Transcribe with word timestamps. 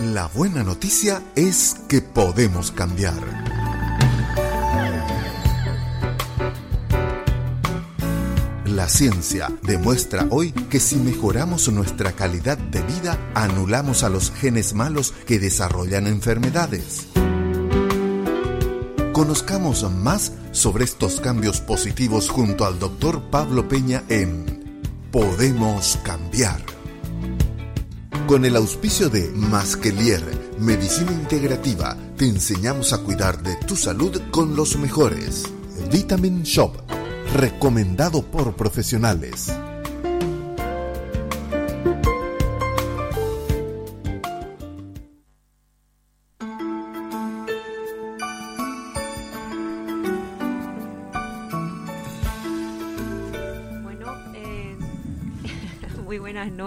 La 0.00 0.28
buena 0.28 0.64
noticia 0.64 1.22
es 1.36 1.76
que 1.86 2.00
podemos 2.00 2.72
cambiar. 2.72 3.20
La 8.64 8.88
ciencia 8.88 9.52
demuestra 9.62 10.26
hoy 10.30 10.52
que 10.52 10.80
si 10.80 10.96
mejoramos 10.96 11.68
nuestra 11.68 12.12
calidad 12.12 12.56
de 12.56 12.80
vida, 12.80 13.18
anulamos 13.34 14.02
a 14.02 14.08
los 14.08 14.30
genes 14.30 14.72
malos 14.72 15.12
que 15.26 15.38
desarrollan 15.38 16.06
enfermedades. 16.06 17.08
Conozcamos 19.12 19.82
más 19.92 20.32
sobre 20.52 20.84
estos 20.84 21.20
cambios 21.20 21.60
positivos 21.60 22.30
junto 22.30 22.64
al 22.64 22.78
doctor 22.78 23.20
Pablo 23.30 23.68
Peña 23.68 24.02
en 24.08 24.80
Podemos 25.10 25.98
Cambiar. 26.02 26.69
Con 28.30 28.44
el 28.44 28.54
auspicio 28.54 29.08
de 29.10 29.28
Masquelier, 29.34 30.22
Medicina 30.60 31.10
Integrativa, 31.10 31.96
te 32.16 32.28
enseñamos 32.28 32.92
a 32.92 32.98
cuidar 32.98 33.42
de 33.42 33.56
tu 33.66 33.74
salud 33.74 34.22
con 34.30 34.54
los 34.54 34.76
mejores. 34.76 35.52
Vitamin 35.90 36.44
Shop, 36.44 36.76
recomendado 37.34 38.22
por 38.22 38.54
profesionales. 38.54 39.52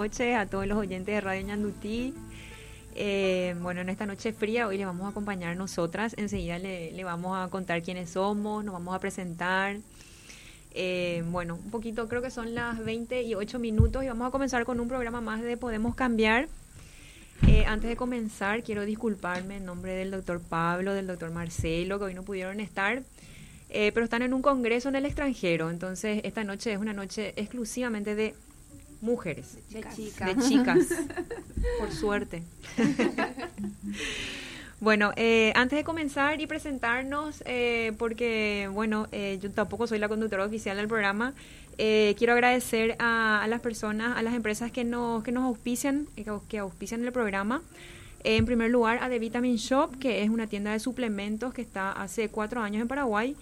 Noches 0.04 0.36
a 0.36 0.46
todos 0.46 0.68
los 0.68 0.78
oyentes 0.78 1.16
de 1.16 1.22
Radio 1.22 1.48
Ñandutí. 1.48 2.14
Eh, 2.94 3.56
bueno, 3.62 3.80
en 3.80 3.88
esta 3.88 4.06
noche 4.06 4.34
fría 4.34 4.68
hoy 4.68 4.78
le 4.78 4.84
vamos 4.84 5.06
a 5.06 5.12
acompañar 5.12 5.56
nosotras. 5.56 6.14
Enseguida 6.18 6.60
le, 6.60 7.02
vamos 7.06 7.38
a 7.38 7.50
contar 7.50 7.82
quiénes 7.82 8.10
somos, 8.10 8.66
nos 8.66 8.74
vamos 8.74 8.94
a 8.94 9.00
presentar. 9.00 9.78
Eh, 10.72 11.24
bueno, 11.28 11.56
un 11.56 11.72
poquito, 11.72 12.10
creo 12.10 12.22
que 12.22 12.32
son 12.32 12.54
las 12.54 12.84
20 12.84 13.24
y 13.24 13.34
8 13.34 13.60
minutos 13.60 14.04
y 14.04 14.08
vamos 14.08 14.28
a 14.28 14.32
comenzar 14.32 14.66
con 14.66 14.82
un 14.82 14.90
programa 14.90 15.22
más 15.22 15.42
de 15.42 15.56
Podemos 15.56 15.96
Cambiar. 15.96 16.50
Eh, 17.48 17.64
antes 17.66 17.90
de 17.90 17.96
comenzar, 17.96 18.62
quiero 18.62 18.84
disculparme 18.84 19.56
en 19.56 19.66
nombre 19.66 19.94
del 19.94 20.12
doctor 20.12 20.42
Pablo, 20.42 20.94
del 20.94 21.08
doctor 21.08 21.32
Marcelo, 21.32 21.98
que 21.98 22.06
hoy 22.06 22.14
no 22.14 22.24
pudieron 22.24 22.60
estar, 22.60 23.04
pero 23.70 24.04
están 24.04 24.22
en 24.22 24.34
un 24.34 24.42
congreso 24.42 24.90
en 24.90 24.96
el 24.96 25.06
extranjero. 25.06 25.70
Entonces, 25.70 26.20
esta 26.26 26.44
noche 26.44 26.74
es 26.74 26.78
una 26.78 26.92
noche 26.92 27.34
exclusivamente 27.38 28.16
de 28.16 28.36
mujeres. 29.04 29.58
De 29.70 29.84
chicas. 29.96 30.36
De 30.36 30.48
chicas. 30.48 30.88
por 31.80 31.92
suerte. 31.92 32.44
bueno, 34.80 35.12
eh, 35.16 35.52
antes 35.56 35.78
de 35.78 35.84
comenzar 35.84 36.42
y 36.42 36.48
presentarnos, 36.48 37.44
eh, 37.46 37.94
porque, 37.98 38.70
bueno, 38.72 39.08
eh, 39.12 39.40
yo 39.42 39.52
tampoco 39.52 39.88
soy 39.88 40.00
la 40.00 40.08
conductora 40.08 40.46
oficial 40.46 40.78
del 40.78 40.88
programa, 40.88 41.34
quiero 41.76 42.34
agradecer 42.34 42.96
a, 43.00 43.46
las 43.50 43.60
personas, 43.60 44.16
a 44.16 44.22
las 44.22 44.36
empresas 44.36 44.72
que 44.72 44.84
nos, 44.84 45.24
que 45.24 45.32
nos 45.32 45.44
auspician, 45.44 46.08
que 46.48 46.60
auspician 46.60 47.04
el 47.04 47.12
programa. 47.12 47.64
En 48.24 48.46
primer 48.46 48.70
lugar, 48.70 49.00
a 49.02 49.10
The 49.10 49.20
Vitamin 49.20 49.58
Shop, 49.58 49.98
que 49.98 50.24
es 50.24 50.30
una 50.30 50.48
tienda 50.48 50.72
de 50.72 50.80
suplementos 50.80 51.54
que 51.54 51.64
está 51.64 51.92
hace 51.92 52.30
cuatro 52.30 52.62
años 52.62 52.82
en 52.82 52.88
Paraguay 52.88 53.36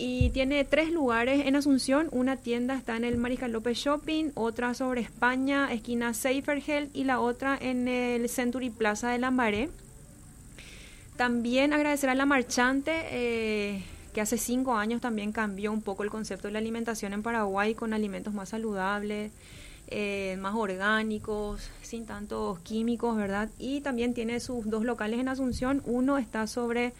y 0.00 0.30
tiene 0.30 0.64
tres 0.64 0.92
lugares 0.92 1.44
en 1.44 1.56
Asunción. 1.56 2.08
Una 2.12 2.36
tienda 2.36 2.76
está 2.76 2.96
en 2.96 3.04
el 3.04 3.18
Mariscal 3.18 3.50
López 3.50 3.76
Shopping, 3.76 4.30
otra 4.34 4.72
sobre 4.72 5.00
España, 5.00 5.72
esquina 5.72 6.12
Health, 6.14 6.90
y 6.94 7.02
la 7.02 7.18
otra 7.18 7.58
en 7.60 7.88
el 7.88 8.28
Century 8.28 8.70
Plaza 8.70 9.10
de 9.10 9.18
Lambaré. 9.18 9.68
También 11.16 11.72
agradecer 11.72 12.08
a 12.10 12.14
la 12.14 12.26
marchante, 12.26 12.92
eh, 13.10 13.82
que 14.14 14.20
hace 14.20 14.38
cinco 14.38 14.76
años 14.76 15.00
también 15.00 15.32
cambió 15.32 15.72
un 15.72 15.82
poco 15.82 16.04
el 16.04 16.10
concepto 16.10 16.46
de 16.46 16.52
la 16.52 16.60
alimentación 16.60 17.12
en 17.12 17.24
Paraguay 17.24 17.74
con 17.74 17.92
alimentos 17.92 18.32
más 18.32 18.50
saludables, 18.50 19.32
eh, 19.88 20.36
más 20.38 20.54
orgánicos, 20.54 21.70
sin 21.82 22.06
tantos 22.06 22.60
químicos, 22.60 23.16
¿verdad? 23.16 23.48
Y 23.58 23.80
también 23.80 24.14
tiene 24.14 24.38
sus 24.38 24.70
dos 24.70 24.84
locales 24.84 25.18
en 25.18 25.26
Asunción. 25.26 25.82
Uno 25.86 26.18
está 26.18 26.46
sobre 26.46 26.92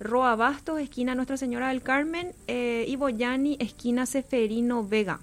Roa 0.00 0.34
Bastos, 0.34 0.80
esquina 0.80 1.14
Nuestra 1.14 1.36
Señora 1.36 1.68
del 1.68 1.82
Carmen, 1.82 2.32
eh, 2.48 2.86
y 2.88 2.96
Boyani, 2.96 3.58
esquina 3.60 4.06
Seferino 4.06 4.82
Vega. 4.82 5.20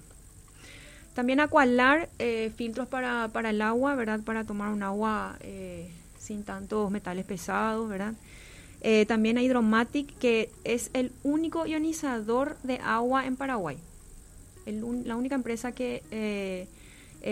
También 1.14 1.40
Aqualar, 1.40 2.08
eh, 2.20 2.52
filtros 2.56 2.86
para, 2.86 3.28
para, 3.32 3.50
el 3.50 3.60
agua, 3.60 3.96
¿verdad? 3.96 4.20
Para 4.20 4.44
tomar 4.44 4.72
un 4.72 4.84
agua 4.84 5.36
eh, 5.40 5.90
sin 6.20 6.44
tantos 6.44 6.92
metales 6.92 7.24
pesados, 7.26 7.88
¿verdad? 7.88 8.14
También 9.08 9.38
Hydromatic, 9.38 10.16
que 10.18 10.52
es 10.62 10.90
el 10.92 11.10
único 11.24 11.66
ionizador 11.66 12.56
de 12.62 12.78
agua 12.78 13.26
en 13.26 13.34
Paraguay. 13.34 13.76
la 14.66 15.16
única 15.16 15.34
empresa 15.34 15.72
que 15.72 16.68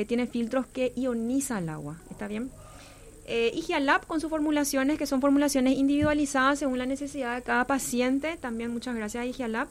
tiene 0.09 0.27
filtros 0.27 0.67
que 0.67 0.93
ioniza 0.97 1.61
el 1.61 1.69
agua, 1.69 1.99
¿está 2.11 2.27
bien? 2.27 2.51
Eh, 3.29 3.61
Lab 3.81 4.07
con 4.07 4.21
sus 4.21 4.31
formulaciones, 4.31 4.99
que 4.99 5.07
son 5.07 5.21
formulaciones 5.21 5.77
individualizadas 5.77 6.61
según 6.61 6.79
la 6.79 6.87
necesidad 6.87 7.35
de 7.35 7.43
cada 7.43 7.67
paciente. 7.67 8.37
También 8.37 8.73
muchas 8.73 8.95
gracias 8.95 9.23
a 9.23 9.27
Igialab. 9.27 9.69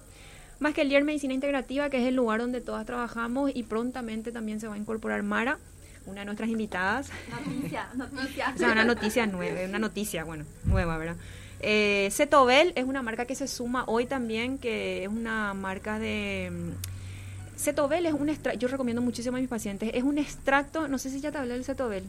Más 0.59 0.73
que 0.73 0.81
el 0.81 0.91
IER 0.91 1.03
Medicina 1.03 1.33
Integrativa, 1.33 1.89
que 1.89 2.01
es 2.01 2.07
el 2.07 2.15
lugar 2.15 2.39
donde 2.39 2.61
todas 2.61 2.85
trabajamos 2.85 3.51
y 3.53 3.63
prontamente 3.63 4.31
también 4.31 4.59
se 4.59 4.67
va 4.67 4.75
a 4.75 4.77
incorporar 4.77 5.23
Mara, 5.23 5.57
una 6.05 6.21
de 6.21 6.25
nuestras 6.25 6.49
invitadas. 6.49 7.09
Noticia, 7.29 7.89
noticia. 7.95 8.53
o 8.53 8.57
sea, 8.57 8.71
una 8.71 8.85
noticia 8.85 9.25
nueva, 9.25 9.61
una 9.67 9.79
noticia, 9.79 10.23
bueno, 10.23 10.45
nueva, 10.65 10.97
¿verdad? 10.97 11.15
Eh, 11.61 12.09
Cetobel 12.11 12.73
es 12.75 12.85
una 12.85 13.01
marca 13.01 13.25
que 13.25 13.35
se 13.35 13.47
suma 13.47 13.85
hoy 13.88 14.05
también, 14.05 14.57
que 14.57 15.03
es 15.03 15.09
una 15.09 15.53
marca 15.53 15.99
de... 15.99 16.51
Mm, 16.51 17.57
Cetobel 17.57 18.05
es 18.05 18.13
un 18.13 18.29
extracto, 18.29 18.59
yo 18.59 18.67
recomiendo 18.67 19.01
muchísimo 19.01 19.38
a 19.38 19.39
mis 19.39 19.49
pacientes, 19.49 19.91
es 19.94 20.03
un 20.03 20.17
extracto, 20.17 20.88
no 20.89 20.97
sé 20.97 21.09
si 21.09 21.21
ya 21.21 21.31
te 21.31 21.38
hablé 21.38 21.53
del 21.53 21.63
Cetobel. 21.63 22.03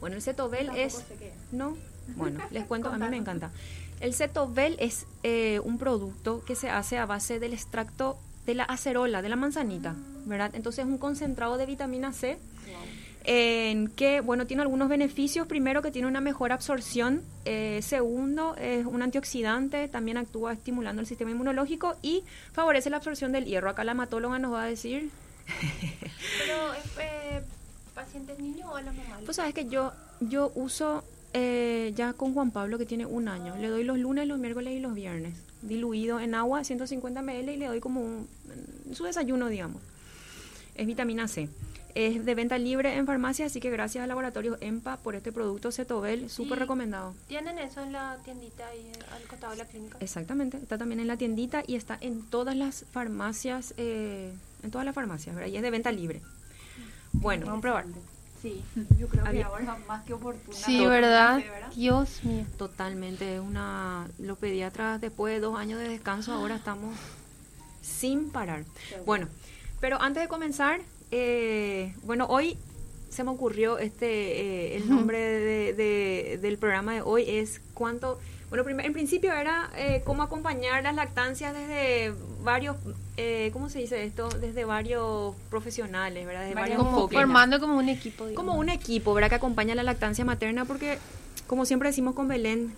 Bueno, 0.00 0.16
el 0.16 0.22
cetobel 0.22 0.70
es... 0.76 1.04
¿No? 1.52 1.76
Bueno, 2.16 2.40
les 2.50 2.64
cuento, 2.68 2.88
a 2.88 2.98
mí 2.98 3.08
me 3.08 3.16
encanta. 3.16 3.50
El 4.00 4.14
cetobel 4.14 4.76
es 4.78 5.06
eh, 5.22 5.60
un 5.64 5.78
producto 5.78 6.44
que 6.44 6.54
se 6.54 6.68
hace 6.68 6.98
a 6.98 7.06
base 7.06 7.38
del 7.38 7.52
extracto 7.52 8.18
de 8.44 8.54
la 8.54 8.64
acerola, 8.64 9.22
de 9.22 9.28
la 9.28 9.36
manzanita, 9.36 9.96
¿verdad? 10.24 10.52
Entonces 10.54 10.84
es 10.84 10.90
un 10.90 10.98
concentrado 10.98 11.56
de 11.56 11.66
vitamina 11.66 12.12
C 12.12 12.38
en 13.26 13.88
que, 13.88 14.20
bueno, 14.20 14.46
tiene 14.46 14.62
algunos 14.62 14.88
beneficios. 14.88 15.48
Primero, 15.48 15.82
que 15.82 15.90
tiene 15.90 16.06
una 16.06 16.20
mejor 16.20 16.52
absorción. 16.52 17.22
Eh, 17.44 17.80
segundo, 17.82 18.54
es 18.56 18.86
un 18.86 19.02
antioxidante, 19.02 19.88
también 19.88 20.16
actúa 20.16 20.52
estimulando 20.52 21.00
el 21.00 21.08
sistema 21.08 21.32
inmunológico 21.32 21.96
y 22.02 22.22
favorece 22.52 22.88
la 22.88 22.98
absorción 22.98 23.32
del 23.32 23.44
hierro. 23.44 23.68
Acá 23.68 23.82
la 23.82 23.92
hematóloga 23.92 24.38
nos 24.38 24.52
va 24.52 24.62
a 24.62 24.66
decir... 24.66 25.10
Pero, 26.38 26.74
eh, 27.00 27.42
pacientes 27.96 28.38
niños 28.38 28.68
o 28.70 28.76
a 28.76 28.82
la 28.82 28.92
mamá? 28.92 29.18
Pues 29.24 29.36
sabes 29.36 29.54
que 29.54 29.66
yo, 29.66 29.92
yo 30.20 30.52
uso 30.54 31.02
eh, 31.32 31.92
ya 31.96 32.12
con 32.12 32.32
Juan 32.34 32.52
Pablo, 32.52 32.78
que 32.78 32.86
tiene 32.86 33.06
un 33.06 33.26
año. 33.26 33.56
Le 33.56 33.68
doy 33.68 33.82
los 33.82 33.98
lunes, 33.98 34.28
los 34.28 34.38
miércoles 34.38 34.74
y 34.74 34.80
los 34.80 34.94
viernes, 34.94 35.34
diluido 35.62 36.20
en 36.20 36.34
agua, 36.34 36.62
150 36.62 37.20
ml, 37.22 37.52
y 37.52 37.56
le 37.56 37.66
doy 37.66 37.80
como 37.80 38.02
un, 38.02 38.28
su 38.94 39.04
desayuno, 39.04 39.48
digamos. 39.48 39.82
Es 40.76 40.86
vitamina 40.86 41.26
C. 41.26 41.48
Es 41.94 42.26
de 42.26 42.34
venta 42.34 42.58
libre 42.58 42.94
en 42.96 43.06
farmacia, 43.06 43.46
así 43.46 43.58
que 43.58 43.70
gracias 43.70 44.02
al 44.02 44.08
laboratorio 44.08 44.58
EMPA 44.60 44.98
por 44.98 45.14
este 45.14 45.32
producto 45.32 45.72
Cetobel, 45.72 46.28
súper 46.28 46.58
recomendado. 46.58 47.14
¿Tienen 47.26 47.58
eso 47.58 47.82
en 47.82 47.92
la 47.92 48.18
tiendita 48.22 48.66
ahí 48.68 48.92
al 49.14 49.22
costado 49.26 49.52
de 49.52 49.58
la 49.58 49.64
clínica? 49.64 49.96
Exactamente, 50.00 50.58
está 50.58 50.76
también 50.76 51.00
en 51.00 51.06
la 51.06 51.16
tiendita 51.16 51.62
y 51.66 51.74
está 51.74 51.96
en 51.98 52.22
todas 52.28 52.54
las 52.54 52.84
farmacias, 52.92 53.72
eh, 53.78 54.30
en 54.62 54.70
todas 54.70 54.84
las 54.84 54.94
farmacias, 54.94 55.34
¿verdad? 55.34 55.50
Y 55.50 55.56
es 55.56 55.62
de 55.62 55.70
venta 55.70 55.90
libre. 55.90 56.20
Bueno, 57.20 57.46
vamos 57.46 57.58
a 57.58 57.62
probar. 57.62 57.84
Sí, 58.40 58.62
yo 58.98 59.08
creo 59.08 59.24
que 59.24 59.42
ahora 59.42 59.78
más 59.88 60.04
que 60.04 60.12
oportuna. 60.12 60.56
Sí, 60.56 60.86
¿verdad? 60.86 61.42
Dios 61.74 62.22
mío. 62.24 62.44
Totalmente, 62.56 63.40
una 63.40 64.06
los 64.18 64.38
pediatras 64.38 65.00
después 65.00 65.34
de 65.34 65.40
dos 65.40 65.58
años 65.58 65.78
de 65.80 65.88
descanso 65.88 66.32
ahora 66.32 66.56
estamos 66.56 66.96
sin 67.82 68.30
parar. 68.30 68.64
Bueno, 69.04 69.28
pero 69.80 70.00
antes 70.00 70.22
de 70.22 70.28
comenzar, 70.28 70.80
eh, 71.10 71.94
bueno, 72.02 72.26
hoy 72.28 72.58
se 73.08 73.24
me 73.24 73.30
ocurrió 73.30 73.78
este, 73.78 74.06
eh, 74.06 74.76
el 74.76 74.88
nombre 74.88 75.18
de, 75.18 76.38
del 76.40 76.58
programa 76.58 76.94
de 76.94 77.02
hoy 77.02 77.24
es 77.28 77.60
cuánto 77.74 78.18
bueno, 78.50 78.80
en 78.80 78.92
principio 78.92 79.32
era 79.32 79.70
eh, 79.76 80.02
cómo 80.04 80.22
acompañar 80.22 80.82
las 80.82 80.94
lactancias 80.94 81.52
desde 81.52 82.14
varios, 82.42 82.76
eh, 83.16 83.50
¿cómo 83.52 83.68
se 83.68 83.80
dice 83.80 84.04
esto? 84.04 84.28
Desde 84.28 84.64
varios 84.64 85.34
profesionales, 85.50 86.26
¿verdad? 86.26 86.42
Desde 86.42 86.54
varios 86.54 86.78
como, 86.78 87.08
formando 87.08 87.58
como 87.58 87.76
un 87.76 87.88
equipo. 87.88 88.26
Como 88.34 88.54
un 88.54 88.68
equipo, 88.68 89.14
¿verdad? 89.14 89.30
Que 89.30 89.34
acompaña 89.36 89.74
la 89.74 89.82
lactancia 89.82 90.24
materna 90.24 90.64
porque, 90.64 90.98
como 91.46 91.64
siempre 91.64 91.88
decimos 91.88 92.14
con 92.14 92.28
Belén, 92.28 92.74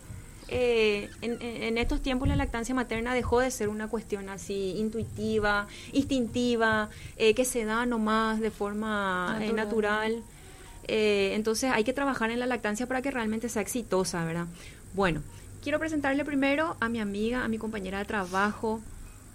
eh, 0.51 1.11
en, 1.21 1.77
estos 1.77 2.01
tiempos 2.01 2.27
la 2.27 2.37
lactancia 2.37 2.75
materna 2.75 3.13
dejó 3.13 3.41
de 3.41 3.51
ser 3.51 3.69
una 3.69 3.89
cuestión 3.89 4.31
así 4.31 4.77
intuitiva, 4.79 5.69
instintiva, 5.93 6.89
que 7.19 7.45
se 7.45 7.67
da 7.67 7.85
nomás 7.85 8.41
de 8.41 8.51
forma 8.51 9.39
natural 9.55 10.23
Eh, 10.89 11.35
entonces 11.35 11.71
hay 11.71 11.85
que 11.85 11.93
trabajar 11.93 12.31
en 12.31 12.41
la 12.41 12.47
lactancia 12.47 12.87
para 12.87 13.03
que 13.03 13.11
realmente 13.11 13.51
sea 13.51 13.61
exitosa, 13.63 14.25
¿verdad? 14.25 14.47
Bueno, 14.95 15.23
quiero 15.69 15.81
presentarle 15.81 16.25
primero 16.25 16.79
a 16.81 16.89
mi 16.89 16.99
amiga, 16.99 17.45
a 17.45 17.49
mi 17.49 17.59
compañera 17.59 17.99
de 17.99 18.07
trabajo, 18.07 18.81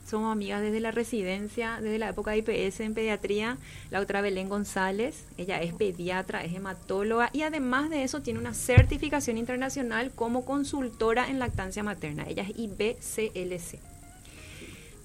somos 0.03 0.31
amigas 0.31 0.63
desde 0.63 0.79
la 0.79 0.89
residencia, 0.89 1.77
desde 1.79 1.99
la 1.99 2.09
época 2.09 2.31
de 2.31 2.39
IPS 2.39 2.79
en 2.79 2.95
pediatría, 2.95 3.59
la 3.91 3.99
doctora 3.99 4.21
Belén 4.21 4.49
González. 4.49 5.27
Ella 5.37 5.61
es 5.61 5.75
pediatra, 5.75 6.43
es 6.43 6.55
hematóloga 6.55 7.29
y 7.33 7.43
además 7.43 7.91
de 7.91 8.01
eso 8.01 8.23
tiene 8.23 8.39
una 8.39 8.55
certificación 8.55 9.37
internacional 9.37 10.09
como 10.09 10.43
consultora 10.43 11.29
en 11.29 11.37
lactancia 11.37 11.83
materna. 11.83 12.25
Ella 12.27 12.41
es 12.41 12.57
IBCLC. 12.57 13.92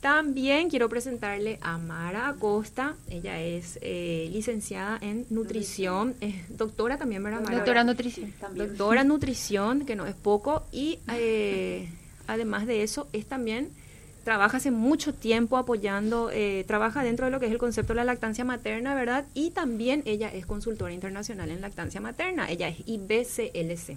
También 0.01 0.71
quiero 0.71 0.89
presentarle 0.89 1.59
a 1.61 1.77
Mara 1.77 2.29
Acosta. 2.29 2.95
Ella 3.11 3.41
es 3.41 3.81
eh, 3.83 4.29
licenciada 4.33 4.97
en 5.01 5.27
nutrición, 5.29 6.15
es 6.21 6.57
doctora 6.57 6.99
también, 6.99 7.23
¿verdad, 7.25 7.41
Mara? 7.41 7.57
Doctora 7.57 7.81
en 7.81 7.87
nutrición. 7.89 8.35
Doctora 8.55 9.01
en 9.01 9.09
nutrición, 9.09 9.87
que 9.87 9.97
no 9.97 10.07
es 10.07 10.15
poco. 10.15 10.65
Y 10.71 11.01
eh, 11.13 11.89
además 12.29 12.69
de 12.69 12.85
eso, 12.85 13.09
es 13.13 13.27
también 13.27 13.71
trabaja 14.23 14.59
hace 14.59 14.71
mucho 14.71 15.15
tiempo 15.15 15.57
apoyando, 15.57 16.31
eh, 16.31 16.65
trabaja 16.69 17.03
dentro 17.03 17.25
de 17.25 17.33
lo 17.33 17.41
que 17.41 17.47
es 17.47 17.53
el 17.53 17.59
concepto 17.59 17.93
de 17.93 17.97
la 17.97 18.05
lactancia 18.05 18.45
materna, 18.45 18.95
¿verdad? 18.95 19.25
Y 19.35 19.51
también 19.51 20.03
ella 20.05 20.29
es 20.29 20.47
consultora 20.47 20.93
internacional 20.93 21.51
en 21.51 21.61
lactancia 21.61 22.01
materna, 22.01 22.49
ella 22.51 22.69
es 22.69 22.77
IBCLC. 22.87 23.97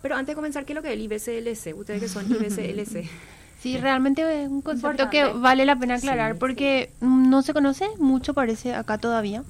Pero 0.00 0.14
antes 0.14 0.28
de 0.28 0.34
comenzar, 0.36 0.64
¿qué 0.64 0.72
es 0.72 0.76
lo 0.76 0.82
que 0.82 0.88
es 0.88 0.94
el 0.94 1.02
IBCLC? 1.02 1.76
Ustedes 1.76 2.00
que 2.00 2.08
son 2.08 2.30
IBCLC. 2.30 3.10
Sí, 3.60 3.78
realmente 3.78 4.42
es 4.42 4.48
un 4.48 4.62
concepto 4.62 5.08
que 5.10 5.24
vale 5.32 5.64
la 5.64 5.76
pena 5.76 5.94
aclarar 5.94 6.36
porque 6.36 6.92
no 7.00 7.42
se 7.42 7.52
conoce 7.52 7.86
mucho, 7.98 8.34
parece, 8.34 8.74
acá 8.74 8.98
todavía. 8.98 9.42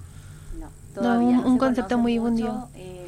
No, 0.59 0.69
todavía. 0.95 1.37
No, 1.37 1.41
un, 1.41 1.53
un 1.53 1.59
concepto 1.59 1.99
muy 1.99 2.19
mucho, 2.19 2.69
eh, 2.75 3.07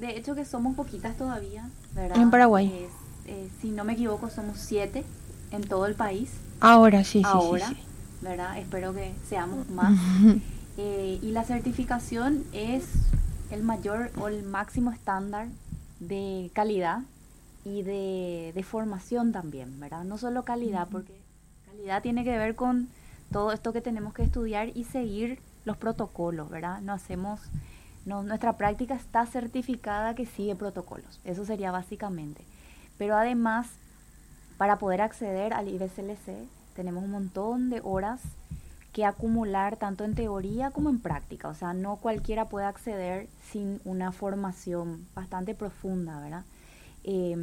de 0.00 0.16
hecho, 0.16 0.34
que 0.34 0.44
somos 0.44 0.74
poquitas 0.74 1.16
todavía, 1.16 1.68
¿verdad? 1.94 2.16
En 2.16 2.30
Paraguay. 2.30 2.88
Eh, 3.26 3.48
si 3.60 3.70
no 3.70 3.84
me 3.84 3.92
equivoco, 3.92 4.30
somos 4.30 4.58
siete 4.58 5.04
en 5.52 5.62
todo 5.62 5.86
el 5.86 5.94
país. 5.94 6.30
Ahora 6.58 7.04
sí, 7.04 7.20
sí. 7.20 7.24
Ahora, 7.24 7.68
sí, 7.68 7.74
sí. 7.74 7.82
¿verdad? 8.20 8.58
Espero 8.58 8.92
que 8.92 9.12
seamos 9.28 9.68
más. 9.70 9.96
eh, 10.76 11.20
y 11.22 11.30
la 11.30 11.44
certificación 11.44 12.42
es 12.52 12.84
el 13.52 13.62
mayor 13.62 14.10
o 14.20 14.26
el 14.26 14.42
máximo 14.42 14.90
estándar 14.90 15.46
de 16.00 16.50
calidad 16.52 17.02
y 17.64 17.82
de, 17.82 18.52
de 18.54 18.62
formación 18.62 19.32
también, 19.32 19.78
¿verdad? 19.80 20.04
No 20.04 20.18
solo 20.18 20.44
calidad, 20.44 20.88
porque 20.90 21.20
calidad 21.66 22.02
tiene 22.02 22.24
que 22.24 22.36
ver 22.36 22.54
con 22.54 22.88
todo 23.30 23.52
esto 23.52 23.72
que 23.72 23.80
tenemos 23.80 24.14
que 24.14 24.24
estudiar 24.24 24.70
y 24.74 24.84
seguir 24.84 25.38
los 25.64 25.76
protocolos, 25.76 26.50
¿verdad? 26.50 26.80
No 26.80 26.92
hacemos, 26.92 27.40
no, 28.04 28.22
nuestra 28.22 28.56
práctica 28.56 28.94
está 28.94 29.26
certificada 29.26 30.14
que 30.14 30.26
sigue 30.26 30.56
protocolos, 30.56 31.20
eso 31.24 31.44
sería 31.44 31.70
básicamente. 31.70 32.44
Pero 32.98 33.16
además 33.16 33.68
para 34.58 34.78
poder 34.78 35.00
acceder 35.00 35.54
al 35.54 35.68
IBCLC 35.68 36.46
tenemos 36.74 37.02
un 37.02 37.10
montón 37.10 37.68
de 37.68 37.80
horas 37.82 38.20
que 38.92 39.04
acumular 39.04 39.76
tanto 39.76 40.04
en 40.04 40.14
teoría 40.14 40.70
como 40.70 40.90
en 40.90 41.00
práctica. 41.00 41.48
O 41.48 41.54
sea, 41.54 41.72
no 41.72 41.96
cualquiera 41.96 42.48
puede 42.48 42.66
acceder 42.66 43.28
sin 43.50 43.80
una 43.84 44.12
formación 44.12 45.08
bastante 45.14 45.54
profunda, 45.54 46.20
¿verdad? 46.20 46.44
Eh, 47.04 47.36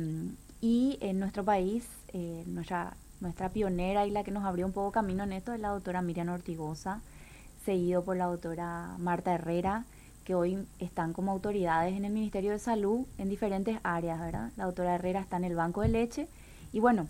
y 0.62 0.98
en 1.02 1.20
nuestro 1.20 1.44
país, 1.46 1.86
eh, 2.14 2.44
nuestra, 2.48 2.96
pionera 3.54 4.06
y 4.06 4.12
la 4.12 4.24
que 4.24 4.32
nos 4.32 4.44
abrió 4.44 4.66
un 4.66 4.74
poco 4.74 4.92
camino 4.92 5.24
en 5.24 5.34
esto 5.34 5.54
es 5.54 5.60
la 5.60 5.70
doctora 5.70 6.02
Miriam 6.02 6.30
Ortigosa, 6.30 7.02
seguido 7.64 8.04
por 8.04 8.18
la 8.18 8.26
doctora 8.26 8.96
Marta 8.98 9.34
Herrera, 9.34 9.86
que 10.26 10.36
hoy 10.36 10.66
están 10.80 11.14
como 11.14 11.32
autoridades 11.32 11.96
en 11.96 12.06
el 12.06 12.12
Ministerio 12.12 12.52
de 12.52 12.60
Salud 12.60 13.06
en 13.18 13.30
diferentes 13.30 13.80
áreas, 13.84 14.20
¿verdad? 14.20 14.52
La 14.58 14.66
doctora 14.66 14.96
Herrera 14.96 15.22
está 15.22 15.38
en 15.38 15.46
el 15.46 15.56
banco 15.56 15.82
de 15.82 15.90
leche 15.90 16.28
y 16.72 16.80
bueno, 16.80 17.08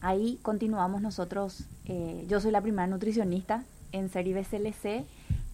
ahí 0.00 0.38
continuamos 0.42 1.02
nosotros, 1.02 1.64
eh, 1.86 2.24
yo 2.28 2.40
soy 2.40 2.52
la 2.52 2.60
primera 2.60 2.86
nutricionista 2.86 3.64
en 3.92 4.08
ser 4.08 4.26
IBCLC 4.26 5.04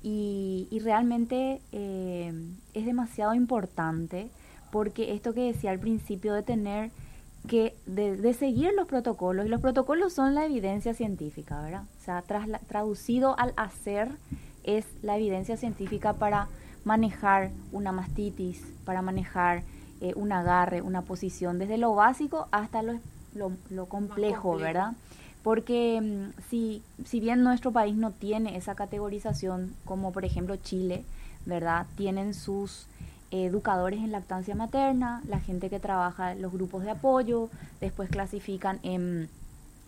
y, 0.03 0.69
y 0.71 0.79
realmente 0.81 1.61
eh, 1.73 2.33
es 2.75 2.87
demasiado 2.87 3.35
importante 3.35 4.31
porque 4.75 5.15
esto 5.15 5.33
que 5.33 5.53
decía 5.53 5.71
al 5.71 5.79
principio 5.79 6.35
de 6.35 6.43
tener 6.43 6.91
que 7.47 7.77
de, 7.87 8.17
de, 8.17 8.35
seguir 8.35 8.73
los 8.75 8.89
protocolos, 8.89 9.47
y 9.47 9.49
los 9.49 9.61
protocolos 9.61 10.13
son 10.13 10.35
la 10.35 10.47
evidencia 10.47 10.95
científica, 10.95 11.63
¿verdad? 11.63 11.85
O 12.01 12.05
sea, 12.05 12.23
tras 12.23 12.49
la, 12.49 12.59
traducido 12.59 13.39
al 13.39 13.55
hacer 13.57 14.09
es 14.65 14.85
la 15.01 15.17
evidencia 15.17 15.57
científica 15.57 16.15
para 16.15 16.49
manejar 16.85 17.53
una 17.71 17.93
mastitis, 17.93 18.65
para 18.85 19.01
manejar 19.01 19.63
eh, 20.01 20.13
un 20.17 20.33
agarre, 20.33 20.83
una 20.83 21.03
posición, 21.03 21.61
desde 21.61 21.79
lo 21.79 21.95
básico 21.95 22.49
hasta 22.51 22.83
lo 22.83 22.95
lo, 23.37 23.53
lo 23.71 23.87
complejo, 23.87 24.51
complejo, 24.51 24.57
¿verdad? 24.57 24.93
Porque 25.45 26.01
mm, 26.03 26.41
si, 26.51 26.83
si 27.05 27.21
bien 27.21 27.45
nuestro 27.45 27.71
país 27.71 27.95
no 27.95 28.11
tiene 28.11 28.57
esa 28.57 28.75
categorización, 28.75 29.73
como 29.85 30.11
por 30.11 30.25
ejemplo 30.25 30.57
Chile, 30.57 31.05
¿verdad? 31.47 31.87
Tienen 31.95 32.35
sus 32.35 32.89
educadores 33.43 34.01
en 34.01 34.13
lactancia 34.13 34.55
materna, 34.55 35.23
la 35.27 35.41
gente 35.41 35.71
que 35.71 35.81
trabaja 35.81 36.35
los 36.35 36.53
grupos 36.53 36.85
de 36.85 36.91
apoyo, 36.91 37.49
después 37.81 38.09
clasifican 38.09 38.79
en 38.83 39.29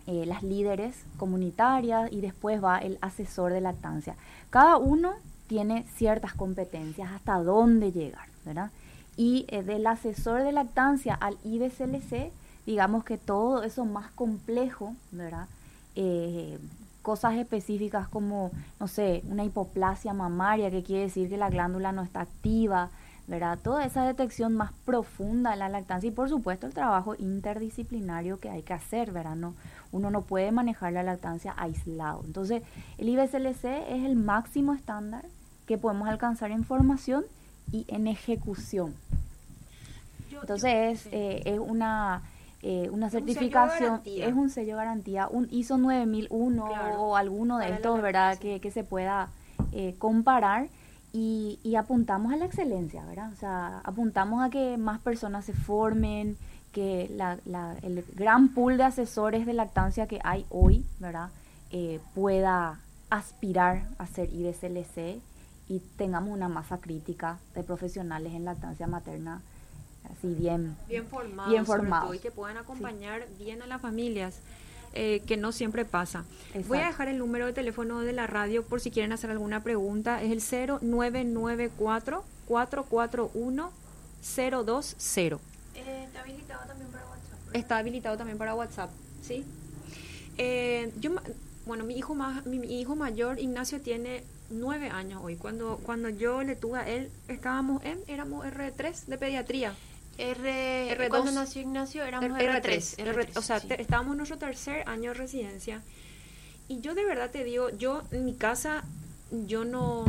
eh, 0.07 0.25
las 0.25 0.43
líderes 0.43 0.95
comunitarias 1.17 2.11
y 2.11 2.21
después 2.21 2.63
va 2.63 2.77
el 2.77 2.97
asesor 3.01 3.51
de 3.53 3.61
lactancia. 3.61 4.15
Cada 4.49 4.77
uno 4.77 5.13
tiene 5.47 5.85
ciertas 5.95 6.33
competencias, 6.33 7.11
hasta 7.11 7.41
dónde 7.41 7.91
llegar, 7.91 8.27
¿verdad? 8.45 8.71
Y 9.15 9.45
eh, 9.49 9.63
del 9.63 9.87
asesor 9.87 10.43
de 10.43 10.51
lactancia 10.51 11.13
al 11.13 11.37
IBCLC, 11.43 12.31
digamos 12.65 13.03
que 13.03 13.17
todo 13.17 13.63
eso 13.63 13.85
más 13.85 14.11
complejo, 14.11 14.93
¿verdad? 15.11 15.47
Eh, 15.95 16.59
cosas 17.01 17.35
específicas 17.35 18.07
como, 18.09 18.51
no 18.79 18.87
sé, 18.87 19.23
una 19.29 19.45
hipoplasia 19.45 20.13
mamaria, 20.13 20.69
que 20.69 20.83
quiere 20.83 21.03
decir 21.03 21.29
que 21.29 21.37
la 21.37 21.49
glándula 21.49 21.93
no 21.93 22.03
está 22.03 22.21
activa, 22.21 22.89
¿verdad? 23.27 23.59
Toda 23.61 23.85
esa 23.85 24.05
detección 24.05 24.55
más 24.55 24.71
profunda 24.85 25.51
de 25.51 25.57
la 25.57 25.69
lactancia 25.69 26.07
y 26.07 26.11
por 26.11 26.29
supuesto 26.29 26.65
el 26.65 26.73
trabajo 26.73 27.13
interdisciplinario 27.15 28.39
que 28.39 28.49
hay 28.49 28.61
que 28.63 28.73
hacer, 28.73 29.11
¿verdad? 29.11 29.35
No, 29.35 29.53
uno 29.91 30.09
no 30.09 30.21
puede 30.21 30.51
manejar 30.51 30.93
la 30.93 31.03
lactancia 31.03 31.53
aislado. 31.57 32.21
Entonces, 32.25 32.63
el 32.97 33.09
IBCLC 33.09 33.65
es 33.89 34.05
el 34.05 34.15
máximo 34.15 34.73
estándar 34.73 35.25
que 35.65 35.77
podemos 35.77 36.07
alcanzar 36.07 36.51
en 36.51 36.63
formación 36.63 37.25
y 37.71 37.85
en 37.89 38.07
ejecución. 38.07 38.95
Entonces, 40.31 41.07
eh, 41.11 41.41
es 41.45 41.59
una 41.59 42.21
eh, 42.63 42.89
una 42.91 43.09
certificación, 43.09 44.01
es 44.03 44.33
un 44.33 44.49
sello 44.49 44.71
de 44.71 44.83
garantía, 44.83 45.27
un 45.27 45.47
ISO 45.51 45.77
9001 45.77 46.65
claro, 46.65 47.01
o 47.01 47.15
alguno 47.15 47.59
de 47.59 47.69
estos, 47.69 48.01
¿verdad? 48.01 48.37
Que, 48.39 48.59
que, 48.59 48.71
se 48.71 48.83
pueda 48.83 49.29
eh, 49.73 49.95
comparar 49.99 50.67
y, 51.13 51.59
y, 51.63 51.75
apuntamos 51.75 52.33
a 52.33 52.37
la 52.37 52.45
excelencia, 52.45 53.05
¿verdad? 53.05 53.31
O 53.33 53.35
sea, 53.37 53.79
apuntamos 53.83 54.43
a 54.43 54.49
que 54.49 54.77
más 54.77 54.99
personas 54.99 55.45
se 55.45 55.53
formen, 55.53 56.37
que 56.71 57.09
la, 57.15 57.39
la, 57.45 57.75
el 57.81 58.05
gran 58.13 58.49
pool 58.49 58.77
de 58.77 58.83
asesores 58.83 59.45
de 59.45 59.53
lactancia 59.53 60.07
que 60.07 60.19
hay 60.23 60.45
hoy, 60.49 60.85
¿verdad? 60.99 61.29
Eh, 61.71 61.99
pueda 62.13 62.79
aspirar 63.09 63.87
a 63.97 64.05
ser 64.05 64.29
IBCLC 64.33 65.21
y 65.69 65.79
tengamos 65.97 66.33
una 66.33 66.49
masa 66.49 66.77
crítica 66.77 67.39
de 67.55 67.63
profesionales 67.63 68.33
en 68.33 68.45
lactancia 68.45 68.87
materna 68.87 69.41
así 70.11 70.33
bien, 70.33 70.77
bien 70.87 71.05
formados, 71.07 71.51
bien 71.51 71.65
formados. 71.65 72.05
Todo, 72.05 72.13
y 72.13 72.19
que 72.19 72.31
puedan 72.31 72.57
acompañar 72.57 73.23
sí. 73.37 73.43
bien 73.43 73.61
a 73.61 73.67
las 73.67 73.81
familias. 73.81 74.39
Eh, 74.99 75.21
que 75.27 75.37
no 75.37 75.51
siempre 75.51 75.85
pasa. 75.85 76.25
Exacto. 76.47 76.69
Voy 76.69 76.79
a 76.79 76.87
dejar 76.87 77.07
el 77.07 77.19
número 77.19 77.45
de 77.45 77.53
teléfono 77.53 78.01
de 78.01 78.13
la 78.13 78.25
radio 78.25 78.63
por 78.63 78.81
si 78.81 78.89
quieren 78.89 79.11
hacer 79.11 79.29
alguna 79.29 79.61
pregunta. 79.61 80.23
Es 80.23 80.31
el 80.31 80.41
0994 80.81 82.23
441 82.47 83.71
020. 84.35 85.37
Eh, 85.75 86.03
está 86.03 86.21
habilitado 86.21 86.65
también 86.65 86.89
para 86.89 87.05
WhatsApp. 87.05 87.45
¿verdad? 87.45 87.55
Está 87.55 87.77
habilitado 87.77 88.17
también 88.17 88.37
para 88.39 88.55
WhatsApp, 88.55 88.89
¿sí? 89.21 89.45
Eh, 90.39 90.91
yo, 90.99 91.11
bueno, 91.67 91.83
mi 91.83 91.95
hijo, 91.95 92.15
más, 92.15 92.47
mi, 92.47 92.57
mi 92.57 92.81
hijo 92.81 92.95
mayor, 92.95 93.37
Ignacio, 93.37 93.79
tiene 93.79 94.23
nueve 94.49 94.89
años 94.89 95.21
hoy. 95.23 95.35
Cuando, 95.35 95.79
cuando 95.83 96.09
yo 96.09 96.41
le 96.41 96.55
tuve 96.55 96.79
a 96.79 96.89
él, 96.89 97.11
estábamos 97.27 97.85
en, 97.85 97.99
éramos 98.07 98.47
R3 98.47 99.05
de 99.05 99.17
pediatría. 99.19 99.75
R, 100.17 100.97
R2, 100.97 101.09
cuando 101.09 101.31
nació 101.31 101.61
Ignacio 101.61 102.03
éramos 102.03 102.31
R3, 102.31 102.61
R3, 102.61 102.97
R3, 102.97 103.13
R3 103.13 103.37
o 103.37 103.41
sea, 103.41 103.59
sí. 103.59 103.67
te, 103.67 103.81
estábamos 103.81 104.13
en 104.13 104.17
nuestro 104.17 104.37
tercer 104.37 104.87
año 104.87 105.11
de 105.11 105.13
residencia 105.13 105.81
y 106.67 106.81
yo 106.81 106.95
de 106.95 107.05
verdad 107.05 107.29
te 107.29 107.43
digo, 107.43 107.69
yo 107.69 108.03
en 108.11 108.25
mi 108.25 108.33
casa 108.35 108.83
yo 109.31 109.65
no, 109.65 110.05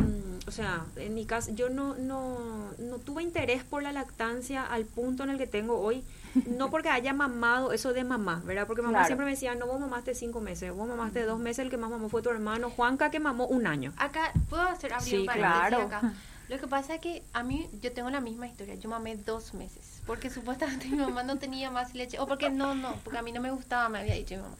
o 0.46 0.50
sea, 0.50 0.84
en 0.96 1.14
mi 1.14 1.26
casa 1.26 1.50
yo 1.52 1.68
no, 1.68 1.94
no, 1.96 2.70
no 2.78 2.98
tuve 2.98 3.22
interés 3.22 3.64
por 3.64 3.82
la 3.82 3.92
lactancia 3.92 4.64
al 4.64 4.84
punto 4.84 5.24
en 5.24 5.30
el 5.30 5.38
que 5.38 5.46
tengo 5.46 5.78
hoy, 5.80 6.04
no 6.46 6.70
porque 6.70 6.88
haya 6.88 7.12
mamado 7.12 7.72
eso 7.72 7.92
de 7.92 8.04
mamá, 8.04 8.42
¿verdad? 8.44 8.66
Porque 8.66 8.82
mamá 8.82 8.98
claro. 8.98 9.06
siempre 9.06 9.24
me 9.24 9.32
decía, 9.32 9.54
no, 9.54 9.66
vos 9.66 9.80
mamaste 9.80 10.14
cinco 10.14 10.40
meses, 10.40 10.72
vos 10.72 10.88
mamaste 10.88 11.24
dos 11.24 11.38
meses, 11.38 11.64
el 11.64 11.70
que 11.70 11.76
más 11.76 11.90
mamó 11.90 12.08
fue 12.08 12.22
tu 12.22 12.30
hermano, 12.30 12.70
Juanca, 12.70 13.10
que 13.10 13.18
mamó 13.18 13.46
un 13.46 13.66
año. 13.66 13.92
Acá, 13.96 14.32
¿puedo 14.48 14.62
hacer 14.62 14.92
abrir 14.92 15.20
sí, 15.20 15.26
claro. 15.26 15.82
acá? 15.82 16.12
Lo 16.48 16.58
que 16.58 16.66
pasa 16.66 16.94
es 16.94 17.00
que 17.00 17.22
a 17.34 17.42
mí, 17.42 17.68
yo 17.82 17.92
tengo 17.92 18.08
la 18.08 18.20
misma 18.20 18.46
historia. 18.46 18.74
Yo 18.74 18.88
mamé 18.88 19.16
dos 19.16 19.52
meses. 19.52 19.87
Porque 20.08 20.30
supuestamente 20.30 20.88
mi 20.88 20.96
mamá 20.96 21.22
no 21.22 21.36
tenía 21.38 21.70
más 21.70 21.94
leche. 21.94 22.18
O 22.18 22.26
porque 22.26 22.48
no, 22.48 22.74
no. 22.74 22.96
Porque 23.04 23.18
a 23.18 23.22
mí 23.22 23.30
no 23.30 23.42
me 23.42 23.50
gustaba, 23.50 23.90
me 23.90 23.98
había 23.98 24.14
dicho 24.14 24.36
mi 24.36 24.40
mamá. 24.40 24.56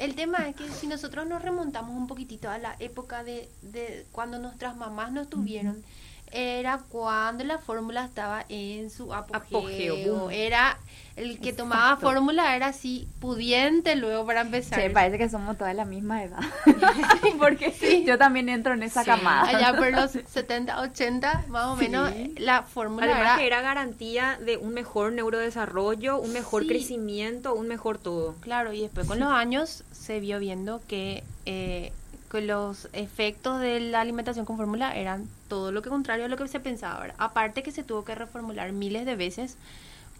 El 0.00 0.16
tema 0.16 0.48
es 0.48 0.56
que 0.56 0.68
si 0.68 0.88
nosotros 0.88 1.28
nos 1.28 1.40
remontamos 1.42 1.96
un 1.96 2.08
poquitito 2.08 2.50
a 2.50 2.58
la 2.58 2.74
época 2.80 3.22
de, 3.22 3.48
de 3.62 4.04
cuando 4.10 4.40
nuestras 4.40 4.76
mamás 4.76 5.12
nos 5.12 5.30
tuvieron, 5.30 5.84
era 6.32 6.78
cuando 6.88 7.44
la 7.44 7.58
fórmula 7.58 8.04
estaba 8.04 8.44
en 8.48 8.90
su 8.90 9.12
apogeo. 9.14 9.58
Apogeo, 9.60 10.30
Era 10.30 10.78
el 11.16 11.38
que 11.40 11.52
tomaba 11.52 11.96
fórmula, 11.98 12.56
era 12.56 12.68
así, 12.68 13.06
pudiente 13.20 13.94
luego 13.96 14.24
para 14.24 14.40
empezar. 14.42 14.78
Che, 14.80 14.90
parece 14.90 15.18
que 15.18 15.28
somos 15.28 15.58
todas 15.58 15.74
la 15.74 15.84
misma 15.84 16.22
edad. 16.22 16.38
Porque 17.38 17.72
Sí. 17.80 18.04
yo 18.06 18.16
también 18.16 18.48
entro 18.48 18.72
en 18.74 18.82
esa 18.82 19.02
Sí. 19.04 19.10
camada. 19.10 19.48
Allá 19.48 19.76
por 19.76 19.90
los 19.92 20.12
70, 20.12 20.80
80, 20.80 21.44
más 21.48 21.66
o 21.66 21.76
Sí. 21.76 21.88
menos, 21.88 22.10
la 22.38 22.62
fórmula 22.62 23.04
Además 23.04 23.22
era... 23.22 23.36
que 23.38 23.46
era 23.46 23.60
garantía 23.60 24.38
de 24.44 24.56
un 24.56 24.72
mejor 24.72 25.12
neurodesarrollo, 25.12 26.18
un 26.20 26.32
mejor 26.32 26.62
Sí. 26.62 26.68
crecimiento, 26.68 27.54
un 27.54 27.68
mejor 27.68 27.98
todo. 27.98 28.34
Claro, 28.40 28.72
y 28.72 28.80
después 28.82 29.06
con 29.06 29.18
los 29.20 29.30
años 29.32 29.84
se 29.92 30.20
vio 30.20 30.38
viendo 30.38 30.80
que, 30.88 31.22
eh, 31.44 31.92
que 32.30 32.40
los 32.40 32.88
efectos 32.92 33.60
de 33.60 33.80
la 33.80 34.00
alimentación 34.00 34.46
con 34.46 34.56
fórmula 34.56 34.96
eran 34.96 35.28
todo 35.50 35.70
lo 35.72 35.82
que 35.82 35.90
contrario 35.90 36.24
a 36.24 36.28
lo 36.28 36.38
que 36.38 36.48
se 36.48 36.60
pensaba. 36.60 36.98
¿verdad? 37.00 37.16
Aparte 37.18 37.62
que 37.62 37.72
se 37.72 37.82
tuvo 37.82 38.04
que 38.06 38.14
reformular 38.14 38.72
miles 38.72 39.04
de 39.04 39.16
veces 39.16 39.58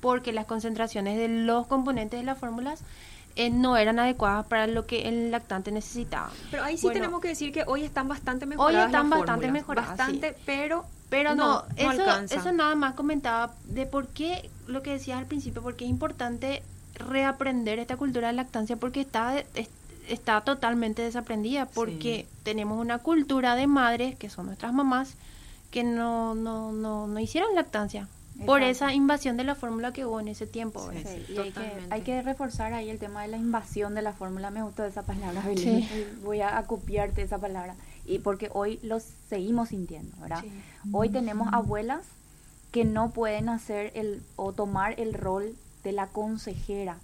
porque 0.03 0.33
las 0.35 0.45
concentraciones 0.45 1.17
de 1.17 1.29
los 1.29 1.67
componentes 1.67 2.21
de 2.21 2.27
las 2.27 2.37
fórmulas 2.39 2.83
eh, 3.37 3.49
no 3.49 3.77
eran 3.77 3.99
adecuadas 3.99 4.45
para 4.47 4.67
lo 4.67 4.87
que 4.87 5.09
el 5.09 5.31
lactante 5.31 5.71
necesitaba. 5.73 6.31
Pero 6.51 6.65
ahí 6.65 6.77
sí 6.77 6.83
Bueno, 6.83 7.01
tenemos 7.01 7.21
que 7.23 7.29
decir 7.29 7.53
que 7.53 7.65
hoy 7.67 7.85
están 7.85 8.09
bastante 8.09 8.45
mejoradas. 8.45 8.87
están 8.87 9.09
las 9.09 9.19
bastante 9.21 9.47
fórmulas. 9.47 9.53
mejoradas, 9.53 9.97
Bastante, 9.97 10.37
pero, 10.45 10.85
Pero 11.09 11.35
no, 11.37 11.65
eso, 11.77 11.89
alcanza. 11.91 12.35
eso 12.35 12.53
nada 12.53 12.75
más 12.75 12.95
comentaba 12.95 13.55
de 13.65 13.87
por 13.87 14.09
qué, 14.09 14.51
lo 14.67 14.83
que 14.83 14.91
decías 14.93 15.19
al 15.19 15.27
principio, 15.27 15.63
porque 15.63 15.85
es 15.85 15.91
importante 15.91 16.63
reaprender 16.97 17.79
esta 17.79 17.97
cultura 17.97 18.29
de 18.29 18.35
lactancia 18.35 18.77
porque 18.77 19.01
está, 19.01 19.39
es- 19.55 19.69
está 20.11 20.41
totalmente 20.43 21.03
desaprendida, 21.03 21.67
porque 21.67 22.27
tenemos 22.43 22.79
una 22.81 22.99
cultura 22.99 23.55
de 23.55 23.67
madres, 23.67 24.17
que 24.17 24.31
son 24.31 24.47
nuestras 24.47 24.73
mamás, 24.73 25.15
que 25.71 25.85
no, 25.85 26.35
no, 26.35 26.73
no, 26.73 27.07
no 27.07 27.21
hicieron 27.21 27.55
lactancia. 27.55 28.09
Por 28.47 28.63
esa 28.63 28.95
invasión 28.95 29.37
de 29.37 29.45
la 29.45 29.55
fórmula 29.55 29.93
que 29.93 30.07
hubo 30.07 30.19
en 30.19 30.29
ese 30.29 30.47
tiempo. 30.47 30.81
Sí. 30.81 30.97
¿verdad? 30.97 31.13
Sí, 31.27 31.33
y 31.35 31.39
hay 31.39 31.51
que, 31.53 31.73
hay 31.91 32.01
que 32.01 32.23
reforzar 32.23 32.73
ahí 32.73 32.89
el 32.89 32.99
tema 32.99 33.21
de 33.23 33.29
la 33.29 33.37
invasión 33.37 33.95
de 33.95 34.01
la 34.01 34.15
fórmula. 34.15 34.51
Me 34.51 34.63
gustó 34.63 34.85
esa 34.85 35.03
palabra, 35.03 35.43
Belén. 35.47 35.87
Voy 36.25 36.41
a 36.41 36.57
acopiarte 36.57 37.21
esa 37.21 37.37
palabra. 37.37 37.75
Y 38.07 38.21
porque 38.21 38.49
hoy 38.55 38.81
los 38.83 39.05
seguimos 39.29 39.69
sintiendo, 39.69 40.17
¿verdad? 40.23 40.41
Sí. 40.41 40.51
Hoy 40.91 41.11
tenemos 41.11 41.53
abuelas 41.53 42.07
que 42.71 42.85
no 42.85 43.11
pueden 43.11 43.51
hacer 43.51 43.93
el 43.95 44.23
o 44.37 44.53
tomar 44.53 44.99
el 44.99 45.13
rol 45.13 45.55
de 45.85 45.93
la 45.93 46.07
consejera, 46.07 46.97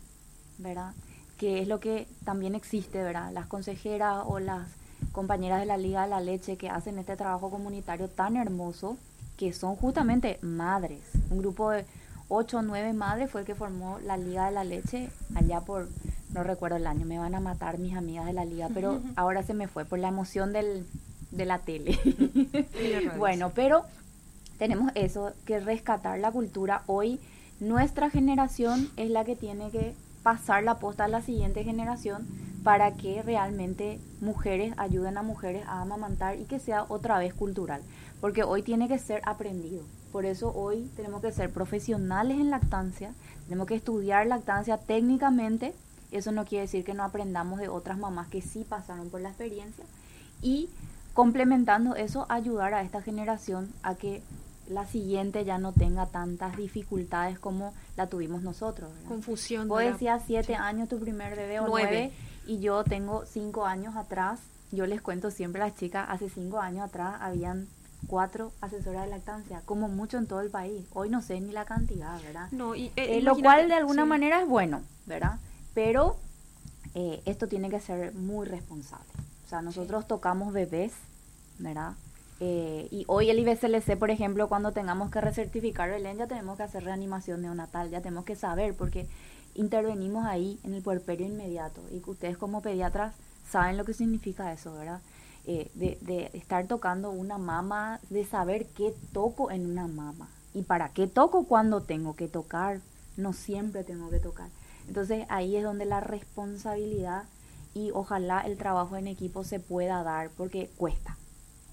¿verdad? 0.59 0.95
Que 1.37 1.61
es 1.61 1.69
lo 1.69 1.81
que 1.81 2.07
también 2.25 2.55
existe, 2.55 3.03
¿verdad? 3.03 3.33
Las 3.33 3.47
consejeras 3.47 4.25
o 4.27 4.39
las 4.39 4.69
compañeras 5.13 5.61
de 5.61 5.67
la 5.67 5.77
Liga 5.77 6.03
de 6.03 6.09
la 6.09 6.21
Leche 6.21 6.57
que 6.57 6.71
hacen 6.71 6.99
este 6.99 7.17
trabajo 7.17 7.51
comunitario 7.51 8.09
tan 8.09 8.37
hermoso, 8.37 8.97
que 9.37 9.53
son 9.53 9.77
justamente 9.77 10.39
madres. 10.43 11.01
Un 11.31 11.39
grupo 11.39 11.71
de 11.71 11.85
ocho 12.29 12.59
o 12.59 12.63
nueve 12.63 12.93
madres 12.93 13.31
fue 13.31 13.43
el 13.43 13.47
que 13.47 13.55
formó 13.55 13.99
la 14.01 14.17
Liga 14.17 14.47
de 14.47 14.53
la 14.53 14.65
Leche 14.65 15.11
allá 15.35 15.61
por, 15.61 15.89
no 16.33 16.43
recuerdo 16.43 16.77
el 16.77 16.87
año, 16.87 17.07
me 17.07 17.19
van 17.19 17.35
a 17.35 17.41
matar 17.41 17.79
mis 17.79 17.95
amigas 17.95 18.27
de 18.27 18.33
la 18.33 18.45
Liga, 18.45 18.69
pero 18.73 19.01
ahora 19.17 19.43
se 19.43 19.55
me 19.55 19.69
fue 19.69 19.85
por 19.85 19.99
la 19.99 20.09
emoción 20.09 20.53
del, 20.53 20.87
de 21.31 21.45
la 21.45 21.59
tele. 21.59 21.99
bueno, 23.19 23.53
pero 23.55 23.85
tenemos 24.59 24.91
eso, 24.95 25.33
que 25.45 25.61
rescatar 25.61 26.19
la 26.19 26.33
cultura. 26.33 26.83
Hoy 26.87 27.21
nuestra 27.61 28.11
generación 28.11 28.91
es 28.97 29.11
la 29.11 29.25
que 29.25 29.37
tiene 29.37 29.71
que 29.71 29.95
pasar 30.27 30.65
la 30.65 30.81
posta 30.81 31.05
a 31.05 31.09
la 31.09 31.23
siguiente 31.23 31.63
generación 31.63 32.27
para 32.65 32.97
que 32.97 33.23
realmente 33.23 34.01
mujeres 34.21 34.75
ayuden 34.77 35.19
a 35.19 35.23
mujeres 35.23 35.65
a 35.69 35.81
amamantar 35.81 36.41
y 36.41 36.47
que 36.47 36.59
sea 36.59 36.85
otra 36.89 37.21
vez 37.21 37.33
cultural. 37.33 37.81
Porque 38.21 38.43
hoy 38.43 38.63
tiene 38.63 38.89
que 38.89 38.99
ser 38.99 39.23
aprendido. 39.25 39.85
Por 40.11 40.25
eso 40.27 40.53
hoy 40.53 40.91
tenemos 40.97 41.23
que 41.23 41.31
ser 41.31 41.53
profesionales 41.53 42.41
en 42.41 42.51
lactancia, 42.51 43.15
tenemos 43.45 43.69
que 43.69 43.77
estudiar 43.77 44.27
lactancia 44.27 44.79
técnicamente. 44.79 45.77
Eso 46.11 46.33
no 46.33 46.45
quiere 46.45 46.63
decir 46.63 46.83
que 46.83 46.95
no 46.95 47.05
aprendamos 47.05 47.61
de 47.61 47.69
otras 47.69 47.97
mamás 47.97 48.27
que 48.27 48.43
sí 48.43 48.67
pasaron 48.69 49.11
por 49.11 49.21
la 49.21 49.29
experiencia. 49.29 49.85
Y 50.43 50.69
complementando 51.15 51.95
eso, 51.95 52.27
ayudar 52.29 52.75
a 52.75 52.83
esta 52.83 53.01
generación 53.01 53.73
a 53.85 53.95
que 53.95 54.25
la 54.69 54.87
siguiente 54.87 55.45
ya 55.45 55.59
no 55.59 55.73
tenga 55.73 56.07
tantas 56.07 56.57
dificultades 56.57 57.39
como 57.39 57.73
la 57.97 58.09
tuvimos 58.09 58.43
nosotros. 58.43 58.93
¿verdad? 58.93 59.09
Confusión. 59.09 59.69
Vos 59.69 59.83
decías 59.83 60.23
siete 60.27 60.55
años 60.55 60.89
tu 60.89 60.99
primer 60.99 61.37
bebé 61.37 61.61
o 61.61 61.67
Nueve. 61.69 61.89
nueve. 61.91 62.13
y 62.47 62.61
yo 62.61 62.83
tengo 62.85 63.25
cinco 63.27 63.67
años 63.67 63.97
atrás. 63.97 64.41
Yo 64.73 64.87
les 64.87 65.01
cuento 65.01 65.31
siempre 65.31 65.63
a 65.63 65.67
las 65.69 65.77
chicas, 65.77 66.07
hace 66.11 66.29
cinco 66.29 66.59
años 66.61 66.85
atrás 66.85 67.15
habían 67.21 67.69
cuatro 68.09 68.53
asesoras 68.61 69.05
de 69.05 69.11
lactancia, 69.11 69.63
como 69.65 69.89
mucho 69.89 70.19
en 70.19 70.27
todo 70.27 70.41
el 70.41 70.51
país. 70.51 70.85
Hoy 70.93 71.09
no 71.09 71.23
sé 71.23 71.41
ni 71.41 71.53
la 71.53 71.65
cantidad, 71.65 72.21
¿verdad? 72.23 72.49
No, 72.51 72.75
y, 72.75 72.87
eh, 72.97 73.19
Eh, 73.19 73.23
lo 73.23 73.37
cual 73.37 73.69
de 73.69 73.75
alguna 73.75 74.03
sí. 74.03 74.09
manera 74.09 74.41
es 74.43 74.49
bueno, 74.49 74.83
¿verdad? 75.07 75.39
Pero 75.75 76.17
eh, 76.95 77.23
esto 77.27 77.47
tiene 77.47 77.71
que 77.71 77.81
ser 77.81 78.13
muy 78.15 78.47
responsable. 78.47 79.07
O 79.45 79.49
sea, 79.49 79.63
nosotros 79.63 80.07
tocamos 80.09 80.53
bebés, 80.53 80.93
¿verdad? 81.59 81.93
Eh, 82.41 82.89
y 82.91 83.05
hoy 83.09 83.31
el 83.31 83.39
IBCLC, 83.39 83.99
por 83.99 84.11
ejemplo, 84.11 84.49
cuando 84.49 84.73
tengamos 84.73 85.11
que 85.11 85.21
recertificar 85.21 85.91
Belén, 85.91 86.19
ya 86.19 86.27
tenemos 86.27 86.57
que 86.57 86.65
hacer 86.65 86.85
reanimación 86.85 87.43
neonatal, 87.43 87.91
ya 87.91 88.01
tenemos 88.01 88.25
que 88.25 88.37
saber, 88.37 88.75
porque 88.75 89.07
intervenimos 89.55 90.27
ahí 90.27 90.59
en 90.65 90.75
el 90.75 90.83
puerperio 90.83 91.27
inmediato. 91.27 91.81
Y 91.91 92.01
que 92.01 92.11
ustedes 92.11 92.37
como 92.37 92.61
pediatras 92.61 93.15
saben 93.49 93.77
lo 93.77 93.85
que 93.85 93.95
significa 93.95 94.53
eso, 94.53 94.75
¿verdad? 94.75 95.01
Eh, 95.47 95.71
de, 95.75 95.99
de 96.03 96.31
estar 96.35 96.67
tocando 96.67 97.11
una 97.11 97.39
mama, 97.39 98.01
de 98.11 98.25
saber 98.25 98.67
qué 98.67 98.95
toco 99.13 99.51
en 99.51 99.71
una 99.71 99.87
mama. 99.87 100.29
Y 100.53 100.63
para 100.63 100.91
qué 100.91 101.07
toco 101.07 101.45
cuando 101.45 101.83
tengo 101.83 102.17
que 102.17 102.29
tocar, 102.29 102.81
no 103.17 103.33
siempre 103.33 103.85
tengo 103.85 104.11
que 104.11 104.21
tocar. 104.21 104.51
Entonces 104.89 105.27
ahí 105.29 105.57
es 105.57 105.65
donde 105.65 105.85
la 105.85 106.01
responsabilidad 106.01 107.25
y 107.75 107.91
ojalá 107.93 108.41
el 108.41 108.57
trabajo 108.57 108.97
en 108.97 109.07
equipo 109.07 109.45
se 109.45 109.61
pueda 109.61 110.03
dar, 110.03 110.31
porque 110.31 110.71
cuesta, 110.77 111.17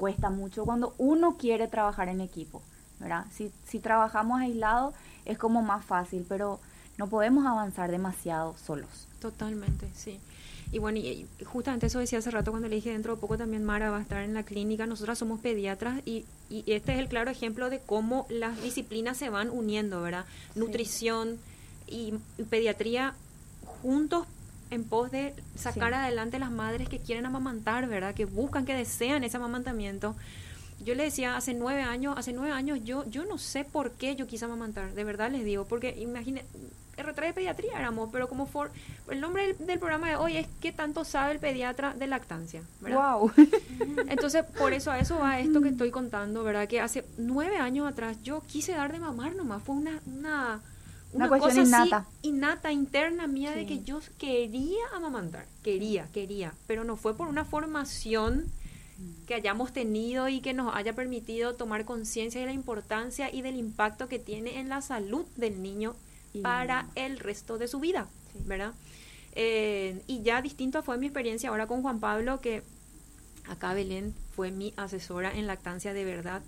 cuesta 0.04 0.30
mucho 0.30 0.66
cuando 0.66 0.94
uno 0.98 1.38
quiere 1.38 1.70
trabajar 1.70 2.10
en 2.10 2.20
equipo, 2.20 2.62
¿verdad? 3.00 3.26
Si, 3.32 3.54
si 3.66 3.80
trabajamos 3.80 4.42
aislados 4.42 4.94
es 5.24 5.38
como 5.38 5.62
más 5.62 5.86
fácil, 5.86 6.26
pero 6.28 6.60
no 6.98 7.08
podemos 7.08 7.46
avanzar 7.46 7.90
demasiado 7.90 8.54
solos. 8.58 9.08
Totalmente, 9.22 9.90
sí. 9.96 10.20
Y 10.74 10.80
bueno, 10.80 10.98
y, 10.98 11.26
justamente 11.46 11.86
eso 11.86 12.00
decía 12.00 12.20
hace 12.20 12.32
rato 12.32 12.52
cuando 12.52 12.68
le 12.68 12.76
dije 12.76 12.92
dentro 12.92 13.16
de 13.16 13.22
poco 13.22 13.38
también 13.38 13.64
Mara 13.64 13.92
va 13.92 14.00
a 14.00 14.02
estar 14.02 14.22
en 14.24 14.34
la 14.34 14.44
clínica. 14.44 14.86
Nosotras 14.88 15.18
somos 15.18 15.40
pediatras 15.40 16.02
y, 16.06 16.26
y 16.50 16.66
este 16.68 16.92
es 16.92 17.00
el 17.00 17.08
claro 17.08 17.32
ejemplo 17.32 17.70
de 17.70 17.80
cómo 17.80 18.28
las 18.28 18.62
disciplinas 18.62 19.16
se 19.16 19.30
van 19.30 19.50
uniendo, 19.52 20.02
¿verdad? 20.02 20.26
Nutrición 20.54 21.38
y, 21.88 22.16
y 22.38 22.44
pediatría 22.44 23.14
juntos 23.82 24.28
en 24.74 24.84
pos 24.84 25.12
de 25.12 25.34
sacar 25.56 25.90
Sí. 25.92 25.96
adelante 25.96 26.40
las 26.40 26.52
madres 26.52 26.90
que 26.90 27.00
quieren 27.00 27.26
amamantar, 27.26 27.88
¿verdad? 27.88 28.14
Que 28.14 28.26
buscan, 28.26 28.66
que 28.66 28.76
desean 28.76 29.24
ese 29.24 29.38
amamantamiento. 29.38 30.16
Yo 30.84 30.96
le 30.96 31.04
decía 31.04 31.38
hace 31.38 31.54
nueve 31.54 31.82
años, 31.84 32.16
hace 32.18 32.34
nueve 32.34 32.52
años 32.52 32.80
yo, 32.84 33.06
yo 33.10 33.24
no 33.26 33.38
sé 33.38 33.64
por 33.64 33.92
qué 33.92 34.16
yo 34.16 34.28
quise 34.28 34.46
amamantar, 34.46 34.94
de 34.94 35.04
verdad 35.04 35.32
les 35.32 35.46
digo, 35.46 35.66
porque 35.66 35.96
imagine, 35.98 36.44
R3 36.98 37.28
de 37.28 37.34
pediatría 37.34 37.80
éramos, 37.80 38.10
pero 38.12 38.28
como 38.28 38.46
for, 38.48 38.70
el 39.10 39.22
nombre 39.22 39.48
del, 39.54 39.66
del 39.66 39.80
programa 39.80 40.10
de 40.10 40.16
hoy 40.18 40.38
es 40.38 40.48
¿qué 40.60 40.72
tanto 40.72 41.06
sabe 41.06 41.32
el 41.34 41.40
pediatra 41.40 41.94
de 41.94 42.08
lactancia? 42.08 42.64
¿verdad? 42.82 43.18
¡Wow! 43.18 43.32
Entonces, 44.10 44.44
por 44.58 44.74
eso 44.74 44.92
a 44.92 45.00
eso 45.00 45.20
va 45.20 45.40
esto 45.40 45.62
que 45.62 45.70
estoy 45.70 45.90
contando, 45.90 46.44
¿verdad? 46.44 46.68
Que 46.68 46.82
hace 46.82 47.06
nueve 47.18 47.58
años 47.58 47.88
atrás 47.88 48.18
yo 48.24 48.42
quise 48.42 48.74
dar 48.74 48.92
de 48.92 49.00
mamar 49.00 49.36
nomás, 49.36 49.64
fue 49.64 49.76
una, 49.76 50.02
una, 50.06 50.62
Una 51.14 51.28
cuestión 51.28 51.52
cosa 51.66 51.78
así 51.82 51.88
innata. 51.90 52.08
innata, 52.22 52.72
interna 52.72 53.28
mía 53.28 53.52
de 53.52 53.66
que 53.66 53.84
yo 53.84 54.00
quería 54.18 54.82
amamantar, 54.96 55.46
quería, 55.64 56.08
quería, 56.14 56.54
pero 56.68 56.84
no 56.84 56.96
fue 56.96 57.16
por 57.16 57.28
una 57.28 57.46
formación 57.46 58.46
que 59.28 59.34
hayamos 59.36 59.74
tenido 59.74 60.30
y 60.30 60.40
que 60.42 60.54
nos 60.54 60.74
haya 60.76 60.94
permitido 60.94 61.56
tomar 61.56 61.86
conciencia 61.86 62.40
de 62.40 62.46
la 62.48 62.54
importancia 62.54 63.34
y 63.34 63.42
del 63.42 63.56
impacto 63.58 64.08
que 64.08 64.20
tiene 64.20 64.60
en 64.60 64.70
la 64.70 64.82
salud 64.82 65.26
del 65.36 65.62
niño 65.62 65.96
Y- 66.34 66.42
para 66.42 66.88
el 66.96 67.20
resto 67.20 67.58
de 67.58 67.68
su 67.68 67.80
vida, 67.80 68.08
Sí. 68.32 68.40
¿verdad? 68.46 68.74
Eh, 69.36 70.02
y 70.08 70.22
ya 70.22 70.42
distinto 70.42 70.84
fue 70.84 70.98
mi 70.98 71.08
experiencia 71.08 71.50
ahora 71.50 71.68
con 71.68 71.82
Juan 71.82 72.00
Pablo, 72.00 72.40
que 72.42 72.64
acá 73.48 73.74
Belén 73.74 74.14
fue 74.36 74.52
mi 74.52 74.74
asesora 74.78 75.32
en 75.32 75.48
lactancia 75.48 75.94
de 75.94 76.06
verdad. 76.06 76.42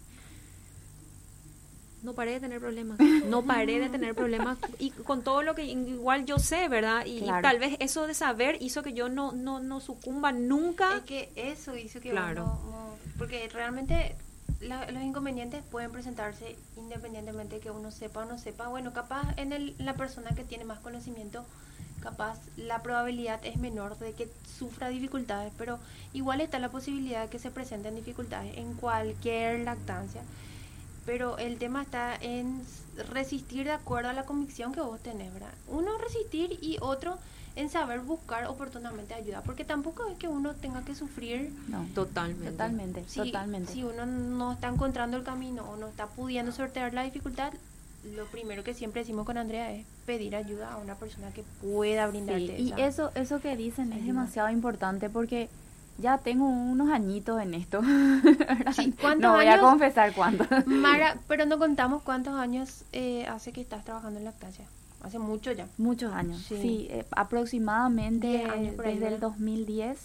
No 2.04 2.14
paré 2.14 2.34
de 2.34 2.40
tener 2.42 2.60
problemas, 2.60 3.00
no 3.26 3.44
paré 3.44 3.80
de 3.80 3.90
tener 3.90 4.14
problemas 4.14 4.58
y 4.78 4.92
con 4.92 5.24
todo 5.24 5.42
lo 5.42 5.56
que 5.56 5.64
igual 5.66 6.26
yo 6.26 6.38
sé, 6.38 6.68
¿verdad? 6.70 7.06
Y, 7.06 7.18
y 7.24 7.26
tal 7.42 7.58
vez 7.58 7.78
eso 7.80 8.06
de 8.06 8.14
saber 8.14 8.58
hizo 8.62 8.84
que 8.84 8.94
yo 8.94 9.10
no, 9.10 9.32
no, 9.32 9.60
no 9.60 9.80
sucumba 9.80 10.32
nunca. 10.32 10.98
Es 10.98 11.04
que 11.04 11.32
eso 11.36 11.76
hizo 11.76 12.00
que 12.02 12.12
Claro. 12.12 12.44
uno- 12.44 12.62
uno- 12.68 12.96
porque 13.18 13.50
realmente 13.50 14.16
los 14.62 15.02
inconvenientes 15.04 15.64
pueden 15.72 15.92
presentarse 15.92 16.56
independientemente 16.78 17.56
de 17.56 17.62
que 17.62 17.72
uno 17.72 17.90
sepa 17.92 18.22
o 18.22 18.26
no 18.26 18.38
sepa. 18.38 18.68
Bueno, 18.68 18.94
capaz 18.94 19.34
en 19.38 19.52
el, 19.54 19.76
la 19.80 19.96
persona 19.96 20.30
que 20.36 20.44
tiene 20.44 20.64
más 20.64 20.80
conocimiento, 20.80 21.44
capaz 22.02 22.40
la 22.56 22.84
probabilidad 22.84 23.44
es 23.44 23.58
menor 23.58 23.98
de 23.98 24.14
que 24.14 24.30
sufra 24.60 24.90
dificultades, 24.90 25.52
pero 25.58 25.80
igual 26.14 26.40
está 26.42 26.60
la 26.60 26.70
posibilidad 26.70 27.24
de 27.24 27.30
que 27.30 27.40
se 27.40 27.50
presenten 27.50 27.96
dificultades 27.96 28.56
en 28.58 28.74
cualquier 28.76 29.62
lactancia. 29.62 30.22
Pero 31.06 31.38
el 31.38 31.58
tema 31.58 31.84
está 31.84 32.16
en 32.16 32.62
resistir 33.12 33.66
de 33.66 33.72
acuerdo 33.72 34.10
a 34.10 34.14
la 34.14 34.26
convicción 34.26 34.74
que 34.74 34.82
vos 34.82 35.00
tenés, 35.02 35.34
¿verdad? 35.34 35.54
Uno 35.68 35.98
resistir 35.98 36.58
y 36.62 36.78
otro 36.82 37.18
en 37.56 37.70
saber 37.70 38.02
buscar 38.02 38.46
oportunamente 38.48 39.14
ayuda, 39.14 39.42
porque 39.42 39.64
tampoco 39.64 40.08
es 40.08 40.18
que 40.18 40.28
uno 40.28 40.56
tenga 40.56 40.84
que 40.84 40.94
sufrir. 40.94 41.54
No, 41.68 41.86
totalmente. 41.94 42.52
Totalmente, 42.52 43.04
si, 43.08 43.20
totalmente. 43.20 43.72
Si 43.72 43.84
uno 43.84 44.06
no 44.06 44.54
está 44.54 44.68
encontrando 44.68 45.16
el 45.18 45.24
camino 45.24 45.64
o 45.70 45.78
no 45.78 45.88
está 45.88 46.08
pudiendo 46.08 46.52
sortear 46.52 46.94
la 46.94 47.04
dificultad, 47.04 47.54
lo 48.16 48.26
primero 48.26 48.64
que 48.64 48.74
siempre 48.74 49.02
decimos 49.02 49.26
con 49.26 49.38
Andrea 49.38 49.72
es 49.72 49.86
pedir 50.06 50.36
ayuda 50.36 50.74
a 50.74 50.78
una 50.78 50.96
persona 50.96 51.32
que 51.32 51.44
pueda 51.62 52.08
brindarte. 52.08 52.60
y 52.60 52.74
eso, 52.78 53.12
eso 53.16 53.40
que 53.40 53.56
dicen 53.56 53.94
es 53.94 54.06
demasiado 54.06 54.50
importante 54.50 55.10
porque 55.10 55.50
ya 55.98 56.18
tengo 56.18 56.46
unos 56.46 56.90
añitos 56.90 57.42
en 57.42 57.54
esto. 57.54 57.82
no 59.20 59.34
voy 59.34 59.48
a 59.48 59.60
confesar 59.60 60.14
cuántos. 60.14 60.48
Mara, 60.66 61.18
pero 61.28 61.46
no 61.46 61.58
contamos 61.58 62.02
cuántos 62.04 62.36
años 62.36 62.84
eh, 62.92 63.26
hace 63.28 63.52
que 63.52 63.62
estás 63.62 63.84
trabajando 63.86 64.20
en 64.20 64.26
lactancia. 64.26 64.66
Hace 65.02 65.20
mucho 65.20 65.52
ya. 65.52 65.68
Muchos 65.78 66.12
años, 66.14 66.42
sí. 66.42 66.88
Eh, 66.90 67.06
aproximadamente 67.12 68.44
desde 68.84 69.08
el 69.08 69.20
2010, 69.20 70.00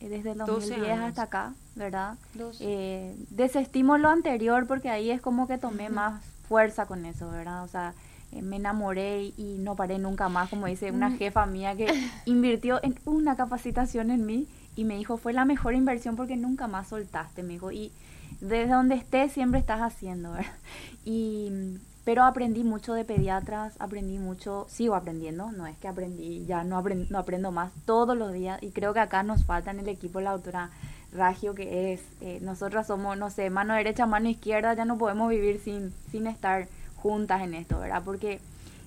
eh, 0.00 0.08
desde 0.08 0.30
el 0.30 0.38
2010 0.38 0.98
hasta 1.00 1.22
acá, 1.24 1.52
¿verdad? 1.76 2.16
Eh, 2.60 3.14
desestimo 3.28 3.98
lo 3.98 4.08
anterior 4.08 4.66
porque 4.66 4.88
ahí 4.88 5.10
es 5.10 5.20
como 5.20 5.46
que 5.46 5.58
tomé 5.58 5.90
más 5.90 6.24
fuerza 6.48 6.86
con 6.86 7.04
eso, 7.04 7.30
¿verdad? 7.30 7.62
O 7.62 7.68
sea, 7.68 7.92
me 8.30 8.56
enamoré 8.56 9.34
y 9.36 9.58
no 9.58 9.76
paré 9.76 9.98
nunca 9.98 10.30
más, 10.30 10.48
como 10.48 10.66
dice 10.66 10.90
una 10.90 11.10
jefa 11.10 11.44
mía 11.44 11.76
que 11.76 11.92
invirtió 12.24 12.80
en 12.82 12.98
una 13.04 13.36
capacitación 13.36 14.10
en 14.10 14.24
mí 14.24 14.48
y 14.76 14.84
me 14.84 14.96
dijo, 14.96 15.16
fue 15.16 15.32
la 15.32 15.44
mejor 15.44 15.74
inversión 15.74 16.16
porque 16.16 16.36
nunca 16.36 16.66
más 16.66 16.88
soltaste, 16.88 17.42
me 17.42 17.54
dijo, 17.54 17.72
y 17.72 17.92
desde 18.40 18.72
donde 18.72 18.94
estés 18.94 19.32
siempre 19.32 19.60
estás 19.60 19.80
haciendo, 19.80 20.32
¿verdad? 20.32 20.52
Y 21.04 21.78
pero 22.04 22.24
aprendí 22.24 22.64
mucho 22.64 22.94
de 22.94 23.04
pediatras, 23.04 23.74
aprendí 23.78 24.18
mucho, 24.18 24.66
sigo 24.68 24.96
aprendiendo, 24.96 25.52
no 25.52 25.68
es 25.68 25.76
que 25.78 25.86
aprendí, 25.86 26.44
ya 26.46 26.64
no, 26.64 26.82
no 26.82 27.18
aprendo 27.18 27.52
más 27.52 27.70
todos 27.84 28.16
los 28.16 28.32
días 28.32 28.60
y 28.60 28.70
creo 28.70 28.92
que 28.92 28.98
acá 28.98 29.22
nos 29.22 29.44
falta 29.44 29.70
en 29.70 29.78
el 29.78 29.88
equipo 29.88 30.20
la 30.20 30.32
doctora 30.32 30.70
Ragio, 31.12 31.54
que 31.54 31.92
es, 31.92 32.00
eh, 32.20 32.38
nosotras 32.40 32.86
somos, 32.86 33.16
no 33.18 33.30
sé, 33.30 33.50
mano 33.50 33.74
derecha, 33.74 34.06
mano 34.06 34.28
izquierda, 34.28 34.74
ya 34.74 34.84
no 34.84 34.98
podemos 34.98 35.28
vivir 35.30 35.60
sin, 35.60 35.92
sin 36.10 36.26
estar 36.26 36.66
juntas 36.96 37.42
en 37.42 37.54
esto, 37.54 37.78
¿verdad? 37.78 38.02
Porque, 38.04 38.40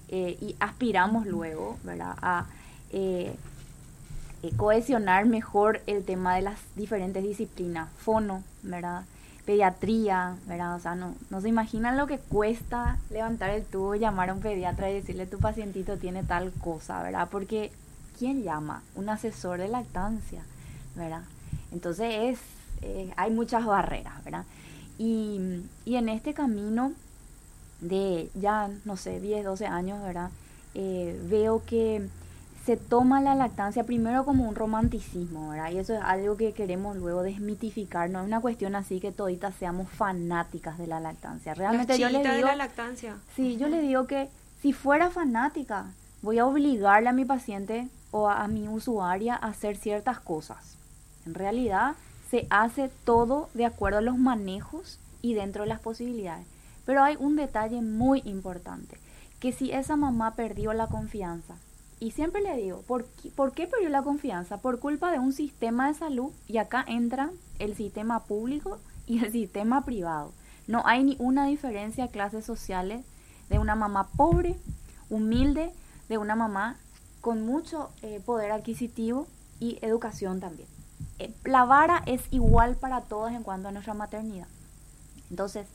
eh, 0.09 0.37
y 0.41 0.55
aspiramos 0.59 1.25
luego, 1.25 1.77
¿verdad? 1.83 2.15
A 2.21 2.47
eh, 2.91 3.35
cohesionar 4.57 5.25
mejor 5.25 5.81
el 5.87 6.03
tema 6.03 6.35
de 6.35 6.43
las 6.43 6.59
diferentes 6.75 7.23
disciplinas, 7.23 7.89
fono, 7.97 8.43
¿verdad? 8.63 9.03
pediatría, 9.45 10.35
¿verdad? 10.47 10.75
O 10.75 10.79
sea, 10.79 10.95
no, 10.95 11.15
no 11.29 11.39
se 11.39 11.49
imaginan 11.49 11.97
lo 11.97 12.07
que 12.07 12.17
cuesta 12.17 12.97
levantar 13.11 13.51
el 13.51 13.63
tubo, 13.63 13.95
llamar 13.95 14.29
a 14.29 14.33
un 14.33 14.39
pediatra 14.41 14.89
y 14.89 14.95
decirle 14.95 15.27
tu 15.27 15.37
pacientito 15.37 15.97
tiene 15.97 16.23
tal 16.23 16.51
cosa, 16.53 17.01
¿verdad? 17.03 17.29
Porque 17.31 17.71
¿quién 18.17 18.43
llama? 18.43 18.81
Un 18.95 19.09
asesor 19.09 19.59
de 19.59 19.67
lactancia, 19.67 20.41
¿verdad? 20.95 21.21
Entonces 21.71 22.13
es, 22.15 22.39
eh, 22.81 23.13
hay 23.17 23.31
muchas 23.31 23.65
barreras, 23.65 24.23
¿verdad? 24.23 24.45
Y, 24.97 25.63
y, 25.83 25.97
en 25.97 26.09
este 26.09 26.33
camino 26.33 26.93
de 27.81 28.29
ya, 28.33 28.69
no 28.85 28.95
sé, 28.95 29.19
10, 29.19 29.43
12 29.43 29.65
años, 29.67 30.01
¿verdad? 30.01 30.31
Eh, 30.73 31.19
veo 31.29 31.63
que 31.65 32.07
se 32.65 32.77
toma 32.77 33.21
la 33.21 33.35
lactancia 33.35 33.83
primero 33.83 34.25
como 34.25 34.49
un 34.49 34.55
romanticismo, 34.55 35.49
¿verdad? 35.49 35.69
Y 35.71 35.77
eso 35.77 35.93
es 35.93 36.01
algo 36.01 36.35
que 36.35 36.53
queremos 36.53 36.97
luego 36.97 37.21
desmitificar, 37.21 38.09
no 38.09 38.21
es 38.21 38.25
una 38.25 38.41
cuestión 38.41 38.75
así 38.75 38.99
que 38.99 39.11
toditas 39.11 39.53
seamos 39.55 39.87
fanáticas 39.87 40.79
de 40.79 40.87
la 40.87 40.99
lactancia. 40.99 41.53
Realmente 41.53 41.99
yo 41.99 42.09
le 42.09 42.19
digo... 42.19 42.33
de 42.33 42.41
la 42.41 42.55
lactancia. 42.55 43.17
Sí, 43.35 43.57
yo 43.57 43.67
le 43.67 43.81
digo 43.81 44.07
que 44.07 44.29
si 44.61 44.73
fuera 44.73 45.11
fanática, 45.11 45.91
voy 46.23 46.39
a 46.39 46.47
obligarle 46.47 47.09
a 47.09 47.13
mi 47.13 47.23
paciente 47.23 47.87
o 48.09 48.29
a, 48.29 48.43
a 48.43 48.47
mi 48.47 48.67
usuaria 48.67 49.35
a 49.35 49.49
hacer 49.49 49.77
ciertas 49.77 50.19
cosas. 50.19 50.75
En 51.27 51.35
realidad, 51.35 51.93
se 52.31 52.47
hace 52.49 52.89
todo 53.03 53.49
de 53.53 53.65
acuerdo 53.65 53.99
a 53.99 54.01
los 54.01 54.17
manejos 54.17 54.99
y 55.21 55.35
dentro 55.35 55.63
de 55.63 55.69
las 55.69 55.81
posibilidades. 55.81 56.47
Pero 56.83 57.03
hay 57.03 57.15
un 57.19 57.35
detalle 57.35 57.81
muy 57.81 58.23
importante, 58.25 58.97
que 59.39 59.51
si 59.51 59.71
esa 59.71 59.95
mamá 59.95 60.33
perdió 60.33 60.73
la 60.73 60.87
confianza, 60.87 61.55
y 61.99 62.11
siempre 62.11 62.41
le 62.41 62.55
digo, 62.57 62.81
¿por 62.81 63.05
qué, 63.05 63.29
¿por 63.29 63.53
qué 63.53 63.67
perdió 63.67 63.89
la 63.89 64.03
confianza? 64.03 64.57
Por 64.57 64.79
culpa 64.79 65.11
de 65.11 65.19
un 65.19 65.33
sistema 65.33 65.87
de 65.87 65.93
salud 65.93 66.31
y 66.47 66.57
acá 66.57 66.83
entra 66.87 67.31
el 67.59 67.75
sistema 67.75 68.23
público 68.25 68.79
y 69.07 69.23
el 69.23 69.31
sistema 69.31 69.85
privado. 69.85 70.33
No 70.67 70.81
hay 70.85 71.03
ni 71.03 71.15
una 71.19 71.45
diferencia 71.45 72.05
de 72.05 72.11
clases 72.11 72.45
sociales 72.45 73.05
de 73.49 73.59
una 73.59 73.75
mamá 73.75 74.09
pobre, 74.17 74.57
humilde, 75.09 75.71
de 76.09 76.17
una 76.17 76.35
mamá 76.35 76.77
con 77.21 77.45
mucho 77.45 77.89
eh, 78.01 78.21
poder 78.25 78.51
adquisitivo 78.51 79.27
y 79.59 79.79
educación 79.81 80.39
también. 80.39 80.67
Eh, 81.19 81.33
la 81.43 81.65
vara 81.65 82.03
es 82.05 82.21
igual 82.31 82.75
para 82.75 83.01
todas 83.01 83.33
en 83.33 83.43
cuanto 83.43 83.67
a 83.67 83.71
nuestra 83.71 83.93
maternidad. 83.93 84.47
Entonces, 85.29 85.67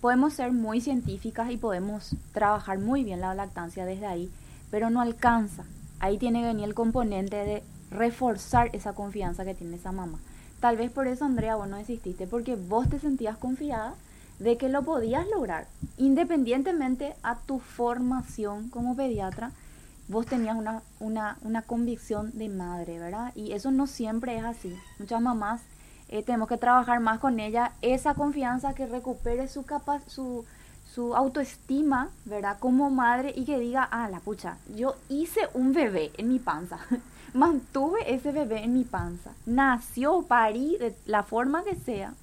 podemos 0.00 0.34
ser 0.34 0.52
muy 0.52 0.80
científicas 0.80 1.50
y 1.50 1.56
podemos 1.56 2.16
trabajar 2.32 2.78
muy 2.78 3.04
bien 3.04 3.20
la 3.20 3.34
lactancia 3.34 3.84
desde 3.84 4.06
ahí, 4.06 4.30
pero 4.70 4.90
no 4.90 5.00
alcanza. 5.00 5.64
Ahí 6.00 6.18
tiene 6.18 6.40
que 6.40 6.46
venir 6.46 6.64
el 6.64 6.74
componente 6.74 7.36
de 7.36 7.62
reforzar 7.90 8.70
esa 8.72 8.92
confianza 8.94 9.44
que 9.44 9.54
tiene 9.54 9.76
esa 9.76 9.92
mamá. 9.92 10.18
Tal 10.60 10.76
vez 10.76 10.90
por 10.90 11.06
eso, 11.06 11.24
Andrea, 11.24 11.56
vos 11.56 11.68
no 11.68 11.76
desististe, 11.76 12.26
porque 12.26 12.56
vos 12.56 12.88
te 12.88 12.98
sentías 12.98 13.36
confiada 13.36 13.94
de 14.38 14.56
que 14.56 14.68
lo 14.68 14.82
podías 14.82 15.26
lograr. 15.28 15.66
Independientemente 15.96 17.14
a 17.22 17.36
tu 17.36 17.58
formación 17.58 18.68
como 18.68 18.96
pediatra, 18.96 19.52
vos 20.08 20.26
tenías 20.26 20.56
una, 20.56 20.82
una, 21.00 21.38
una 21.42 21.62
convicción 21.62 22.36
de 22.36 22.48
madre, 22.48 22.98
¿verdad? 22.98 23.32
Y 23.34 23.52
eso 23.52 23.70
no 23.70 23.86
siempre 23.86 24.36
es 24.36 24.44
así. 24.44 24.74
Muchas 24.98 25.20
mamás 25.20 25.60
eh, 26.08 26.22
tenemos 26.22 26.48
que 26.48 26.56
trabajar 26.56 27.00
más 27.00 27.18
con 27.18 27.38
ella, 27.38 27.72
esa 27.82 28.14
confianza 28.14 28.74
que 28.74 28.86
recupere 28.86 29.46
su, 29.46 29.64
capa 29.64 30.00
su, 30.06 30.44
su 30.98 31.14
autoestima, 31.14 32.08
¿verdad? 32.24 32.58
Como 32.58 32.90
madre 32.90 33.32
y 33.36 33.44
que 33.44 33.60
diga, 33.60 33.84
ah, 33.84 34.08
la 34.10 34.18
pucha, 34.18 34.56
yo 34.74 34.96
hice 35.08 35.42
un 35.54 35.72
bebé 35.72 36.10
en 36.16 36.26
mi 36.26 36.40
panza, 36.40 36.80
mantuve 37.34 38.12
ese 38.12 38.32
bebé 38.32 38.64
en 38.64 38.74
mi 38.74 38.82
panza, 38.82 39.30
nació, 39.46 40.22
parí, 40.22 40.76
de 40.78 40.96
la 41.06 41.22
forma 41.22 41.62
que 41.62 41.76
sea, 41.76 42.14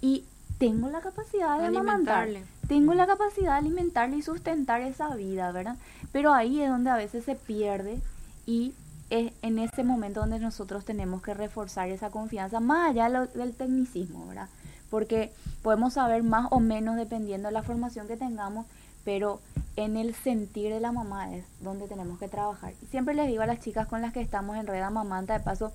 y 0.00 0.24
tengo 0.56 0.88
la 0.88 1.02
capacidad 1.02 1.58
de 1.58 1.66
amamantarle, 1.66 2.42
tengo 2.68 2.94
la 2.94 3.06
capacidad 3.06 3.52
de 3.52 3.58
alimentarle 3.58 4.16
y 4.16 4.22
sustentar 4.22 4.80
esa 4.80 5.14
vida, 5.14 5.52
¿verdad? 5.52 5.76
Pero 6.10 6.32
ahí 6.32 6.62
es 6.62 6.70
donde 6.70 6.88
a 6.88 6.96
veces 6.96 7.26
se 7.26 7.34
pierde 7.34 8.00
y 8.46 8.72
es 9.10 9.34
en 9.42 9.58
ese 9.58 9.84
momento 9.84 10.20
donde 10.20 10.38
nosotros 10.38 10.86
tenemos 10.86 11.20
que 11.20 11.34
reforzar 11.34 11.90
esa 11.90 12.08
confianza, 12.08 12.60
más 12.60 12.92
allá 12.92 13.26
del 13.34 13.52
tecnicismo, 13.52 14.26
¿verdad? 14.26 14.48
Porque 14.90 15.32
podemos 15.62 15.94
saber 15.94 16.22
más 16.22 16.48
o 16.50 16.60
menos 16.60 16.96
dependiendo 16.96 17.48
de 17.48 17.54
la 17.54 17.62
formación 17.62 18.08
que 18.08 18.16
tengamos, 18.16 18.66
pero 19.04 19.40
en 19.76 19.96
el 19.96 20.14
sentir 20.14 20.72
de 20.72 20.80
la 20.80 20.92
mamá 20.92 21.34
es 21.34 21.44
donde 21.60 21.88
tenemos 21.88 22.18
que 22.18 22.28
trabajar. 22.28 22.74
Y 22.82 22.86
siempre 22.86 23.14
les 23.14 23.28
digo 23.28 23.42
a 23.42 23.46
las 23.46 23.60
chicas 23.60 23.86
con 23.86 24.02
las 24.02 24.12
que 24.12 24.20
estamos 24.20 24.56
en 24.56 24.66
Red 24.66 24.88
Mamanta, 24.90 25.38
de 25.38 25.44
paso, 25.44 25.72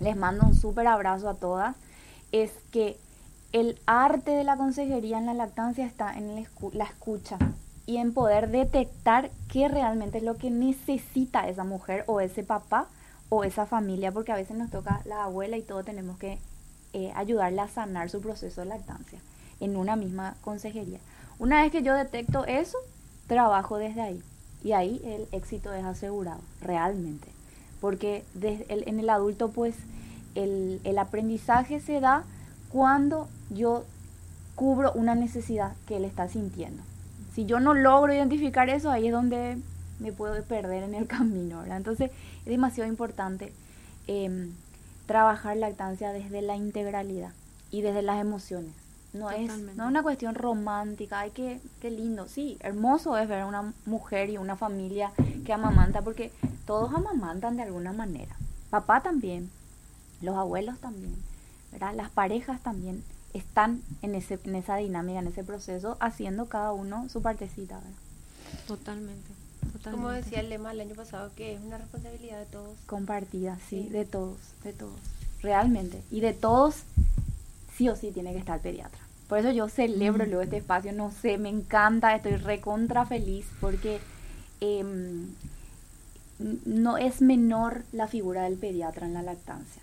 les 0.00 0.16
mando 0.16 0.46
un 0.46 0.54
súper 0.54 0.86
abrazo 0.86 1.28
a 1.28 1.34
todas, 1.34 1.76
es 2.32 2.50
que 2.72 2.98
el 3.52 3.80
arte 3.86 4.32
de 4.32 4.44
la 4.44 4.56
consejería 4.56 5.18
en 5.18 5.26
la 5.26 5.34
lactancia 5.34 5.86
está 5.86 6.16
en 6.16 6.34
la 6.72 6.84
escucha 6.84 7.38
y 7.86 7.96
en 7.96 8.12
poder 8.12 8.50
detectar 8.50 9.30
qué 9.50 9.68
realmente 9.68 10.18
es 10.18 10.24
lo 10.24 10.36
que 10.36 10.50
necesita 10.50 11.48
esa 11.48 11.64
mujer 11.64 12.04
o 12.06 12.20
ese 12.20 12.44
papá 12.44 12.86
o 13.30 13.44
esa 13.44 13.64
familia, 13.66 14.12
porque 14.12 14.32
a 14.32 14.36
veces 14.36 14.56
nos 14.56 14.70
toca 14.70 15.00
la 15.04 15.24
abuela 15.24 15.56
y 15.56 15.62
todo 15.62 15.84
tenemos 15.84 16.18
que 16.18 16.38
eh, 16.92 17.12
ayudarle 17.14 17.60
a 17.60 17.68
sanar 17.68 18.10
su 18.10 18.20
proceso 18.20 18.60
de 18.62 18.68
lactancia 18.68 19.18
en 19.60 19.76
una 19.76 19.96
misma 19.96 20.36
consejería. 20.40 20.98
Una 21.38 21.62
vez 21.62 21.72
que 21.72 21.82
yo 21.82 21.94
detecto 21.94 22.44
eso, 22.44 22.78
trabajo 23.26 23.76
desde 23.76 24.00
ahí 24.00 24.22
y 24.62 24.72
ahí 24.72 25.00
el 25.04 25.28
éxito 25.32 25.72
es 25.72 25.84
asegurado, 25.84 26.40
realmente. 26.60 27.28
Porque 27.80 28.24
en 28.42 28.98
el 28.98 29.10
adulto 29.10 29.50
pues 29.50 29.76
el, 30.34 30.80
el 30.84 30.98
aprendizaje 30.98 31.80
se 31.80 32.00
da 32.00 32.24
cuando 32.70 33.28
yo 33.50 33.84
cubro 34.54 34.92
una 34.92 35.14
necesidad 35.14 35.74
que 35.86 35.96
él 35.96 36.04
está 36.04 36.28
sintiendo. 36.28 36.82
Si 37.34 37.46
yo 37.46 37.60
no 37.60 37.74
logro 37.74 38.12
identificar 38.12 38.68
eso, 38.68 38.90
ahí 38.90 39.06
es 39.06 39.12
donde 39.12 39.58
me 40.00 40.12
puedo 40.12 40.42
perder 40.42 40.82
en 40.82 40.94
el 40.94 41.06
camino. 41.06 41.64
Entonces 41.64 42.10
es 42.40 42.46
demasiado 42.46 42.90
importante 42.90 43.52
em, 44.06 44.52
trabajar 45.08 45.56
lactancia 45.56 46.12
desde 46.12 46.42
la 46.42 46.54
integralidad 46.54 47.32
y 47.72 47.80
desde 47.80 48.02
las 48.02 48.20
emociones. 48.20 48.72
No 49.14 49.30
es, 49.30 49.50
no 49.50 49.84
es 49.84 49.88
una 49.88 50.02
cuestión 50.02 50.34
romántica, 50.34 51.20
ay, 51.20 51.30
qué, 51.30 51.60
qué 51.80 51.90
lindo. 51.90 52.28
Sí, 52.28 52.58
hermoso 52.60 53.16
es 53.16 53.26
ver 53.26 53.40
a 53.40 53.46
una 53.46 53.72
mujer 53.86 54.28
y 54.28 54.36
una 54.36 54.54
familia 54.54 55.10
que 55.46 55.52
amamanta, 55.54 56.02
porque 56.02 56.30
todos 56.66 56.92
amamantan 56.94 57.56
de 57.56 57.62
alguna 57.62 57.94
manera. 57.94 58.36
Papá 58.68 59.00
también, 59.00 59.50
los 60.20 60.36
abuelos 60.36 60.78
también, 60.78 61.16
¿verdad? 61.72 61.94
Las 61.94 62.10
parejas 62.10 62.60
también 62.62 63.02
están 63.32 63.82
en, 64.02 64.14
ese, 64.14 64.38
en 64.44 64.56
esa 64.56 64.76
dinámica, 64.76 65.20
en 65.20 65.28
ese 65.28 65.42
proceso, 65.42 65.96
haciendo 66.00 66.46
cada 66.50 66.72
uno 66.72 67.08
su 67.08 67.22
partecita, 67.22 67.76
¿verdad? 67.76 67.90
Totalmente. 68.66 69.30
Como 69.84 70.10
decía 70.10 70.40
el 70.40 70.50
lema 70.50 70.72
el 70.72 70.80
año 70.80 70.94
pasado, 70.94 71.30
que 71.36 71.54
es 71.54 71.60
una 71.60 71.78
responsabilidad 71.78 72.38
de 72.40 72.46
todos. 72.46 72.76
Compartida, 72.86 73.58
sí, 73.68 73.88
de 73.88 74.04
todos, 74.04 74.38
de 74.64 74.72
todos, 74.72 74.98
realmente. 75.40 76.02
Y 76.10 76.20
de 76.20 76.32
todos, 76.34 76.82
sí 77.76 77.88
o 77.88 77.96
sí 77.96 78.10
tiene 78.12 78.32
que 78.32 78.38
estar 78.38 78.60
pediatra. 78.60 79.00
Por 79.28 79.38
eso 79.38 79.50
yo 79.50 79.68
celebro 79.68 80.24
luego 80.24 80.42
este 80.42 80.56
espacio, 80.56 80.92
no 80.92 81.12
sé, 81.12 81.38
me 81.38 81.50
encanta, 81.50 82.14
estoy 82.14 82.36
recontra 82.36 83.04
feliz 83.04 83.46
porque 83.60 84.00
em, 84.60 85.26
no 86.64 86.96
es 86.96 87.20
menor 87.20 87.82
la 87.92 88.08
figura 88.08 88.44
del 88.44 88.56
pediatra 88.56 89.06
en 89.06 89.14
la 89.14 89.22
lactancia. 89.22 89.82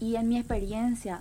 Y 0.00 0.16
en 0.16 0.28
mi 0.28 0.38
experiencia, 0.38 1.20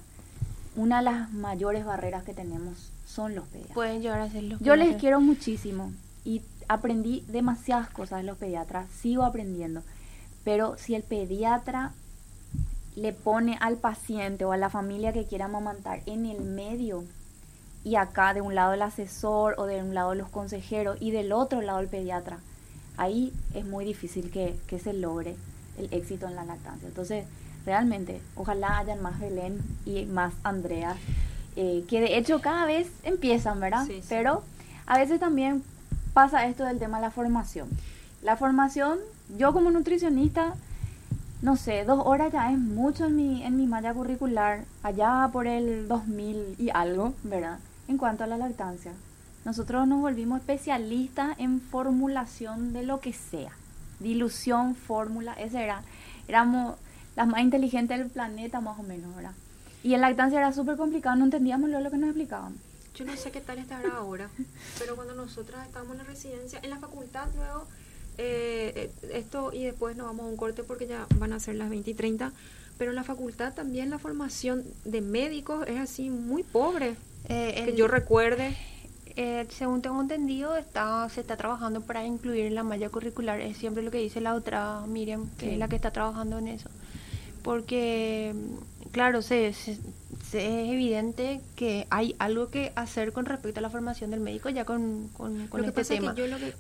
una 0.76 0.98
de 0.98 1.04
las 1.04 1.32
mayores 1.34 1.86
barreras 1.86 2.24
que 2.24 2.34
tenemos 2.34 2.92
son 3.06 3.36
los 3.36 3.46
pediatras. 3.48 3.76
Pueden 3.76 4.02
llegar 4.02 4.22
a 4.22 4.30
ser 4.30 4.44
los 4.44 4.60
Yo 4.60 4.76
les 4.76 4.96
quiero 4.98 5.20
muchísimo 5.20 5.92
y 6.24 6.42
aprendí 6.68 7.24
demasiadas 7.28 7.90
cosas 7.90 8.20
de 8.20 8.24
los 8.24 8.38
pediatras, 8.38 8.90
sigo 8.90 9.24
aprendiendo, 9.24 9.84
pero 10.44 10.78
si 10.78 10.96
el 10.96 11.04
pediatra 11.04 11.94
le 12.96 13.12
pone 13.14 13.58
al 13.60 13.78
paciente 13.78 14.46
o 14.46 14.52
a 14.52 14.58
la 14.58 14.70
familia 14.70 15.14
que 15.14 15.26
quiera 15.26 15.46
amamantar 15.46 16.02
en 16.06 16.26
el 16.26 16.42
medio 16.42 17.04
y 17.84 17.98
acá 17.98 18.34
de 18.34 18.42
un 18.42 18.56
lado 18.56 18.74
el 18.74 18.82
asesor 18.82 19.56
o 19.58 19.66
de 19.66 19.84
un 19.84 19.94
lado 19.94 20.16
los 20.16 20.30
consejeros 20.30 20.98
y 21.00 21.12
del 21.12 21.32
otro 21.32 21.62
lado 21.62 21.80
el 21.80 21.88
pediatra, 21.88 22.40
ahí 22.98 23.34
es 23.54 23.66
muy 23.66 23.86
difícil 23.86 24.32
que, 24.32 24.58
se 24.80 24.94
logre 24.94 25.36
el 25.78 25.94
éxito 25.94 26.28
en 26.28 26.36
la 26.36 26.46
lactancia. 26.46 26.88
Entonces, 26.88 27.26
realmente, 27.66 28.22
ojalá 28.36 28.80
hayan 28.80 29.02
más 29.02 29.20
Belén 29.20 29.60
y 29.86 30.06
más 30.06 30.34
Andrea, 30.44 30.96
eh, 31.56 31.84
que 31.88 32.02
de 32.02 32.18
hecho 32.18 32.42
cada 32.42 32.66
vez 32.66 32.88
empiezan, 33.04 33.60
¿verdad? 33.60 33.86
Pero 34.10 34.44
a 34.88 34.98
veces 34.98 35.20
también 35.20 35.64
pasa 36.16 36.48
esto 36.48 36.64
del 36.64 36.80
tema 36.80 36.98
de 36.98 37.04
la 37.04 37.12
formación. 37.12 37.68
La 38.24 38.38
formación, 38.38 39.00
yo 39.38 39.52
como 39.52 39.70
nutricionista, 39.70 40.54
no 41.42 41.58
sé, 41.58 41.84
dos 41.84 42.02
horas 42.06 42.32
ya 42.32 42.54
es 42.54 42.58
mucho 42.58 43.08
en 43.08 43.18
mi, 43.18 43.44
en 43.44 43.58
mi 43.58 43.68
malla 43.68 43.94
curricular, 43.94 44.64
allá 44.82 45.30
por 45.34 45.46
el 45.46 45.90
2000 45.90 46.56
y 46.58 46.70
algo, 46.74 47.14
¿verdad? 47.24 47.60
En 47.90 47.98
cuanto 47.98 48.24
a 48.24 48.28
la 48.28 48.38
lactancia. 48.38 48.94
Nosotros 49.44 49.90
nos 49.90 50.00
volvimos 50.00 50.40
especialistas 50.40 51.38
en 51.38 51.60
formulación 51.60 52.72
de 52.72 52.84
lo 52.84 53.02
que 53.02 53.12
sea. 53.12 53.52
Dilución, 54.00 54.74
fórmula, 54.74 55.34
ese 55.34 55.66
era. 55.66 55.82
Éramos 56.30 56.76
las 57.18 57.28
más 57.28 57.42
inteligentes 57.42 58.00
del 58.00 58.08
planeta, 58.08 58.62
más 58.62 58.80
o 58.80 58.84
menos, 58.84 59.14
¿verdad? 59.18 59.34
Y 59.84 59.96
en 59.96 60.02
lactancia 60.02 60.40
era 60.40 60.54
súper 60.54 60.78
complicado, 60.78 61.18
no 61.18 61.26
entendíamos 61.26 61.70
lo 61.70 61.92
que 61.92 61.98
nos 61.98 62.08
explicaban. 62.08 62.56
Yo 62.96 63.04
no 63.04 63.16
sé 63.18 63.30
qué 63.32 63.42
tal 63.42 63.60
estará 63.60 63.98
ahora, 63.98 64.30
pero 64.80 64.96
cuando 64.96 65.14
nosotras 65.14 65.66
estábamos 65.68 65.94
en 65.94 65.98
la 66.00 66.04
residencia, 66.06 66.60
en 66.64 66.70
la 66.70 66.78
facultad 66.78 67.28
luego, 67.36 67.68
eh, 68.18 68.90
eh, 69.02 69.10
esto 69.14 69.52
y 69.52 69.66
después 69.66 69.98
nos 69.98 70.08
vamos 70.08 70.26
a 70.26 70.30
un 70.30 70.38
corte 70.38 70.64
porque 70.64 70.88
ya 70.88 71.06
van 71.18 71.34
a 71.34 71.40
ser 71.42 71.56
las 71.56 71.70
20 71.70 71.92
y 71.92 71.94
30, 71.94 72.32
pero 72.78 72.92
en 72.92 72.96
la 72.96 73.04
facultad 73.04 73.54
también 73.54 73.90
la 73.90 74.00
formación 74.00 74.64
de 74.86 75.02
médicos 75.02 75.68
es 75.68 75.78
así 75.78 76.10
muy 76.10 76.44
pobre, 76.44 76.96
eh, 77.28 77.64
que 77.66 77.76
yo 77.76 77.90
recuerde. 77.90 78.56
según 79.50 79.82
tengo 79.82 80.00
entendido, 80.00 80.56
está, 80.56 81.10
se 81.10 81.20
está 81.20 81.36
trabajando 81.36 81.82
para 81.82 82.06
incluir 82.06 82.46
en 82.46 82.56
la 82.56 82.64
malla 82.64 82.90
curricular, 82.90 83.42
es 83.42 83.58
siempre 83.58 83.84
lo 83.84 83.92
que 83.92 83.98
dice 83.98 84.22
la 84.22 84.36
otra 84.36 84.86
Miriam, 84.88 85.30
que 85.38 85.52
es 85.54 85.58
la 85.58 85.68
que 85.68 85.76
está 85.76 85.92
trabajando 85.92 86.38
en 86.38 86.48
eso. 86.48 86.70
Porque, 87.44 88.34
claro, 88.92 89.22
se, 89.22 89.52
se 89.54 89.78
es 90.34 90.70
evidente 90.70 91.42
que 91.56 91.88
hay 91.90 92.16
algo 92.20 92.50
que 92.50 92.72
hacer 92.76 93.14
con 93.14 93.26
respecto 93.26 93.60
a 93.60 93.62
la 93.62 93.70
formación 93.70 94.12
del 94.12 94.20
médico 94.20 94.50
ya 94.50 94.66
con, 94.66 95.10
con, 95.18 95.48
este 95.66 95.84
tema. 95.84 96.16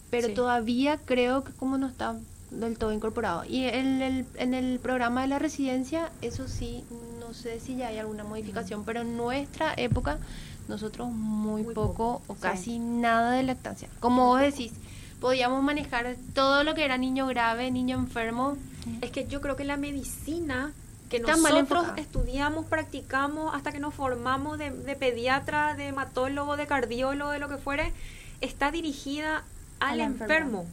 Pero 0.09 0.33
todavía 0.33 0.97
creo 0.97 1.43
que 1.43 1.51
como 1.53 1.77
no 1.77 1.87
está 1.87 2.15
del 2.51 2.77
todo 2.77 2.91
incorporado. 2.91 3.43
Y 3.45 3.65
en 3.65 4.01
el, 4.01 4.25
en 4.35 4.53
el 4.53 4.79
programa 4.79 5.21
de 5.21 5.27
la 5.27 5.39
residencia, 5.39 6.11
eso 6.21 6.47
sí, 6.47 6.83
no 7.19 7.33
sé 7.33 7.59
si 7.59 7.75
ya 7.75 7.87
hay 7.87 7.97
alguna 7.97 8.23
modificación, 8.23 8.85
pero 8.85 9.01
en 9.01 9.17
nuestra 9.17 9.73
época 9.77 10.19
nosotros 10.67 11.09
muy, 11.11 11.63
poco, 11.63 12.21
o 12.27 12.35
casi 12.35 12.79
nada 12.79 13.33
de 13.33 13.43
lactancia. 13.43 13.87
Como 13.99 14.27
vos 14.27 14.41
decís, 14.41 14.71
podíamos 15.19 15.63
manejar 15.63 16.15
todo 16.33 16.63
lo 16.63 16.73
que 16.75 16.85
era 16.85 16.97
niño 16.97 17.27
grave, 17.27 17.71
niño 17.71 17.97
enfermo. 17.97 18.57
Es 19.01 19.11
que 19.11 19.27
yo 19.27 19.41
creo 19.41 19.55
que 19.55 19.63
la 19.63 19.77
medicina 19.77 20.73
que 21.09 21.19
nosotros 21.19 21.87
estudiamos, 21.97 22.65
practicamos, 22.65 23.53
hasta 23.53 23.71
que 23.71 23.79
nos 23.79 23.93
formamos 23.93 24.57
de, 24.57 24.71
pediatra, 24.99 25.75
de 25.75 25.87
hematólogo, 25.87 26.57
de 26.57 26.67
cardiólogo, 26.67 27.31
de 27.31 27.39
lo 27.39 27.47
que 27.47 27.57
fuere, 27.57 27.93
está 28.41 28.71
dirigida 28.71 29.43
al 29.79 29.99
enfermo, 29.99 30.65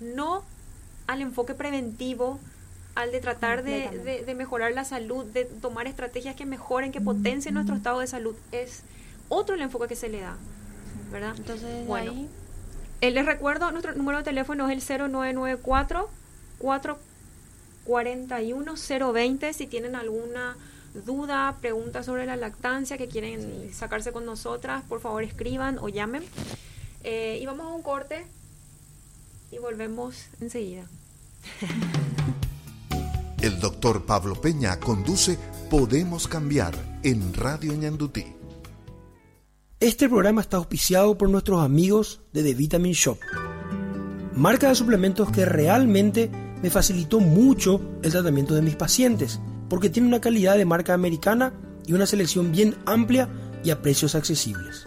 no 0.00 0.44
al 1.06 1.22
enfoque 1.22 1.54
preventivo, 1.54 2.38
al 2.94 3.12
de 3.12 3.20
tratar 3.20 3.62
de, 3.62 4.34
mejorar 4.36 4.72
la 4.72 4.84
salud, 4.84 5.24
de 5.24 5.44
tomar 5.44 5.86
estrategias 5.86 6.36
que 6.36 6.46
mejoren, 6.46 6.92
que 6.92 7.00
potencien 7.00 7.54
nuestro 7.54 7.74
estado 7.74 8.00
de 8.00 8.06
salud. 8.06 8.36
Es 8.52 8.82
otro 9.28 9.54
el 9.54 9.62
enfoque 9.62 9.88
que 9.88 9.96
se 9.96 10.08
le 10.08 10.20
da, 10.20 10.36
¿verdad? 11.10 11.34
Entonces, 11.36 11.86
bueno, 11.86 12.12
ahí... 12.12 12.28
Eh, 13.00 13.10
les 13.10 13.24
recuerdo, 13.24 13.70
nuestro 13.70 13.94
número 13.94 14.18
de 14.18 14.24
teléfono 14.24 14.68
es 14.68 14.90
el 14.90 15.10
0994 15.10 16.10
4 16.58 16.98
41020 17.84 19.52
si 19.52 19.66
tienen 19.66 19.94
alguna 19.94 20.56
duda, 20.94 21.56
pregunta 21.60 22.02
sobre 22.02 22.26
la 22.26 22.36
lactancia 22.36 22.98
que 22.98 23.08
quieren 23.08 23.72
sacarse 23.72 24.12
con 24.12 24.26
nosotras, 24.26 24.82
por 24.88 25.00
favor 25.00 25.22
escriban 25.22 25.78
o 25.78 25.88
llamen. 25.88 26.24
Eh, 27.04 27.38
y 27.40 27.46
vamos 27.46 27.66
a 27.66 27.70
un 27.70 27.82
corte 27.82 28.26
y 29.50 29.58
volvemos 29.58 30.26
enseguida. 30.40 30.84
El 33.40 33.58
doctor 33.58 34.04
Pablo 34.04 34.34
Peña 34.38 34.78
conduce 34.78 35.38
Podemos 35.70 36.28
Cambiar 36.28 36.74
en 37.02 37.32
Radio 37.32 37.72
Ñandutí. 37.72 38.26
Este 39.78 40.10
programa 40.10 40.42
está 40.42 40.58
auspiciado 40.58 41.16
por 41.16 41.30
nuestros 41.30 41.64
amigos 41.64 42.20
de 42.34 42.42
The 42.42 42.52
Vitamin 42.52 42.92
Shop, 42.92 43.18
marca 44.34 44.68
de 44.68 44.74
suplementos 44.74 45.32
que 45.32 45.46
realmente 45.46 46.30
me 46.62 46.70
facilitó 46.70 47.20
mucho 47.20 47.80
el 48.02 48.10
tratamiento 48.10 48.54
de 48.54 48.62
mis 48.62 48.76
pacientes, 48.76 49.40
porque 49.68 49.90
tiene 49.90 50.08
una 50.08 50.20
calidad 50.20 50.56
de 50.56 50.64
marca 50.64 50.94
americana 50.94 51.52
y 51.86 51.92
una 51.92 52.06
selección 52.06 52.52
bien 52.52 52.76
amplia 52.86 53.28
y 53.64 53.70
a 53.70 53.82
precios 53.82 54.14
accesibles. 54.14 54.86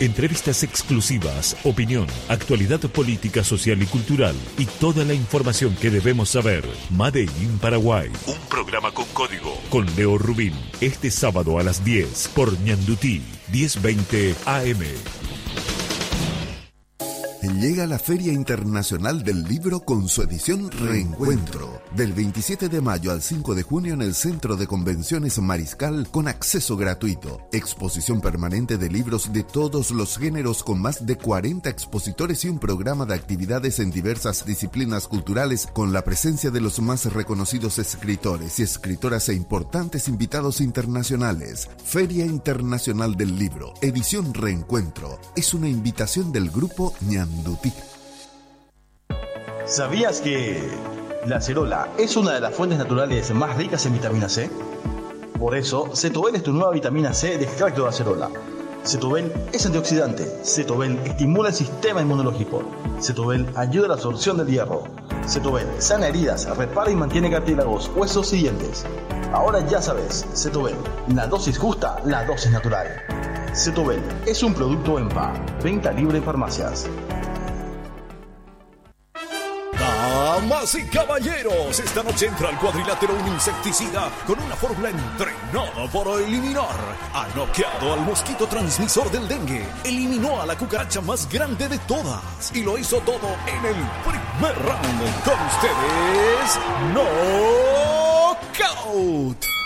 Entrevistas 0.00 0.64
exclusivas, 0.64 1.56
opinión, 1.62 2.08
actualidad 2.28 2.80
política, 2.80 3.44
social 3.44 3.80
y 3.80 3.86
cultural 3.86 4.34
y 4.58 4.66
toda 4.66 5.04
la 5.04 5.14
información 5.14 5.76
que 5.76 5.90
debemos 5.90 6.30
saber. 6.30 6.64
Made 6.90 7.22
in 7.22 7.60
Paraguay. 7.60 8.10
Un 8.26 8.40
programa 8.48 8.92
con 8.92 9.06
código 9.12 9.56
con 9.70 9.86
Leo 9.94 10.18
Rubín. 10.18 10.54
Este 10.80 11.12
sábado 11.12 11.60
a 11.60 11.62
las 11.62 11.84
10 11.84 12.32
por 12.34 12.58
Ñandutí, 12.58 13.22
1020 13.52 14.34
AM. 14.46 14.80
Llega 17.42 17.88
la 17.88 17.98
Feria 17.98 18.32
Internacional 18.32 19.24
del 19.24 19.42
Libro 19.42 19.80
con 19.80 20.08
su 20.08 20.22
edición 20.22 20.70
Reencuentro, 20.70 21.82
del 21.96 22.12
27 22.12 22.68
de 22.68 22.80
mayo 22.80 23.10
al 23.10 23.20
5 23.20 23.56
de 23.56 23.64
junio 23.64 23.94
en 23.94 24.02
el 24.02 24.14
Centro 24.14 24.56
de 24.56 24.68
Convenciones 24.68 25.40
Mariscal 25.40 26.06
con 26.12 26.28
acceso 26.28 26.76
gratuito. 26.76 27.40
Exposición 27.50 28.20
permanente 28.20 28.78
de 28.78 28.88
libros 28.88 29.32
de 29.32 29.42
todos 29.42 29.90
los 29.90 30.18
géneros 30.18 30.62
con 30.62 30.80
más 30.80 31.04
de 31.04 31.16
40 31.16 31.68
expositores 31.68 32.44
y 32.44 32.48
un 32.48 32.60
programa 32.60 33.06
de 33.06 33.14
actividades 33.14 33.80
en 33.80 33.90
diversas 33.90 34.46
disciplinas 34.46 35.08
culturales 35.08 35.66
con 35.72 35.92
la 35.92 36.04
presencia 36.04 36.52
de 36.52 36.60
los 36.60 36.80
más 36.80 37.12
reconocidos 37.12 37.80
escritores 37.80 38.60
y 38.60 38.62
escritoras 38.62 39.28
e 39.28 39.34
importantes 39.34 40.06
invitados 40.06 40.60
internacionales. 40.60 41.68
Feria 41.84 42.24
Internacional 42.24 43.16
del 43.16 43.36
Libro, 43.36 43.74
edición 43.80 44.32
Reencuentro, 44.32 45.18
es 45.34 45.54
una 45.54 45.68
invitación 45.68 46.30
del 46.30 46.48
grupo 46.48 46.94
¿Sabías 49.66 50.20
que 50.20 50.60
la 51.26 51.36
acerola 51.36 51.88
es 51.98 52.16
una 52.16 52.32
de 52.32 52.40
las 52.40 52.54
fuentes 52.54 52.78
naturales 52.78 53.30
más 53.32 53.56
ricas 53.56 53.86
en 53.86 53.94
vitamina 53.94 54.28
C? 54.28 54.50
Por 55.38 55.56
eso, 55.56 55.90
Cetobel 55.94 56.34
es 56.34 56.42
tu 56.42 56.52
nueva 56.52 56.72
vitamina 56.72 57.14
C 57.14 57.38
de 57.38 57.44
extracto 57.44 57.84
de 57.84 57.88
acerola. 57.88 58.28
Cetobel 58.84 59.32
es 59.52 59.64
antioxidante. 59.64 60.24
Cetobel 60.44 60.98
estimula 61.04 61.48
el 61.48 61.54
sistema 61.54 62.02
inmunológico. 62.02 62.62
Cetobel 63.00 63.48
ayuda 63.54 63.86
a 63.86 63.88
la 63.88 63.94
absorción 63.94 64.36
del 64.36 64.48
hierro. 64.48 64.84
Cetobel 65.26 65.66
sana 65.78 66.08
heridas, 66.08 66.46
repara 66.56 66.90
y 66.90 66.96
mantiene 66.96 67.30
cartílagos, 67.30 67.90
huesos 67.94 68.32
y 68.32 68.38
dientes. 68.38 68.84
Ahora 69.32 69.66
ya 69.66 69.80
sabes, 69.80 70.26
Cetobel, 70.34 70.74
la 71.14 71.26
dosis 71.28 71.58
justa, 71.58 71.96
la 72.04 72.24
dosis 72.24 72.50
natural. 72.50 72.88
Cetobel 73.54 74.02
es 74.26 74.42
un 74.42 74.52
producto 74.54 74.98
EMPA, 74.98 75.32
venta 75.62 75.92
libre 75.92 76.18
en 76.18 76.24
farmacias. 76.24 76.88
Damas 80.42 80.74
y 80.74 80.82
caballeros, 80.86 81.78
esta 81.78 82.02
noche 82.02 82.26
entra 82.26 82.48
al 82.48 82.58
cuadrilátero 82.58 83.14
un 83.14 83.28
insecticida 83.28 84.10
con 84.26 84.40
una 84.40 84.56
fórmula 84.56 84.90
entrenada 84.90 85.86
para 85.92 86.14
eliminar. 86.14 86.96
Ha 87.14 87.28
noqueado 87.36 87.92
al 87.92 88.00
mosquito 88.00 88.48
transmisor 88.48 89.08
del 89.12 89.28
dengue, 89.28 89.64
eliminó 89.84 90.42
a 90.42 90.46
la 90.46 90.58
cucaracha 90.58 91.00
más 91.00 91.28
grande 91.28 91.68
de 91.68 91.78
todas 91.80 92.50
y 92.54 92.64
lo 92.64 92.76
hizo 92.76 92.98
todo 93.02 93.36
en 93.46 93.64
el 93.64 93.76
primer 94.02 94.58
round. 94.64 95.22
Con 95.22 95.38
ustedes, 95.46 96.58
Knockout. 98.52 99.61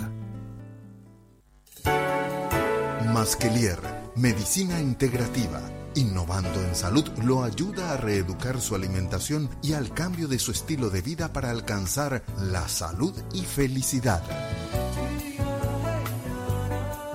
Masquelier, 3.12 3.78
medicina 4.16 4.80
integrativa 4.80 5.75
Innovando 5.96 6.60
en 6.60 6.74
salud 6.74 7.08
lo 7.24 7.42
ayuda 7.42 7.92
a 7.92 7.96
reeducar 7.96 8.60
su 8.60 8.74
alimentación 8.74 9.48
y 9.62 9.72
al 9.72 9.94
cambio 9.94 10.28
de 10.28 10.38
su 10.38 10.50
estilo 10.50 10.90
de 10.90 11.00
vida 11.00 11.32
para 11.32 11.50
alcanzar 11.50 12.22
la 12.38 12.68
salud 12.68 13.14
y 13.32 13.40
felicidad. 13.40 14.22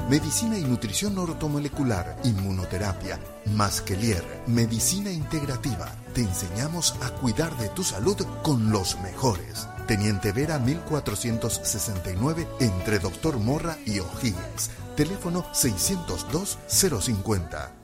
Medicina 0.10 0.58
y 0.58 0.64
nutrición 0.64 1.16
ortomolecular, 1.20 2.18
inmunoterapia, 2.24 3.20
Masquelier, 3.56 4.26
medicina 4.48 5.12
integrativa. 5.12 5.88
Te 6.16 6.22
enseñamos 6.22 6.96
a 7.04 7.12
cuidar 7.12 7.56
de 7.60 7.70
tu 7.70 7.84
salud 7.84 8.18
con 8.42 8.72
los 8.72 9.00
mejores. 9.02 9.68
Teniente 9.86 10.32
Vera 10.32 10.58
1469 10.58 12.48
entre 12.60 12.98
Doctor 12.98 13.38
Morra 13.38 13.78
y 13.86 14.00
O'Higgins. 14.00 14.72
Teléfono 14.96 15.46
602 15.54 16.58
050. 16.68 17.81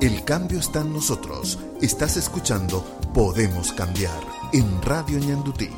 El 0.00 0.24
cambio 0.24 0.60
está 0.60 0.80
en 0.80 0.94
nosotros. 0.94 1.58
Estás 1.82 2.16
escuchando 2.16 2.82
Podemos 3.12 3.70
Cambiar 3.74 4.18
en 4.50 4.80
Radio 4.80 5.18
Ñandutí. 5.18 5.68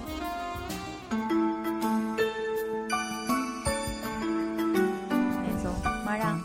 Eso, 5.59 5.75
Mara. 6.05 6.39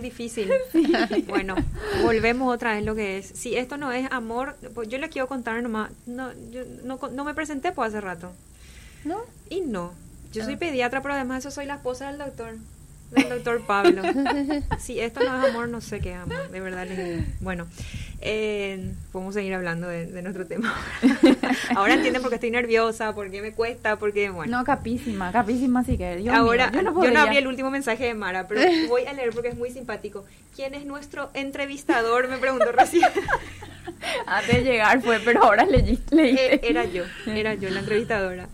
Que 0.00 0.06
es 0.08 0.14
difícil. 0.14 0.50
Bueno, 1.26 1.54
volvemos 2.02 2.52
otra 2.54 2.74
vez 2.74 2.84
lo 2.84 2.94
que 2.94 3.18
es. 3.18 3.26
Si 3.26 3.56
esto 3.56 3.76
no 3.76 3.92
es 3.92 4.10
amor, 4.10 4.56
pues 4.74 4.88
yo 4.88 4.98
les 4.98 5.10
quiero 5.10 5.28
contar 5.28 5.62
nomás. 5.62 5.90
No, 6.06 6.32
yo 6.50 6.62
no, 6.84 6.98
no 7.12 7.24
me 7.24 7.34
presenté 7.34 7.72
pues 7.72 7.88
hace 7.88 8.00
rato. 8.00 8.32
¿No? 9.04 9.20
Y 9.48 9.60
no. 9.60 9.92
Yo 10.32 10.44
soy 10.44 10.56
pediatra, 10.56 11.00
pero 11.02 11.14
además 11.14 11.40
eso 11.40 11.50
soy 11.50 11.66
la 11.66 11.76
esposa 11.76 12.08
del 12.08 12.18
doctor. 12.18 12.56
Del 13.10 13.28
doctor 13.28 13.64
Pablo. 13.66 14.02
Si 14.78 15.00
esto 15.00 15.20
no 15.20 15.38
es 15.38 15.50
amor, 15.50 15.68
no 15.68 15.80
sé 15.80 16.00
qué 16.00 16.12
es 16.12 16.18
amor. 16.18 16.50
De 16.50 16.60
verdad 16.60 16.86
les. 16.86 17.40
Bueno, 17.40 17.66
eh, 18.20 18.92
podemos 19.12 19.34
seguir 19.34 19.54
hablando 19.54 19.88
de, 19.88 20.06
de 20.06 20.22
nuestro 20.22 20.46
tema. 20.46 20.74
Ahora 21.76 21.94
entienden 21.94 22.22
por 22.22 22.30
qué 22.30 22.36
estoy 22.36 22.50
nerviosa, 22.50 23.14
por 23.14 23.30
qué 23.30 23.42
me 23.42 23.52
cuesta, 23.52 23.96
porque 23.96 24.30
bueno. 24.30 24.58
No, 24.58 24.64
capísima, 24.64 25.32
capísima 25.32 25.84
sí 25.84 25.96
que. 25.96 26.16
Dios 26.16 26.34
Ahora, 26.34 26.70
mío, 26.70 26.82
yo 26.82 26.90
no, 26.90 27.04
yo 27.04 27.10
no 27.10 27.20
abrí 27.20 27.36
el 27.36 27.46
último 27.46 27.70
mensaje 27.70 28.04
de 28.04 28.14
Mara, 28.14 28.48
pero 28.48 28.60
voy 28.88 29.04
a 29.04 29.12
leer 29.12 29.30
porque 29.30 29.48
es 29.48 29.56
muy 29.56 29.70
simpático. 29.70 30.24
¿Quién 30.54 30.74
es 30.74 30.84
nuestro 30.84 31.30
entrevistador? 31.34 32.28
Me 32.28 32.38
preguntó 32.38 32.72
recién. 32.72 33.08
Antes 34.26 34.56
de 34.56 34.62
llegar 34.62 35.00
fue, 35.00 35.20
pero 35.20 35.44
ahora 35.44 35.64
leí, 35.64 35.98
leí. 36.10 36.36
Eh, 36.36 36.60
era 36.62 36.84
yo, 36.84 37.04
era 37.26 37.54
yo 37.54 37.70
la 37.70 37.80
entrevistadora. 37.80 38.48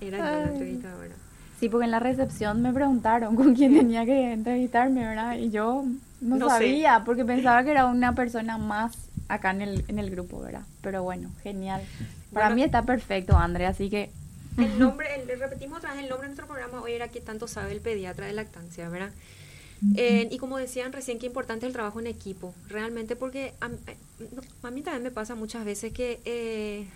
Era 0.00 0.18
yo 0.18 0.24
la 0.24 0.52
entrevistadora. 0.52 1.14
Sí, 1.60 1.68
porque 1.68 1.84
en 1.84 1.90
la 1.90 2.00
recepción 2.00 2.62
me 2.62 2.72
preguntaron 2.72 3.36
con 3.36 3.54
quién 3.54 3.74
tenía 3.74 4.04
que 4.06 4.32
entrevistarme, 4.32 5.06
¿verdad? 5.06 5.36
Y 5.36 5.50
yo 5.50 5.84
no, 6.20 6.36
No 6.36 6.46
sé. 6.48 6.54
sabía, 6.56 7.02
porque 7.04 7.24
pensaba 7.24 7.62
que 7.62 7.70
era 7.70 7.86
una 7.86 8.14
persona 8.14 8.58
más 8.58 8.96
acá 9.28 9.50
en 9.52 9.62
el, 9.62 9.84
en 9.88 9.98
el 9.98 10.10
grupo, 10.10 10.40
¿verdad? 10.40 10.62
Pero 10.80 11.02
bueno, 11.02 11.30
genial. 11.42 11.82
Para 12.32 12.46
Bueno. 12.46 12.56
mí 12.56 12.62
está 12.64 12.82
perfecto, 12.82 13.36
André, 13.36 13.66
así 13.66 13.90
que... 13.90 14.10
El 14.56 14.78
nombre, 14.78 15.06
el- 15.14 15.38
repetimos 15.38 15.78
otra 15.78 15.92
vez, 15.92 16.02
el 16.02 16.08
nombre 16.08 16.28
de 16.28 16.34
nuestro 16.34 16.46
programa 16.46 16.80
hoy 16.82 16.92
era 16.92 17.08
¿Qué 17.08 17.20
tanto 17.20 17.46
sabe 17.46 17.72
el 17.72 17.80
pediatra 17.80 18.26
de 18.26 18.32
lactancia, 18.32 18.88
verdad? 18.88 19.10
Eh, 19.96 20.28
y 20.30 20.36
como 20.38 20.58
decían 20.58 20.92
recién, 20.92 21.18
qué 21.18 21.26
importante 21.26 21.66
el 21.66 21.72
trabajo 21.72 22.00
en 22.00 22.06
equipo, 22.06 22.54
realmente, 22.68 23.16
porque 23.16 23.54
a, 23.62 23.70
a 24.66 24.70
mí 24.70 24.82
también 24.82 25.02
me 25.02 25.10
pasa 25.10 25.34
muchas 25.34 25.64
veces 25.64 25.92
que 25.92 26.20
eh, 26.26 26.86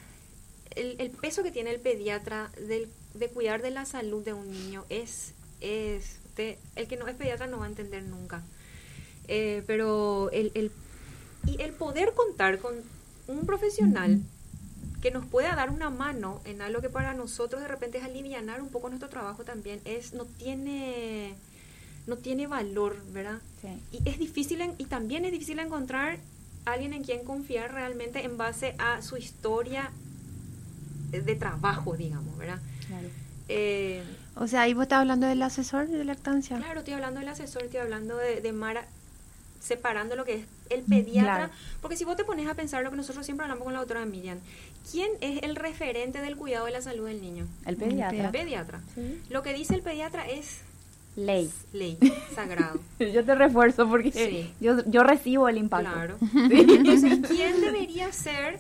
el, 0.77 0.97
el 0.99 1.11
peso 1.11 1.43
que 1.43 1.51
tiene 1.51 1.71
el 1.71 1.81
pediatra 1.81 2.51
del, 2.69 2.89
de 3.15 3.29
cuidar 3.29 3.63
de 3.63 3.71
la 3.71 3.85
salud 3.87 4.25
de 4.25 4.33
un 4.33 4.51
niño 4.51 4.85
es, 4.89 5.33
es 5.61 6.19
de- 6.37 6.59
el 6.77 6.89
que 6.89 6.97
no 6.97 7.07
es 7.09 7.15
pediatra 7.15 7.47
no 7.47 7.59
va 7.59 7.67
a 7.67 7.69
entender 7.69 8.03
nunca. 8.03 8.43
Eh, 9.29 9.63
pero 9.67 10.31
el, 10.33 10.51
el 10.55 10.71
Y 11.47 11.61
el 11.63 11.73
poder 11.73 12.15
contar 12.15 12.59
con 12.59 12.75
un 13.29 13.47
profesional 13.47 14.21
que 15.03 15.11
nos 15.11 15.27
pueda 15.27 15.55
dar 15.55 15.71
una 15.71 15.91
mano 15.91 16.41
en 16.47 16.63
algo 16.63 16.81
que 16.81 16.89
para 16.89 17.13
nosotros 17.15 17.61
de 17.61 17.69
repente 17.69 17.99
es 17.99 18.05
aliviar 18.05 18.63
un 18.63 18.69
poco 18.71 18.89
nuestro 18.89 19.09
trabajo 19.11 19.45
también, 19.45 19.81
es 19.85 20.15
no 20.15 20.25
tiene 20.25 21.35
no 22.07 22.17
tiene 22.17 22.47
valor, 22.47 22.97
¿verdad? 23.13 23.41
Y 23.93 24.07
es 24.09 24.19
difícil 24.19 24.63
y 24.79 24.85
también 24.87 25.25
es 25.25 25.33
difícil 25.33 25.59
encontrar 25.59 26.19
alguien 26.65 26.93
en 26.95 27.03
quien 27.05 27.25
confiar 27.25 27.73
realmente 27.73 28.25
en 28.25 28.37
base 28.39 28.75
a 28.79 29.01
su 29.03 29.17
historia 29.19 29.91
de 31.11 31.35
trabajo, 31.37 31.97
digamos, 31.97 32.37
¿verdad? 32.37 32.61
Claro. 32.95 33.09
Eh, 33.49 34.03
o 34.37 34.47
sea, 34.47 34.63
ahí 34.63 34.75
vos 34.75 34.85
estás 34.85 35.01
hablando 35.01 35.27
del 35.27 35.43
asesor 35.43 35.89
de 35.89 36.05
lactancia. 36.05 36.57
Claro, 36.57 36.81
estoy 36.81 36.95
hablando 36.95 37.21
del 37.21 37.29
asesor, 37.29 37.65
estoy 37.65 37.81
hablando 37.81 38.17
de, 38.17 38.53
Mara, 38.53 38.87
separando 39.61 40.17
lo 40.17 40.25
que 40.25 40.35
es 40.35 40.45
el 40.71 40.83
pediatra. 40.83 41.51
Porque 41.81 41.97
si 41.97 42.05
vos 42.05 42.17
te 42.17 42.25
pones 42.25 42.49
a 42.49 42.55
pensar 42.55 42.83
lo 42.83 42.91
que 42.91 42.97
nosotros 42.97 43.25
siempre 43.25 43.45
hablamos 43.45 43.65
con 43.65 43.73
la 43.73 43.81
doctora 43.81 44.05
Miriam, 44.07 44.39
¿quién 44.91 45.11
es 45.21 45.43
el 45.43 45.57
referente 45.57 46.21
del 46.21 46.37
cuidado 46.37 46.67
de 46.67 46.73
la 46.73 46.81
salud 46.81 47.07
del 47.07 47.21
niño? 47.21 47.47
El 47.67 47.77
pediatra. 47.77 48.25
El 48.25 48.31
pediatra. 48.31 48.81
Lo 49.29 49.43
que 49.43 49.53
dice 49.53 49.75
el 49.75 49.83
pediatra 49.83 50.27
es 50.27 50.61
Ley. 51.17 51.49
Ley, 51.73 51.97
sagrado. 52.35 52.81
yo 52.99 53.25
te 53.25 53.35
refuerzo 53.37 53.89
porque 53.89 54.51
yo, 54.61 54.85
yo 54.87 55.05
recibo 55.05 55.49
el 55.49 55.59
impacto. 55.59 55.93
Claro. 55.93 56.19
Entonces, 56.35 57.21
¿quién 57.29 57.61
debería 57.61 58.13
ser 58.13 58.59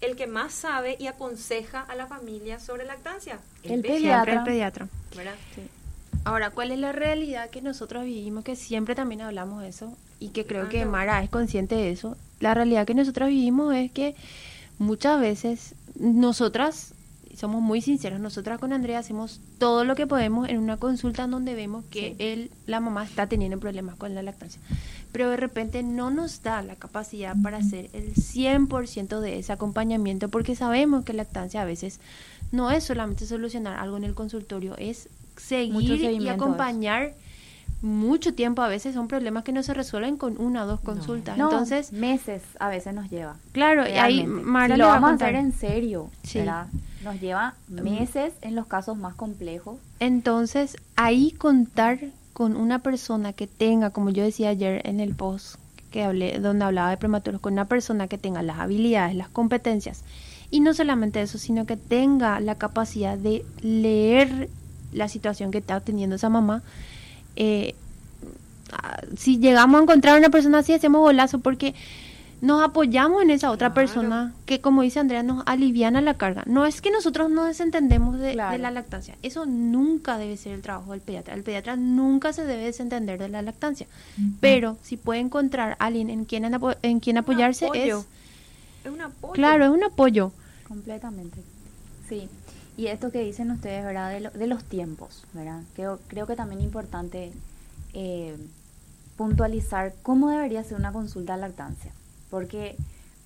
el 0.00 0.16
que 0.16 0.26
más 0.26 0.52
sabe 0.52 0.96
y 0.98 1.06
aconseja 1.06 1.80
a 1.80 1.94
la 1.94 2.06
familia 2.06 2.60
sobre 2.60 2.84
lactancia? 2.84 3.40
El, 3.62 3.82
pediatra. 3.82 4.34
El 4.34 4.44
pediatra. 4.44 4.88
¿Verdad? 5.16 5.34
Sí. 5.54 5.62
Ahora, 6.24 6.50
¿cuál 6.50 6.72
es 6.72 6.78
la 6.78 6.92
realidad 6.92 7.50
que 7.50 7.62
nosotros 7.62 8.04
vivimos? 8.04 8.44
Que 8.44 8.56
siempre 8.56 8.94
también 8.94 9.22
hablamos 9.22 9.62
de 9.62 9.68
eso 9.68 9.96
y 10.20 10.28
que 10.28 10.46
creo 10.46 10.68
que 10.68 10.84
Mara 10.84 11.22
es 11.22 11.30
consciente 11.30 11.74
de 11.74 11.90
eso. 11.90 12.16
La 12.40 12.54
realidad 12.54 12.86
que 12.86 12.94
nosotros 12.94 13.28
vivimos 13.28 13.74
es 13.74 13.90
que 13.90 14.14
muchas 14.78 15.20
veces 15.20 15.74
nosotras 15.96 16.94
somos 17.36 17.62
muy 17.62 17.80
sinceros, 17.80 18.18
nosotras 18.18 18.58
con 18.58 18.72
Andrea 18.72 18.98
hacemos 18.98 19.40
todo 19.58 19.84
lo 19.84 19.94
que 19.94 20.08
podemos 20.08 20.48
en 20.48 20.58
una 20.58 20.76
consulta 20.76 21.24
en 21.24 21.30
donde 21.30 21.54
vemos 21.54 21.84
que 21.84 22.16
él, 22.18 22.50
la 22.66 22.80
mamá 22.80 23.04
está 23.04 23.28
teniendo 23.28 23.60
problemas 23.60 23.94
con 23.94 24.14
la 24.14 24.22
lactancia. 24.22 24.60
Pero 25.12 25.30
de 25.30 25.36
repente 25.36 25.82
no 25.82 26.10
nos 26.10 26.42
da 26.42 26.62
la 26.62 26.76
capacidad 26.76 27.34
para 27.42 27.58
hacer 27.58 27.88
el 27.92 28.14
100% 28.14 29.20
de 29.20 29.38
ese 29.38 29.52
acompañamiento 29.52 30.28
porque 30.28 30.54
sabemos 30.54 31.04
que 31.04 31.12
la 31.12 31.24
lactancia 31.24 31.62
a 31.62 31.64
veces 31.64 32.00
no 32.52 32.70
es 32.70 32.84
solamente 32.84 33.26
solucionar 33.26 33.78
algo 33.78 33.96
en 33.96 34.04
el 34.04 34.14
consultorio, 34.14 34.76
es 34.76 35.08
seguir 35.36 36.00
y 36.20 36.28
acompañar 36.28 37.14
mucho 37.82 38.34
tiempo. 38.34 38.62
A 38.62 38.68
veces 38.68 38.94
son 38.94 39.08
problemas 39.08 39.44
que 39.44 39.52
no 39.52 39.62
se 39.62 39.74
resuelven 39.74 40.16
con 40.16 40.40
una 40.40 40.64
o 40.64 40.66
dos 40.66 40.80
consultas. 40.80 41.38
Entonces, 41.38 41.92
meses 41.92 42.42
a 42.58 42.68
veces 42.68 42.94
nos 42.94 43.10
lleva. 43.10 43.36
Claro, 43.52 43.88
y 43.88 43.92
ahí 43.92 44.26
Mara 44.26 44.76
lo 44.76 44.86
vamos 44.86 45.10
a 45.10 45.14
hacer 45.14 45.34
en 45.34 45.52
serio, 45.52 46.10
¿verdad? 46.34 46.66
Nos 47.04 47.20
lleva 47.20 47.54
meses 47.68 48.34
en 48.40 48.54
los 48.56 48.66
casos 48.66 48.96
más 48.96 49.14
complejos. 49.14 49.78
Entonces, 50.00 50.76
ahí 50.96 51.30
contar 51.32 52.00
con 52.38 52.56
una 52.56 52.78
persona 52.78 53.32
que 53.32 53.48
tenga, 53.48 53.90
como 53.90 54.10
yo 54.10 54.22
decía 54.22 54.50
ayer 54.50 54.80
en 54.84 55.00
el 55.00 55.16
post 55.16 55.56
que 55.90 56.04
hablé, 56.04 56.38
donde 56.38 56.64
hablaba 56.64 56.90
de 56.90 56.96
prematuros, 56.96 57.40
con 57.40 57.54
una 57.54 57.64
persona 57.64 58.06
que 58.06 58.16
tenga 58.16 58.42
las 58.42 58.60
habilidades, 58.60 59.16
las 59.16 59.28
competencias, 59.28 60.04
y 60.48 60.60
no 60.60 60.72
solamente 60.72 61.20
eso, 61.20 61.36
sino 61.36 61.66
que 61.66 61.76
tenga 61.76 62.38
la 62.38 62.54
capacidad 62.54 63.18
de 63.18 63.44
leer 63.60 64.48
la 64.92 65.08
situación 65.08 65.50
que 65.50 65.58
está 65.58 65.80
teniendo 65.80 66.14
esa 66.14 66.28
mamá. 66.28 66.62
Eh, 67.34 67.74
ah, 68.70 69.00
si 69.16 69.38
llegamos 69.40 69.80
a 69.80 69.82
encontrar 69.82 70.16
una 70.16 70.30
persona 70.30 70.58
así, 70.58 70.72
hacemos 70.72 71.00
golazo 71.00 71.40
porque 71.40 71.74
nos 72.40 72.62
apoyamos 72.62 73.22
en 73.22 73.30
esa 73.30 73.50
otra 73.50 73.74
persona 73.74 74.32
que, 74.46 74.60
como 74.60 74.82
dice 74.82 75.00
Andrea, 75.00 75.22
nos 75.22 75.42
aliviana 75.46 76.00
la 76.00 76.14
carga. 76.14 76.44
No 76.46 76.66
es 76.66 76.80
que 76.80 76.90
nosotros 76.90 77.30
no 77.30 77.44
desentendemos 77.44 78.18
de, 78.18 78.34
la 78.34 78.70
lactancia. 78.70 79.16
Eso 79.22 79.44
nunca 79.44 80.18
debe 80.18 80.36
ser 80.36 80.52
el 80.52 80.62
trabajo 80.62 80.92
del 80.92 81.00
pediatra. 81.00 81.34
El 81.34 81.42
pediatra 81.42 81.76
nunca 81.76 82.32
se 82.32 82.44
debe 82.44 82.64
desentender 82.64 83.18
de 83.18 83.28
la 83.28 83.42
lactancia. 83.42 83.86
Pero 84.40 84.76
si 84.82 84.96
puede 84.96 85.20
encontrar 85.20 85.76
a 85.78 85.86
alguien 85.86 86.10
en 86.10 86.24
quien, 86.24 86.44
en 86.82 87.00
quien 87.00 87.18
apoyarse 87.18 87.68
es... 87.74 87.94
Es 88.84 88.92
un 88.92 89.00
apoyo. 89.00 89.32
Claro, 89.32 89.64
es 89.64 89.70
un 89.70 89.82
apoyo. 89.82 90.30
Completamente. 90.68 91.42
Sí. 92.08 92.28
Y 92.76 92.86
esto 92.86 93.10
que 93.10 93.24
dicen 93.24 93.50
ustedes, 93.50 93.84
¿verdad? 93.84 94.12
De, 94.12 94.38
de 94.38 94.46
los 94.46 94.62
tiempos, 94.62 95.24
¿verdad? 95.32 95.62
Creo, 95.74 95.98
creo 96.06 96.28
que 96.28 96.36
también 96.36 96.60
es 96.60 96.66
importante 96.66 97.32
eh, 97.92 98.36
puntualizar 99.16 99.94
cómo 100.02 100.30
debería 100.30 100.62
ser 100.62 100.78
una 100.78 100.92
consulta 100.92 101.34
de 101.34 101.40
lactancia 101.40 101.92
porque 102.30 102.76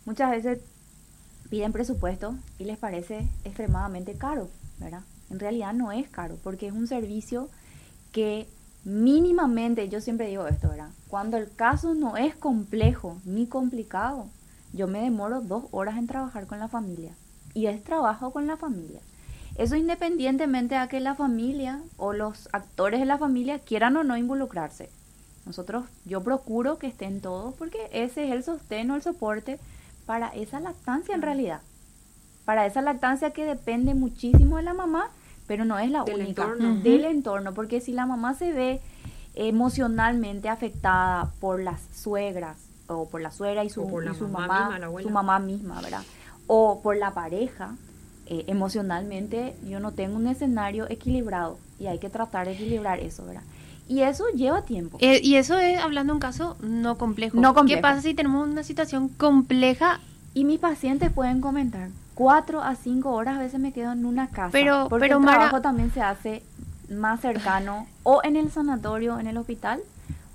muchas 0.05 0.31
veces 0.31 0.61
piden 1.51 1.73
presupuesto 1.73 2.35
y 2.59 2.65
les 2.65 2.79
parece 2.79 3.29
extremadamente 3.45 4.15
caro, 4.15 4.49
¿verdad? 4.79 5.03
En 5.31 5.39
realidad 5.39 5.73
no 5.75 5.93
es 5.93 6.09
caro, 6.09 6.39
porque 6.43 6.67
es 6.67 6.73
un 6.73 6.87
servicio 6.87 7.49
que 8.13 8.49
mínimamente, 8.85 9.89
yo 9.89 10.01
siempre 10.01 10.29
digo 10.29 10.47
esto, 10.47 10.69
¿verdad? 10.69 10.91
Cuando 11.09 11.37
el 11.37 11.55
caso 11.55 11.95
no 11.95 12.17
es 12.17 12.35
complejo 12.35 13.19
ni 13.25 13.47
complicado, 13.47 14.29
yo 14.73 14.89
me 14.89 15.03
demoro 15.03 15.41
dos 15.41 15.65
horas 15.71 15.99
en 15.99 16.07
trabajar 16.07 16.47
con 16.47 16.59
la 16.59 16.69
familia. 16.69 17.15
Y 17.55 17.67
es 17.67 17.85
trabajo 17.85 18.33
con 18.33 18.47
la 18.47 18.57
familia. 18.57 19.01
Eso 19.57 19.77
independientemente 19.77 20.77
a 20.77 20.89
que 20.89 21.01
la 21.01 21.15
familia 21.15 21.83
o 21.99 22.15
los 22.15 22.49
actores 22.53 23.01
de 23.01 23.07
la 23.07 23.19
familia 23.19 23.59
quieran 23.59 23.97
o 23.97 24.05
no 24.05 24.17
involucrarse. 24.17 24.89
Nosotros, 25.47 25.85
yo 26.05 26.23
procuro 26.23 26.79
que 26.79 26.87
estén 26.87 27.21
todos 27.21 27.55
porque 27.55 27.89
ese 27.93 28.27
es 28.27 28.33
el 28.33 28.45
sostén 28.45 28.91
o 28.91 28.97
el 28.97 29.03
soporte 29.03 29.59
para 30.07 30.29
esa 30.29 30.61
lactancia 30.61 31.15
en 31.15 31.23
realidad. 31.23 31.61
Para 32.45 32.67
esa 32.67 32.83
lactancia 32.83 33.31
que 33.31 33.45
depende 33.45 33.95
muchísimo 33.95 34.57
de 34.57 34.63
la 34.63 34.75
mamá, 34.75 35.11
pero 35.47 35.65
no 35.65 35.79
es 35.79 35.91
la 35.91 36.05
única, 36.05 36.47
del 36.83 37.05
entorno, 37.05 37.55
porque 37.55 37.81
si 37.81 37.93
la 37.93 38.07
mamá 38.07 38.35
se 38.35 38.53
ve 38.53 38.81
emocionalmente 39.35 40.49
afectada 40.49 41.33
por 41.41 41.63
las 41.63 41.81
suegras 41.95 42.59
o 42.87 43.09
por 43.09 43.21
la 43.21 43.31
suegra 43.31 43.65
y 43.65 43.71
su, 43.71 43.83
su 44.17 44.29
mamá, 44.29 44.79
su 45.01 45.11
mamá 45.11 45.39
misma, 45.39 45.81
¿verdad? 45.81 46.03
O 46.47 46.81
por 46.83 46.97
la 46.97 47.15
pareja, 47.15 47.77
eh, 48.27 48.45
emocionalmente 48.47 49.57
yo 49.65 49.81
no 49.81 49.93
tengo 49.93 50.17
un 50.17 50.27
escenario 50.27 50.89
equilibrado 50.91 51.59
y 51.79 51.87
hay 51.87 51.99
que 51.99 52.11
tratar 52.11 52.47
de 52.47 52.53
equilibrar 52.53 53.01
eso, 53.01 53.25
¿verdad? 53.25 53.43
Y 53.89 54.03
eso 54.03 54.25
lleva 54.35 54.63
tiempo. 54.63 54.99
Eh, 55.01 55.21
y 55.23 55.37
eso 55.37 55.59
es 55.59 55.79
hablando 55.79 56.13
de 56.13 56.17
un 56.17 56.21
caso 56.21 56.57
no 56.61 56.97
complejo. 56.97 57.39
No 57.39 57.55
¿Qué 57.67 57.79
pasa 57.79 58.01
si 58.01 58.15
tenemos 58.15 58.49
una 58.49 58.63
situación 58.63 59.09
compleja? 59.09 60.01
Y 60.35 60.45
mis 60.45 60.59
pacientes 60.59 61.11
pueden 61.11 61.41
comentar, 61.41 61.91
cuatro 62.15 62.63
a 62.63 62.75
cinco 62.75 63.13
horas 63.13 63.37
a 63.37 63.41
veces 63.41 63.61
me 63.61 63.73
quedo 63.73 63.93
en 63.93 64.07
una 64.07 64.29
casa. 64.29 64.51
Pero, 64.53 64.87
porque 64.89 65.09
pero 65.09 65.19
el 65.19 65.25
trabajo 65.25 65.61
también 65.61 65.93
se 65.93 66.01
hace 66.01 66.43
más 66.91 67.21
cercano 67.21 67.87
o 68.03 68.21
en 68.25 68.37
el 68.37 68.51
sanatorio, 68.51 69.19
en 69.19 69.27
el 69.27 69.37
hospital 69.37 69.81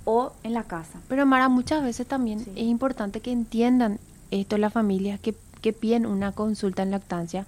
o 0.06 0.34
en 0.44 0.54
la 0.54 0.64
casa. 0.64 1.00
Pero 1.08 1.26
Mara, 1.26 1.50
muchas 1.50 1.84
veces 1.84 2.08
también 2.08 2.40
es 2.40 2.64
importante 2.64 3.22
que 3.22 3.32
entiendan 3.32 4.00
esto 4.32 4.58
las 4.58 4.74
familias 4.74 5.20
que, 5.20 5.36
que 5.62 5.74
piden 5.74 6.06
una 6.06 6.32
consulta 6.32 6.84
en 6.84 6.92
lactancia, 6.92 7.46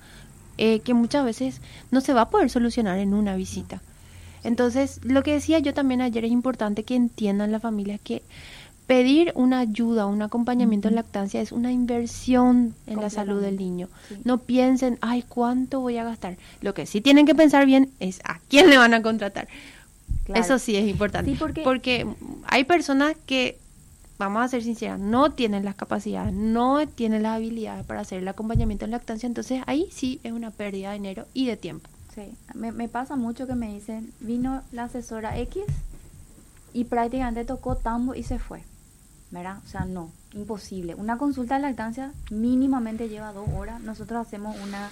eh, 0.58 0.80
que 0.80 0.94
muchas 0.94 1.24
veces 1.24 1.62
no 1.92 2.02
se 2.02 2.14
va 2.14 2.22
a 2.22 2.30
poder 2.30 2.50
solucionar 2.50 2.98
en 2.98 3.14
una 3.14 3.36
visita. 3.36 3.82
Entonces, 4.43 4.99
lo 5.04 5.23
que 5.23 5.34
decía 5.34 5.60
yo 5.60 5.73
también 5.73 6.02
ayer 6.02 6.25
es 6.25 6.32
importante 6.32 6.84
que 6.84 6.95
entiendan 6.95 7.52
las 7.52 7.62
familias 7.62 7.99
que 8.04 8.21
pedir 8.89 9.32
una 9.36 9.60
ayuda, 9.60 10.08
un 10.08 10.23
acompañamiento 10.23 10.88
en 10.88 10.95
lactancia 10.95 11.41
es 11.41 11.52
una 11.52 11.71
inversión 11.71 12.73
en 12.88 12.99
la 12.99 13.12
salud 13.12 13.39
del 13.39 13.58
niño. 13.58 13.88
No 14.23 14.39
piensen, 14.39 14.97
ay, 15.02 15.23
¿cuánto 15.30 15.80
voy 15.80 15.97
a 15.97 16.04
gastar? 16.04 16.38
Lo 16.62 16.73
que 16.73 16.88
sí 16.88 16.99
tienen 16.99 17.28
que 17.28 17.36
pensar 17.36 17.67
bien 17.67 17.91
es 17.99 18.19
a 18.23 18.39
quién 18.49 18.67
le 18.67 18.80
van 18.80 18.95
a 18.95 19.04
contratar. 19.04 19.47
Eso 20.34 20.58
sí 20.58 20.75
es 20.75 20.88
importante. 20.88 21.36
porque... 21.38 21.62
porque 21.62 22.08
hay 22.47 22.63
personas 22.63 23.15
que, 23.28 23.60
vamos 24.17 24.43
a 24.43 24.47
ser 24.47 24.63
sinceras, 24.63 24.99
no 24.99 25.34
tienen 25.34 25.65
las 25.65 25.75
capacidades, 25.75 26.34
no 26.34 26.88
tienen 26.88 27.21
las 27.21 27.36
habilidades 27.36 27.86
para 27.86 27.99
hacer 27.99 28.17
el 28.23 28.28
acompañamiento 28.28 28.86
en 28.86 28.91
lactancia. 28.91 29.28
Entonces 29.28 29.62
ahí 29.67 29.88
sí 29.91 30.19
es 30.23 30.32
una 30.32 30.49
pérdida 30.49 30.89
de 30.89 30.95
dinero 30.95 31.28
y 31.36 31.45
de 31.45 31.58
tiempo. 31.58 31.91
Me 32.54 32.90
pasa 32.90 33.16
mucho 33.16 33.48
que 33.48 33.56
me 33.56 33.74
dicen, 33.74 34.12
vino 34.20 34.62
la 34.72 34.86
asesora 34.86 35.38
X 35.40 35.63
y 36.74 36.86
prácticamente 36.86 37.46
tocó 37.46 37.76
tambo 37.76 38.15
y 38.15 38.24
se 38.24 38.40
fue. 38.40 38.63
¿Verdad? 39.32 39.60
O 39.63 39.67
sea, 39.67 39.86
no, 39.86 40.10
imposible. 40.34 40.96
Una 40.96 41.17
consulta 41.17 41.56
de 41.56 41.62
lactancia 41.62 42.13
mínimamente 42.32 43.10
lleva 43.10 43.32
dos 43.32 43.48
horas. 43.50 43.80
Nosotros 43.82 44.26
hacemos 44.26 44.58
una, 44.63 44.90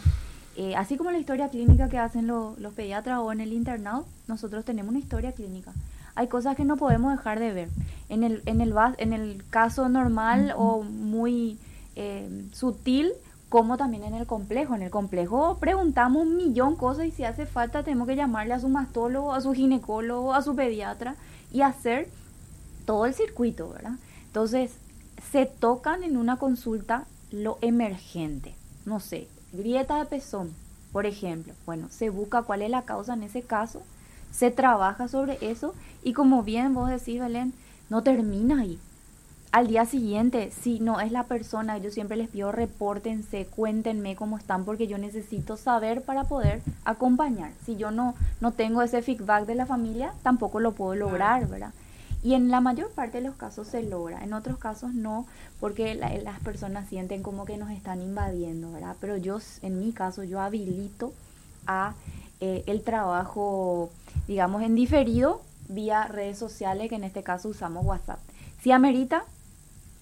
eh, 0.56 0.76
así 0.76 0.96
como 0.96 1.12
la 1.12 1.18
historia 1.18 1.50
clínica 1.50 1.90
que 1.90 1.98
hacen 1.98 2.28
los 2.28 2.74
pediatras 2.76 3.20
o 3.20 3.32
en 3.32 3.42
el 3.42 3.54
internado, 3.54 4.06
nosotros 4.28 4.64
tenemos 4.64 4.92
una 4.92 5.00
historia 5.00 5.32
clínica. 5.32 5.74
Hay 6.14 6.28
cosas 6.28 6.56
que 6.56 6.66
no 6.66 6.78
podemos 6.78 7.12
dejar 7.16 7.40
de 7.40 7.52
ver. 7.52 7.70
En 8.10 8.24
el, 8.24 8.42
en 8.46 8.62
el, 8.62 8.74
en 8.98 9.14
el 9.14 9.44
caso 9.50 9.90
normal 9.90 10.54
o 10.56 10.84
muy 10.84 11.60
eh, 11.96 12.30
sutil, 12.54 13.12
como 13.50 13.78
también 13.78 14.04
en 14.04 14.14
el 14.14 14.28
complejo. 14.28 14.76
En 14.76 14.82
el 14.82 14.90
complejo 14.90 15.58
preguntamos 15.60 16.24
un 16.24 16.36
millón 16.36 16.76
cosas 16.76 17.06
y 17.06 17.12
si 17.12 17.24
hace 17.24 17.46
falta 17.46 17.84
tenemos 17.84 18.08
que 18.08 18.16
llamarle 18.16 18.54
a 18.54 18.60
su 18.60 18.70
mastólogo, 18.70 19.34
a 19.34 19.42
su 19.42 19.54
ginecólogo, 19.54 20.34
a 20.34 20.42
su 20.42 20.56
pediatra 20.56 21.16
y 21.52 21.62
hacer 21.62 22.10
todo 22.86 23.06
el 23.06 23.14
circuito, 23.14 23.70
¿verdad? 23.70 23.94
Entonces, 24.26 24.78
se 25.32 25.46
tocan 25.46 26.04
en 26.04 26.18
una 26.18 26.38
consulta 26.38 27.06
lo 27.32 27.58
emergente, 27.62 28.56
no 28.86 29.00
sé, 29.00 29.28
grieta 29.52 29.98
de 29.98 30.06
pezón, 30.06 30.54
por 30.92 31.06
ejemplo. 31.06 31.54
Bueno, 31.66 31.88
se 31.90 32.10
busca 32.10 32.44
cuál 32.44 32.62
es 32.62 32.70
la 32.70 32.84
causa 32.84 33.14
en 33.14 33.24
ese 33.24 33.42
caso, 33.42 33.82
se 34.32 34.52
trabaja 34.52 35.08
sobre 35.08 35.38
eso 35.42 35.74
y 36.04 36.14
como 36.14 36.44
bien 36.44 36.74
vos 36.74 36.90
decís, 36.90 37.20
Belén, 37.20 37.54
no 37.90 38.04
termina 38.04 38.62
ahí. 38.62 38.80
Al 39.58 39.66
día 39.66 39.86
siguiente, 39.86 40.52
si 40.52 40.80
no 40.80 41.00
es 41.00 41.12
la 41.12 41.24
persona, 41.24 41.80
yo 41.80 41.90
siempre 41.90 42.16
les 42.16 42.30
pido 42.30 42.52
repórtense, 42.52 43.48
cuéntenme 43.48 44.16
cómo 44.16 44.38
están 44.38 44.66
porque 44.66 44.86
yo 44.86 45.00
necesito 45.00 45.58
saber 45.58 46.04
para 46.04 46.26
poder 46.26 46.62
acompañar. 46.86 47.54
Si 47.66 47.76
yo 47.76 47.90
no, 47.90 48.14
no 48.40 48.52
tengo 48.52 48.84
ese 48.84 49.02
feedback 49.02 49.48
de 49.48 49.56
la 49.56 49.66
familia, 49.66 50.14
tampoco 50.22 50.60
lo 50.60 50.74
puedo 50.74 50.94
lograr, 50.94 51.48
¿verdad? 51.48 51.74
Y 52.22 52.36
en 52.36 52.52
la 52.52 52.62
mayor 52.62 52.92
parte 52.92 53.18
de 53.18 53.28
los 53.28 53.36
casos 53.36 53.68
se 53.68 53.82
logra, 53.82 54.24
en 54.24 54.34
otros 54.34 54.60
casos 54.60 54.94
no, 54.94 55.26
porque 55.60 55.96
las 55.96 56.40
personas 56.42 56.88
sienten 56.88 57.24
como 57.24 57.46
que 57.46 57.58
nos 57.58 57.72
están 57.72 58.04
invadiendo, 58.04 58.72
¿verdad? 58.72 58.96
Pero 59.02 59.18
yo, 59.18 59.40
en 59.64 59.80
mi 59.80 59.92
caso, 59.92 60.24
yo 60.24 60.40
habilito 60.40 61.14
a 61.66 61.96
eh, 62.42 62.64
el 62.68 62.84
trabajo, 62.84 63.90
digamos, 64.28 64.62
en 64.62 64.76
diferido 64.76 65.42
vía 65.68 66.04
redes 66.04 66.38
sociales, 66.38 66.90
que 66.90 66.96
en 66.96 67.06
este 67.06 67.24
caso 67.24 67.50
usamos 67.50 67.84
WhatsApp. 67.84 68.20
Si 68.62 68.72
amerita, 68.72 69.24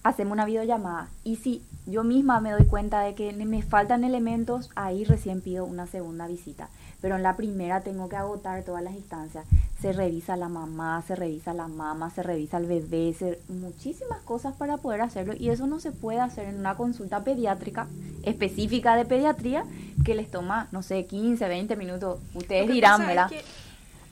hacemos 0.08 0.32
una 0.32 0.44
videollamada. 0.44 1.08
Y 1.24 1.36
si 1.36 1.62
yo 1.86 2.04
misma 2.04 2.40
me 2.40 2.52
doy 2.52 2.64
cuenta 2.64 3.00
de 3.00 3.14
que 3.14 3.32
me 3.32 3.62
faltan 3.62 4.04
elementos, 4.04 4.70
ahí 4.76 5.04
recién 5.04 5.40
pido 5.40 5.64
una 5.64 5.86
segunda 5.86 6.26
visita. 6.26 6.68
Pero 7.00 7.16
en 7.16 7.22
la 7.22 7.36
primera 7.36 7.80
tengo 7.80 8.08
que 8.08 8.16
agotar 8.16 8.62
todas 8.62 8.82
las 8.82 8.94
instancias. 8.94 9.46
Se 9.80 9.92
revisa 9.92 10.36
la 10.36 10.48
mamá, 10.48 11.02
se 11.06 11.14
revisa 11.14 11.52
la 11.54 11.68
mamá, 11.68 12.10
se 12.10 12.22
revisa 12.22 12.56
el 12.58 12.66
bebé, 12.66 13.14
muchísimas 13.48 14.20
cosas 14.22 14.54
para 14.54 14.78
poder 14.78 15.02
hacerlo. 15.02 15.34
Y 15.38 15.50
eso 15.50 15.66
no 15.66 15.80
se 15.80 15.92
puede 15.92 16.20
hacer 16.20 16.48
en 16.48 16.58
una 16.58 16.76
consulta 16.76 17.22
pediátrica 17.22 17.86
específica 18.22 18.96
de 18.96 19.04
pediatría 19.04 19.64
que 20.04 20.14
les 20.14 20.30
toma, 20.30 20.68
no 20.72 20.82
sé, 20.82 21.06
15, 21.06 21.46
20 21.46 21.76
minutos. 21.76 22.20
Ustedes 22.34 22.68
dirán, 22.68 23.06
¿verdad? 23.06 23.30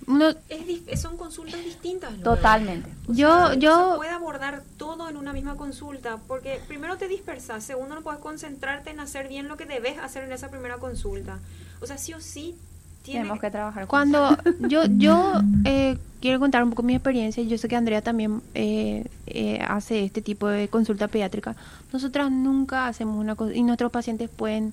No, 0.07 0.29
es, 0.49 1.01
son 1.01 1.17
consultas 1.17 1.65
distintas. 1.65 2.17
Totalmente. 2.23 2.91
yo, 3.09 3.55
yo 3.55 3.93
se 3.93 3.97
puede 3.97 4.11
abordar 4.11 4.63
todo 4.77 5.09
en 5.09 5.17
una 5.17 5.33
misma 5.33 5.57
consulta, 5.57 6.19
porque 6.27 6.61
primero 6.69 6.97
te 6.97 7.09
dispersas, 7.09 7.65
segundo 7.65 7.95
no 7.95 8.03
puedes 8.03 8.21
concentrarte 8.21 8.91
en 8.91 9.01
hacer 9.01 9.29
bien 9.29 9.49
lo 9.49 9.57
que 9.57 9.67
debes 9.67 9.99
hacer 9.99 10.25
en 10.25 10.33
esa 10.33 10.51
primera 10.51 10.77
consulta. 10.79 11.39
O 11.81 11.87
sea, 11.87 11.99
sí 11.99 12.15
o 12.15 12.21
sí 12.21 12.57
tenemos 13.05 13.41
que 13.41 13.51
trabajar. 13.51 13.87
Cuando 13.87 14.37
yo 14.61 14.85
yo 14.87 15.41
eh, 15.65 15.99
quiero 16.21 16.41
contar 16.41 16.65
un 16.65 16.71
poco 16.71 16.83
mi 16.83 16.95
experiencia, 16.95 17.43
yo 17.43 17.59
sé 17.59 17.69
que 17.69 17.77
Andrea 17.77 18.03
también 18.03 18.41
eh, 18.55 19.07
eh, 19.27 19.61
hace 19.67 20.05
este 20.05 20.23
tipo 20.23 20.49
de 20.49 20.69
consulta 20.69 21.09
pediátrica. 21.09 21.55
Nosotras 21.93 22.31
nunca 22.31 22.87
hacemos 22.87 23.19
una 23.19 23.35
cosa 23.35 23.55
y 23.55 23.63
nuestros 23.63 23.93
pacientes 23.93 24.31
pueden 24.31 24.73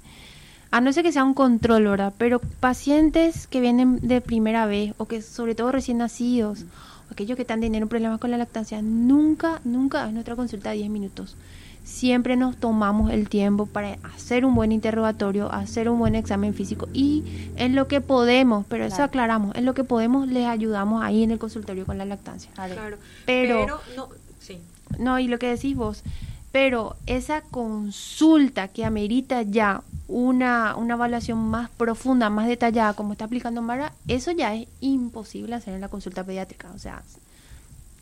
a 0.71 0.79
no 0.79 0.93
ser 0.93 1.03
que 1.03 1.11
sea 1.11 1.25
un 1.25 1.33
control, 1.33 1.83
¿verdad? 1.83 2.13
Pero 2.17 2.39
pacientes 2.39 3.45
que 3.45 3.59
vienen 3.59 3.99
de 4.01 4.21
primera 4.21 4.65
vez 4.65 4.93
o 4.97 5.05
que 5.05 5.21
sobre 5.21 5.53
todo 5.53 5.71
recién 5.71 5.97
nacidos, 5.97 6.63
o 7.09 7.13
aquellos 7.13 7.35
que 7.35 7.41
están 7.41 7.59
teniendo 7.59 7.89
problemas 7.89 8.19
con 8.19 8.31
la 8.31 8.37
lactancia, 8.37 8.81
nunca, 8.81 9.59
nunca 9.65 10.07
es 10.07 10.13
nuestra 10.13 10.37
consulta 10.37 10.69
de 10.69 10.77
10 10.77 10.89
minutos. 10.89 11.35
Siempre 11.83 12.37
nos 12.37 12.55
tomamos 12.55 13.11
el 13.11 13.27
tiempo 13.27 13.65
para 13.65 13.97
hacer 14.15 14.45
un 14.45 14.55
buen 14.55 14.71
interrogatorio, 14.71 15.51
hacer 15.51 15.89
un 15.89 15.99
buen 15.99 16.15
examen 16.15 16.53
físico 16.53 16.87
y 16.93 17.23
en 17.57 17.75
lo 17.75 17.87
que 17.87 17.99
podemos, 17.99 18.65
pero 18.69 18.85
eso 18.85 19.03
aclaramos, 19.03 19.55
en 19.55 19.65
lo 19.65 19.73
que 19.73 19.83
podemos 19.83 20.27
les 20.27 20.47
ayudamos 20.47 21.03
ahí 21.03 21.23
en 21.23 21.31
el 21.31 21.39
consultorio 21.39 21.85
con 21.85 21.97
la 21.97 22.05
lactancia. 22.05 22.51
Claro, 22.53 22.97
pero, 23.25 23.65
pero 23.65 23.81
no, 23.97 24.07
sí. 24.39 24.59
No, 24.99 25.19
y 25.19 25.27
lo 25.27 25.39
que 25.39 25.47
decís 25.47 25.75
vos, 25.75 26.03
pero 26.51 26.97
esa 27.05 27.41
consulta 27.41 28.67
que 28.67 28.83
amerita 28.83 29.41
ya 29.43 29.83
una, 30.07 30.75
una 30.75 30.95
evaluación 30.95 31.37
más 31.37 31.69
profunda, 31.69 32.29
más 32.29 32.47
detallada, 32.47 32.93
como 32.93 33.13
está 33.13 33.25
aplicando 33.25 33.61
Mara, 33.61 33.93
eso 34.07 34.31
ya 34.31 34.53
es 34.53 34.67
imposible 34.81 35.55
hacer 35.55 35.73
en 35.73 35.81
la 35.81 35.87
consulta 35.87 36.25
pediátrica. 36.25 36.69
O 36.71 36.79
sea, 36.79 37.03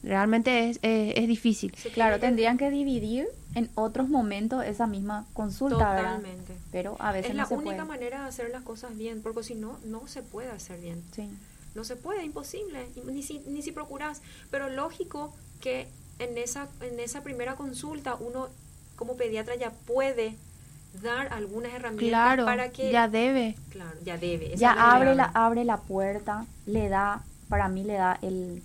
realmente 0.02 0.70
es, 0.70 0.80
es, 0.82 1.28
difícil. 1.28 1.72
claro, 1.94 2.20
tendrían 2.20 2.58
que 2.58 2.72
dividir 2.72 3.28
en 3.54 3.70
otros 3.76 4.10
momentos 4.10 4.64
esa 4.66 4.88
misma 4.88 5.26
consulta, 5.34 5.96
Totalmente. 5.96 6.56
Pero 6.72 6.96
a 7.00 7.12
veces 7.12 7.32
es 7.32 7.38
la 7.38 7.48
única 7.48 7.86
manera 7.86 8.24
de 8.24 8.30
hacer 8.30 8.50
las 8.50 8.64
cosas 8.64 8.98
bien, 8.98 9.22
porque 9.22 9.44
si 9.44 9.54
no, 9.54 9.78
no 9.86 10.08
se 10.08 10.24
puede 10.24 10.50
hacer 10.50 10.80
bien. 10.80 11.04
Sí. 11.12 11.30
No 11.76 11.84
se 11.84 11.96
puede, 11.96 12.24
imposible, 12.24 12.88
ni 13.06 13.22
si, 13.22 13.40
ni 13.48 13.62
si 13.62 13.72
procuras. 13.72 14.24
Pero 14.50 14.70
lógico 14.70 15.36
que 15.62 15.88
en 16.20 16.38
esa, 16.38 16.68
en 16.82 17.00
esa 17.00 17.22
primera 17.24 17.56
consulta 17.56 18.16
uno 18.16 18.48
como 18.96 19.16
pediatra 19.16 19.56
ya 19.56 19.72
puede 19.72 20.36
dar 21.02 21.32
algunas 21.32 21.74
herramientas 21.74 22.44
para 22.44 22.72
que 22.72 22.92
ya 22.92 23.08
debe 23.08 23.56
claro 23.70 23.98
ya 24.04 24.18
debe 24.18 24.56
ya 24.58 24.72
abre 24.72 25.16
la 25.16 25.26
abre 25.34 25.64
la 25.64 25.78
puerta 25.78 26.46
le 26.66 26.90
da 26.90 27.24
para 27.48 27.70
mí 27.70 27.84
le 27.84 27.94
da 27.94 28.18
el 28.22 28.64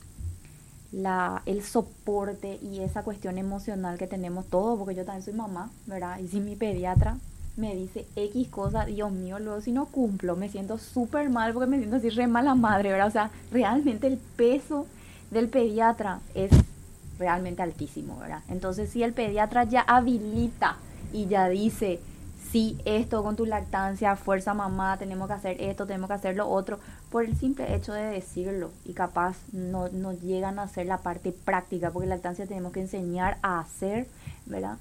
la 0.90 1.42
el 1.44 1.62
soporte 1.62 2.58
y 2.62 2.80
esa 2.80 3.02
cuestión 3.02 3.36
emocional 3.36 3.98
que 3.98 4.06
tenemos 4.06 4.46
todos 4.46 4.78
porque 4.78 4.94
yo 4.94 5.04
también 5.04 5.22
soy 5.22 5.34
mamá 5.34 5.70
verdad 5.86 6.18
y 6.18 6.28
si 6.28 6.40
mi 6.40 6.56
pediatra 6.56 7.18
me 7.56 7.74
dice 7.74 8.06
X 8.16 8.48
cosa, 8.48 8.84
Dios 8.84 9.12
mío, 9.12 9.38
luego 9.38 9.60
si 9.60 9.70
no 9.70 9.86
cumplo, 9.86 10.34
me 10.36 10.48
siento 10.48 10.78
súper 10.78 11.30
mal 11.30 11.52
porque 11.52 11.68
me 11.68 11.78
siento 11.78 11.96
así 11.96 12.10
re 12.10 12.26
mala 12.26 12.54
madre, 12.54 12.90
¿verdad? 12.90 13.06
O 13.06 13.12
sea, 13.12 13.30
realmente 13.52 14.06
el 14.06 14.18
peso 14.18 14.86
del 15.30 15.48
pediatra 15.48 16.20
es 16.34 16.50
realmente 17.18 17.62
altísimo, 17.62 18.18
¿verdad? 18.18 18.42
Entonces, 18.48 18.90
si 18.90 19.02
el 19.02 19.12
pediatra 19.12 19.64
ya 19.64 19.82
habilita 19.82 20.76
y 21.12 21.26
ya 21.26 21.48
dice, 21.48 22.00
sí, 22.54 22.78
esto 22.84 23.22
con 23.22 23.34
tu 23.34 23.46
lactancia, 23.46 24.14
fuerza 24.14 24.54
mamá, 24.54 24.96
tenemos 24.96 25.26
que 25.26 25.34
hacer 25.34 25.60
esto, 25.60 25.86
tenemos 25.86 26.08
que 26.08 26.14
hacer 26.14 26.36
lo 26.36 26.48
otro, 26.48 26.78
por 27.10 27.24
el 27.24 27.36
simple 27.36 27.74
hecho 27.74 27.92
de 27.92 28.04
decirlo 28.04 28.70
y 28.84 28.92
capaz 28.92 29.36
no, 29.52 29.88
no 29.88 30.12
llegan 30.12 30.58
a 30.58 30.62
hacer 30.62 30.86
la 30.86 30.98
parte 30.98 31.32
práctica, 31.32 31.90
porque 31.90 32.08
lactancia 32.08 32.46
tenemos 32.46 32.72
que 32.72 32.80
enseñar 32.80 33.38
a 33.42 33.60
hacer, 33.60 34.06
¿verdad? 34.46 34.76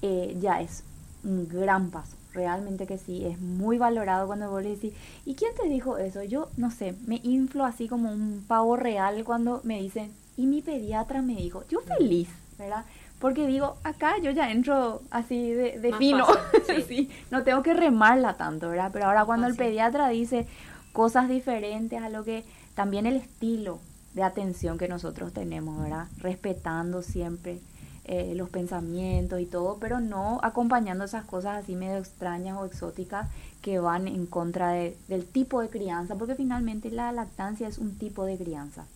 Eh, 0.00 0.36
ya 0.40 0.60
es 0.60 0.84
un 1.22 1.48
gran 1.48 1.90
paso, 1.90 2.16
realmente 2.32 2.86
que 2.86 2.98
sí, 2.98 3.26
es 3.26 3.38
muy 3.38 3.78
valorado 3.78 4.26
cuando 4.26 4.50
vos 4.50 4.62
le 4.62 4.70
decís, 4.70 4.94
¿y 5.26 5.34
quién 5.34 5.54
te 5.54 5.68
dijo 5.68 5.98
eso? 5.98 6.22
Yo, 6.22 6.48
no 6.56 6.70
sé, 6.70 6.94
me 7.06 7.20
inflo 7.22 7.64
así 7.64 7.88
como 7.88 8.10
un 8.10 8.44
pavo 8.48 8.76
real 8.76 9.22
cuando 9.24 9.60
me 9.64 9.80
dicen, 9.80 10.12
y 10.36 10.46
mi 10.46 10.62
pediatra 10.62 11.22
me 11.22 11.34
dijo, 11.36 11.64
yo 11.68 11.80
feliz, 11.80 12.28
¿verdad? 12.58 12.84
Porque 13.18 13.46
digo, 13.46 13.76
acá 13.84 14.14
yo 14.20 14.30
ya 14.30 14.50
entro 14.50 15.02
así 15.10 15.52
de, 15.52 15.94
fino, 15.98 16.26
sí. 16.88 17.10
no 17.30 17.44
tengo 17.44 17.62
que 17.62 17.74
remarla 17.74 18.34
tanto, 18.34 18.68
¿verdad? 18.68 18.90
Pero 18.92 19.06
ahora 19.06 19.24
cuando 19.24 19.46
el 19.46 19.54
pediatra 19.54 20.08
dice 20.08 20.46
cosas 20.92 21.28
diferentes 21.28 22.02
a 22.02 22.08
lo 22.08 22.24
que 22.24 22.44
también 22.74 23.06
el 23.06 23.16
estilo 23.16 23.80
de 24.14 24.22
atención 24.22 24.78
que 24.78 24.88
nosotros 24.88 25.32
tenemos, 25.32 25.80
¿verdad? 25.80 26.08
Respetando 26.18 27.02
siempre 27.02 27.60
eh, 28.04 28.34
los 28.34 28.50
pensamientos 28.50 29.40
y 29.40 29.46
todo, 29.46 29.78
pero 29.80 30.00
no 30.00 30.40
acompañando 30.42 31.04
esas 31.04 31.24
cosas 31.24 31.62
así 31.62 31.76
medio 31.76 31.98
extrañas 31.98 32.58
o 32.58 32.64
exóticas 32.64 33.28
que 33.62 33.78
van 33.78 34.08
en 34.08 34.26
contra 34.26 34.72
del 34.72 35.26
tipo 35.32 35.60
de 35.60 35.68
crianza, 35.68 36.16
porque 36.16 36.34
finalmente 36.34 36.90
la 36.90 37.12
lactancia 37.12 37.68
es 37.68 37.78
un 37.78 37.96
tipo 37.96 38.24
de 38.24 38.36
crianza. 38.36 38.86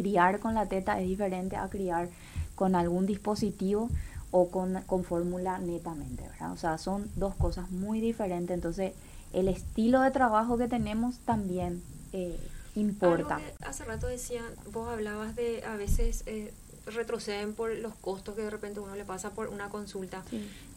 Criar 0.00 0.40
con 0.40 0.54
la 0.54 0.64
teta 0.64 0.98
es 0.98 1.06
diferente 1.06 1.56
a 1.56 1.68
criar 1.68 2.08
con 2.54 2.74
algún 2.74 3.04
dispositivo 3.04 3.90
o 4.30 4.48
con, 4.48 4.80
con 4.86 5.04
fórmula 5.04 5.58
netamente, 5.58 6.22
¿verdad? 6.26 6.52
O 6.52 6.56
sea, 6.56 6.78
son 6.78 7.10
dos 7.16 7.34
cosas 7.34 7.70
muy 7.70 8.00
diferentes, 8.00 8.54
entonces 8.54 8.94
el 9.34 9.46
estilo 9.46 10.00
de 10.00 10.10
trabajo 10.10 10.56
que 10.56 10.68
tenemos 10.68 11.18
también 11.18 11.82
eh, 12.14 12.40
importa. 12.76 13.40
hace 13.66 13.84
rato 13.84 14.06
decía, 14.06 14.40
vos 14.72 14.88
hablabas 14.88 15.36
de 15.36 15.62
a 15.66 15.76
veces 15.76 16.22
eh, 16.24 16.54
retroceden 16.86 17.52
por 17.52 17.70
los 17.76 17.94
costos 17.96 18.34
que 18.34 18.40
de 18.40 18.48
repente 18.48 18.80
uno 18.80 18.96
le 18.96 19.04
pasa 19.04 19.28
por 19.32 19.48
una 19.48 19.68
consulta. 19.68 20.22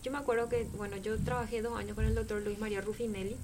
Yo 0.04 0.12
me 0.12 0.18
acuerdo 0.18 0.50
que, 0.50 0.68
bueno, 0.76 0.98
yo 0.98 1.18
trabajé 1.18 1.62
dos 1.62 1.80
años 1.80 1.96
con 1.96 2.04
el 2.04 2.14
doctor 2.14 2.42
Luis 2.42 2.60
María 2.60 2.82
Rufinelli 2.82 3.38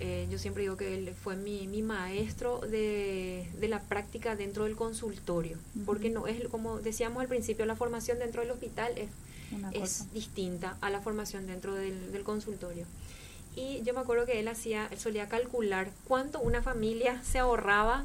eh, 0.00 0.26
yo 0.28 0.38
siempre 0.38 0.62
digo 0.62 0.76
que 0.76 0.96
él 0.96 1.14
fue 1.14 1.36
mi, 1.36 1.68
mi 1.68 1.82
maestro 1.82 2.60
de, 2.60 3.48
de, 3.60 3.68
la 3.68 3.80
práctica 3.80 4.34
dentro 4.34 4.64
del 4.64 4.74
consultorio, 4.74 5.56
porque 5.86 6.10
no 6.10 6.26
es 6.26 6.48
como 6.48 6.80
decíamos 6.80 7.20
al 7.20 7.28
principio, 7.28 7.64
la 7.64 7.76
formación 7.76 8.18
dentro 8.18 8.42
del 8.42 8.50
hospital 8.50 8.92
es, 8.96 9.08
es 9.72 10.12
distinta 10.12 10.76
a 10.80 10.90
la 10.90 11.00
formación 11.00 11.46
dentro 11.46 11.74
del, 11.74 12.10
del, 12.10 12.24
consultorio. 12.24 12.86
Y 13.54 13.82
yo 13.84 13.94
me 13.94 14.00
acuerdo 14.00 14.26
que 14.26 14.40
él 14.40 14.48
hacía, 14.48 14.88
él 14.90 14.98
solía 14.98 15.28
calcular 15.28 15.88
cuánto 16.08 16.40
una 16.40 16.60
familia 16.60 17.22
se 17.22 17.38
ahorraba 17.38 18.04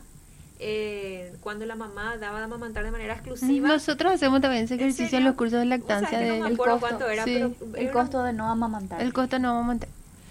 eh, 0.60 1.34
cuando 1.42 1.66
la 1.66 1.76
mamá 1.76 2.18
daba 2.18 2.38
de 2.38 2.46
amamantar 2.46 2.84
de 2.84 2.92
manera 2.92 3.16
exclusiva. 3.16 3.68
Nosotros 3.68 4.14
hacemos 4.14 4.42
también 4.42 4.66
ese 4.66 4.76
ejercicio 4.76 5.18
en 5.18 5.24
los 5.24 5.34
cursos 5.34 5.58
de 5.60 5.66
lactancia. 5.66 6.20
de, 6.20 6.38
el 6.38 6.56
costo, 6.56 7.10
era, 7.10 7.24
el 7.24 7.92
costo 7.92 8.22
de 8.22 8.34
no 8.34 8.48
amamantar. 8.48 9.02
El 9.02 9.12
costo 9.12 9.38
de 9.38 9.40
no 9.40 9.50
amamantar 9.52 9.90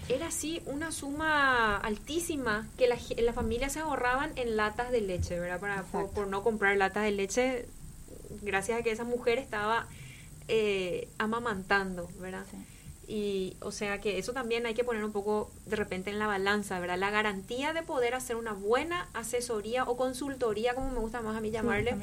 era 0.09 0.27
así 0.27 0.61
una 0.65 0.91
suma 0.91 1.77
altísima 1.77 2.67
que 2.77 2.87
la, 2.87 2.97
la 3.17 3.33
familia 3.33 3.69
se 3.69 3.79
ahorraban 3.79 4.31
en 4.35 4.57
latas 4.57 4.91
de 4.91 5.01
leche, 5.01 5.39
¿verdad? 5.39 5.59
Para, 5.59 5.83
por, 5.83 6.27
no 6.27 6.43
comprar 6.43 6.75
latas 6.77 7.03
de 7.03 7.11
leche, 7.11 7.65
gracias 8.41 8.79
a 8.79 8.83
que 8.83 8.91
esa 8.91 9.03
mujer 9.03 9.37
estaba 9.37 9.87
eh, 10.47 11.07
amamantando, 11.19 12.09
¿verdad? 12.19 12.45
Y, 13.07 13.55
o 13.61 13.71
sea 13.71 14.01
que 14.01 14.17
eso 14.17 14.33
también 14.33 14.65
hay 14.65 14.73
que 14.73 14.83
poner 14.83 15.03
un 15.03 15.11
poco 15.11 15.51
de 15.67 15.75
repente 15.75 16.09
en 16.09 16.17
la 16.17 16.27
balanza, 16.27 16.79
¿verdad? 16.79 16.97
La 16.97 17.11
garantía 17.11 17.73
de 17.73 17.83
poder 17.83 18.15
hacer 18.15 18.35
una 18.35 18.53
buena 18.53 19.09
asesoría 19.13 19.83
o 19.83 19.95
consultoría, 19.95 20.73
como 20.73 20.89
me 20.89 20.99
gusta 20.99 21.21
más 21.21 21.37
a 21.37 21.41
mí 21.41 21.51
llamarle, 21.51 21.95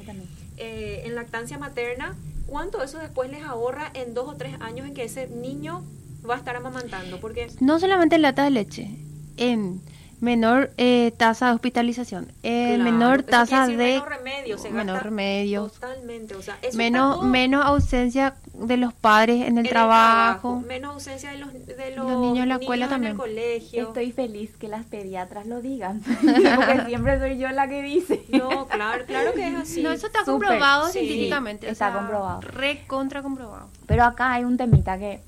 eh, 0.56 1.02
en 1.04 1.16
lactancia 1.16 1.58
materna, 1.58 2.16
¿cuánto 2.46 2.82
eso 2.82 2.98
después 2.98 3.30
les 3.30 3.42
ahorra 3.42 3.90
en 3.94 4.14
dos 4.14 4.28
o 4.28 4.36
tres 4.36 4.54
años 4.60 4.86
en 4.86 4.94
que 4.94 5.04
ese 5.04 5.26
niño 5.26 5.84
va 6.28 6.34
a 6.34 6.38
estar 6.38 6.56
amamantando? 6.56 7.20
Porque 7.20 7.48
no 7.60 7.78
solamente 7.78 8.18
lata 8.18 8.44
de 8.44 8.50
leche, 8.50 8.90
en 9.36 9.80
menor 10.20 10.70
eh, 10.78 11.12
tasa 11.16 11.48
de 11.48 11.52
hospitalización, 11.54 12.32
eh, 12.42 12.78
menor 12.78 13.22
tasa 13.22 13.66
de 13.66 13.76
menos 13.76 14.08
remedio, 14.08 14.58
se 14.58 14.70
menor 14.70 15.02
remedio, 15.02 15.68
totalmente, 15.68 16.34
o 16.34 16.42
sea, 16.42 16.58
menos 16.74 17.22
menos 17.24 17.64
ausencia 17.64 18.34
de 18.54 18.78
los 18.78 18.94
padres 18.94 19.46
en 19.46 19.58
el, 19.58 19.68
trabajo, 19.68 20.62
menos 20.66 20.94
ausencia 20.94 21.32
de 21.32 21.38
los, 21.38 21.52
de 21.52 21.94
los, 21.94 22.06
niños 22.20 22.44
en 22.44 22.48
la 22.48 22.56
escuela 22.56 22.88
también. 22.88 23.12
En 23.12 23.16
el 23.16 23.20
colegio. 23.20 23.88
Estoy 23.88 24.12
feliz 24.12 24.56
que 24.56 24.68
las 24.68 24.86
pediatras 24.86 25.46
lo 25.46 25.60
digan, 25.60 26.00
porque 26.56 26.82
siempre 26.86 27.18
soy 27.18 27.38
yo 27.38 27.50
la 27.50 27.68
que 27.68 27.82
dice. 27.82 28.24
No, 28.30 28.66
claro, 28.66 29.04
claro 29.04 29.34
que 29.34 29.48
es 29.48 29.54
así. 29.56 29.82
No, 29.82 29.92
eso 29.92 30.06
está 30.06 30.24
comprobado 30.24 30.88
científicamente, 30.88 31.68
está 31.68 31.92
comprobado, 31.92 32.40
re 32.40 32.84
contra 32.86 33.22
comprobado. 33.22 33.68
Pero 33.86 34.04
acá 34.04 34.32
hay 34.32 34.44
un 34.44 34.56
temita 34.56 34.98
que 34.98 35.20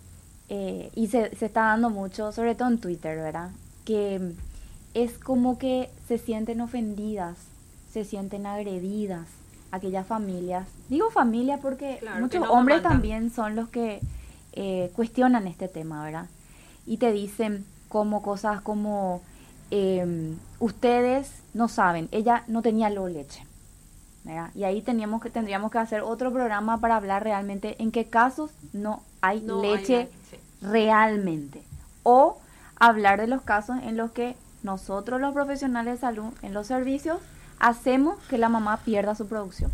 eh, 0.49 0.91
y 0.95 1.09
se, 1.09 1.35
se 1.37 1.47
está 1.47 1.63
dando 1.63 1.91
mucho, 1.91 2.33
sobre 2.33 2.55
todo 2.55 2.69
en 2.69 2.79
Twitter, 2.79 3.17
¿verdad? 3.17 3.51
Que 3.85 4.33
es 4.95 5.19
como 5.19 5.59
que 5.59 5.91
se 6.07 6.19
sienten 6.19 6.61
ofendidas, 6.61 7.37
se 7.93 8.05
sienten 8.05 8.47
agredidas 8.47 9.27
aquellas 9.71 10.07
familias. 10.07 10.67
Digo 10.89 11.11
familia 11.11 11.59
porque 11.59 12.01
muchos 12.19 12.47
hombres 12.49 12.83
también 12.83 13.31
son 13.31 13.57
los 13.57 13.69
que 13.69 14.01
eh, 14.53 14.91
cuestionan 14.95 15.47
este 15.47 15.69
tema, 15.69 16.05
¿verdad? 16.05 16.27
Y 16.87 16.97
te 16.97 17.13
dicen 17.13 17.65
como 17.89 18.23
cosas 18.23 18.61
como, 18.61 19.23
em, 19.71 20.37
ustedes 20.59 21.31
no 21.55 21.69
saben, 21.69 22.09
ella 22.13 22.45
no 22.49 22.63
tenía 22.63 22.91
lo 22.91 23.09
leche. 23.09 23.45
¿Verdad? 24.29 24.51
Y 24.55 24.65
ahí 24.65 24.83
teníamos 24.83 25.23
que, 25.23 25.31
tendríamos 25.31 25.71
que 25.71 25.79
hacer 25.79 26.03
otro 26.03 26.31
programa 26.31 26.79
para 26.79 26.97
hablar 26.97 27.25
realmente 27.25 27.83
en 27.83 27.91
qué 27.91 28.05
casos 28.05 28.51
no 28.73 29.03
hay 29.23 29.41
leche 29.41 30.11
realmente. 30.61 31.63
O 32.03 32.39
hablar 32.79 33.21
de 33.21 33.27
los 33.27 33.43
casos 33.43 33.79
en 33.83 33.97
los 33.97 34.13
que 34.13 34.37
nosotros 34.63 35.21
los 35.21 35.33
profesionales 35.33 35.95
de 35.95 36.01
salud 36.01 36.33
en 36.43 36.53
los 36.53 36.67
servicios 36.67 37.21
hacemos 37.59 38.19
que 38.29 38.39
la 38.39 38.49
mamá 38.49 38.77
pierda 38.85 39.15
su 39.15 39.27
producción. 39.27 39.73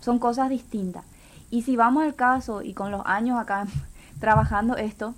Son 0.00 0.18
cosas 0.18 0.48
distintas. 0.48 1.04
Y 1.50 1.62
si 1.62 1.76
vamos 1.76 2.02
al 2.02 2.14
caso 2.14 2.62
y 2.62 2.72
con 2.72 2.90
los 2.90 3.02
años 3.04 3.38
acá 3.38 3.66
trabajando 4.20 4.76
esto, 4.76 5.14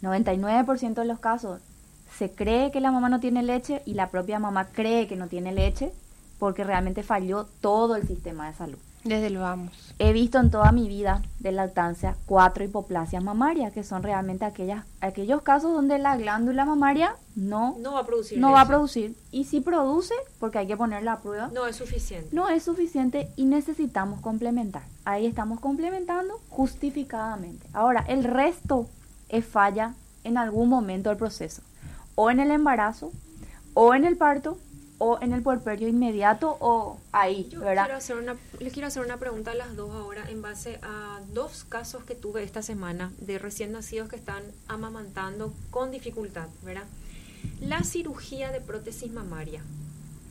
99% 0.00 0.94
de 0.94 1.04
los 1.04 1.20
casos 1.20 1.60
se 2.16 2.30
cree 2.30 2.70
que 2.70 2.80
la 2.80 2.90
mamá 2.90 3.08
no 3.08 3.20
tiene 3.20 3.42
leche 3.42 3.82
y 3.84 3.94
la 3.94 4.08
propia 4.08 4.38
mamá 4.38 4.68
cree 4.68 5.06
que 5.06 5.16
no 5.16 5.28
tiene 5.28 5.52
leche 5.52 5.92
porque 6.42 6.64
realmente 6.64 7.04
falló 7.04 7.46
todo 7.60 7.94
el 7.94 8.04
sistema 8.04 8.48
de 8.48 8.56
salud. 8.56 8.78
Desde 9.04 9.30
lo 9.30 9.42
vamos. 9.42 9.94
He 10.00 10.12
visto 10.12 10.40
en 10.40 10.50
toda 10.50 10.72
mi 10.72 10.88
vida 10.88 11.22
de 11.38 11.52
lactancia 11.52 12.16
cuatro 12.26 12.64
hipoplasias 12.64 13.22
mamarias, 13.22 13.72
que 13.72 13.84
son 13.84 14.02
realmente 14.02 14.44
aquellas, 14.44 14.84
aquellos 15.00 15.42
casos 15.42 15.72
donde 15.72 16.00
la 16.00 16.16
glándula 16.16 16.64
mamaria 16.64 17.14
no, 17.36 17.76
no 17.78 17.92
va 17.92 18.00
a 18.00 18.06
producir. 18.06 18.40
No 18.40 18.50
va 18.50 18.62
a 18.62 18.66
producir. 18.66 19.14
Y 19.30 19.44
si 19.44 19.60
produce, 19.60 20.14
porque 20.40 20.58
hay 20.58 20.66
que 20.66 20.76
ponerla 20.76 21.12
a 21.12 21.20
prueba. 21.20 21.48
No 21.54 21.68
es 21.68 21.76
suficiente. 21.76 22.34
No 22.34 22.48
es 22.48 22.64
suficiente 22.64 23.28
y 23.36 23.44
necesitamos 23.44 24.20
complementar. 24.20 24.82
Ahí 25.04 25.26
estamos 25.26 25.60
complementando 25.60 26.40
justificadamente. 26.48 27.68
Ahora, 27.72 28.04
el 28.08 28.24
resto 28.24 28.88
es 29.28 29.46
falla 29.46 29.94
en 30.24 30.38
algún 30.38 30.68
momento 30.68 31.08
del 31.08 31.18
proceso. 31.18 31.62
O 32.16 32.32
en 32.32 32.40
el 32.40 32.50
embarazo, 32.50 33.12
o 33.74 33.94
en 33.94 34.04
el 34.04 34.16
parto, 34.16 34.58
o 35.04 35.18
en 35.20 35.32
el 35.32 35.42
puerperio 35.42 35.88
inmediato 35.88 36.56
o 36.60 37.00
ahí, 37.10 37.48
Yo 37.50 37.58
¿verdad? 37.58 37.86
Quiero 37.86 37.98
hacer 37.98 38.16
una, 38.18 38.36
les 38.60 38.72
quiero 38.72 38.86
hacer 38.86 39.04
una 39.04 39.16
pregunta 39.16 39.50
a 39.50 39.54
las 39.56 39.74
dos 39.74 39.90
ahora 39.90 40.30
en 40.30 40.42
base 40.42 40.78
a 40.80 41.18
dos 41.32 41.64
casos 41.64 42.04
que 42.04 42.14
tuve 42.14 42.44
esta 42.44 42.62
semana 42.62 43.10
de 43.18 43.40
recién 43.40 43.72
nacidos 43.72 44.08
que 44.08 44.14
están 44.14 44.44
amamantando 44.68 45.52
con 45.72 45.90
dificultad, 45.90 46.46
¿verdad? 46.62 46.84
La 47.60 47.82
cirugía 47.82 48.52
de 48.52 48.60
prótesis 48.60 49.10
mamaria 49.10 49.64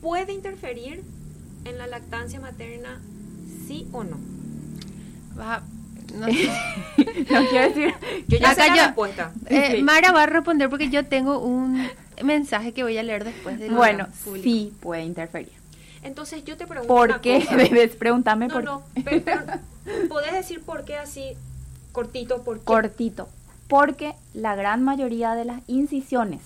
puede 0.00 0.32
interferir 0.32 1.04
en 1.66 1.76
la 1.76 1.86
lactancia 1.86 2.40
materna, 2.40 3.02
sí 3.66 3.86
o 3.92 4.04
no. 4.04 4.16
Va, 5.38 5.64
no, 6.14 6.26
no 6.26 7.48
quiero 7.48 7.68
decir. 7.68 7.94
Yo 8.28 8.38
ya 8.38 8.50
Acá 8.50 8.64
sé 8.64 8.70
la 8.70 8.76
yo- 8.76 8.82
respuesta. 8.86 9.32
Eh, 9.46 9.72
Sí. 9.76 9.82
Mara 9.82 10.12
va 10.12 10.22
a 10.24 10.26
responder 10.26 10.68
porque 10.70 10.88
yo 10.90 11.04
tengo 11.06 11.38
un 11.38 11.88
mensaje 12.22 12.72
que 12.72 12.82
voy 12.82 12.96
a 12.98 13.02
leer 13.02 13.24
después 13.24 13.58
de 13.58 13.68
Bueno, 13.70 14.06
sí 14.42 14.72
puede 14.80 15.04
interferir. 15.04 15.50
Entonces 16.02 16.44
yo 16.44 16.56
te 16.56 16.66
pregunto 16.66 16.92
¿Por 16.92 17.10
una 17.10 17.20
qué? 17.20 17.40
cosa. 17.44 17.56
Debes 17.56 17.96
preguntarme 17.96 18.48
No, 18.48 18.54
por 18.54 18.64
no, 18.64 18.82
pero, 19.04 19.22
pero, 19.24 19.40
¿podés 20.08 20.32
decir 20.32 20.60
por 20.62 20.84
qué 20.84 20.96
así 20.98 21.36
cortito? 21.92 22.42
¿Por 22.42 22.58
qué? 22.58 22.64
cortito. 22.64 23.28
Porque 23.68 24.14
la 24.34 24.54
gran 24.54 24.82
mayoría 24.82 25.34
de 25.34 25.44
las 25.44 25.62
incisiones 25.68 26.40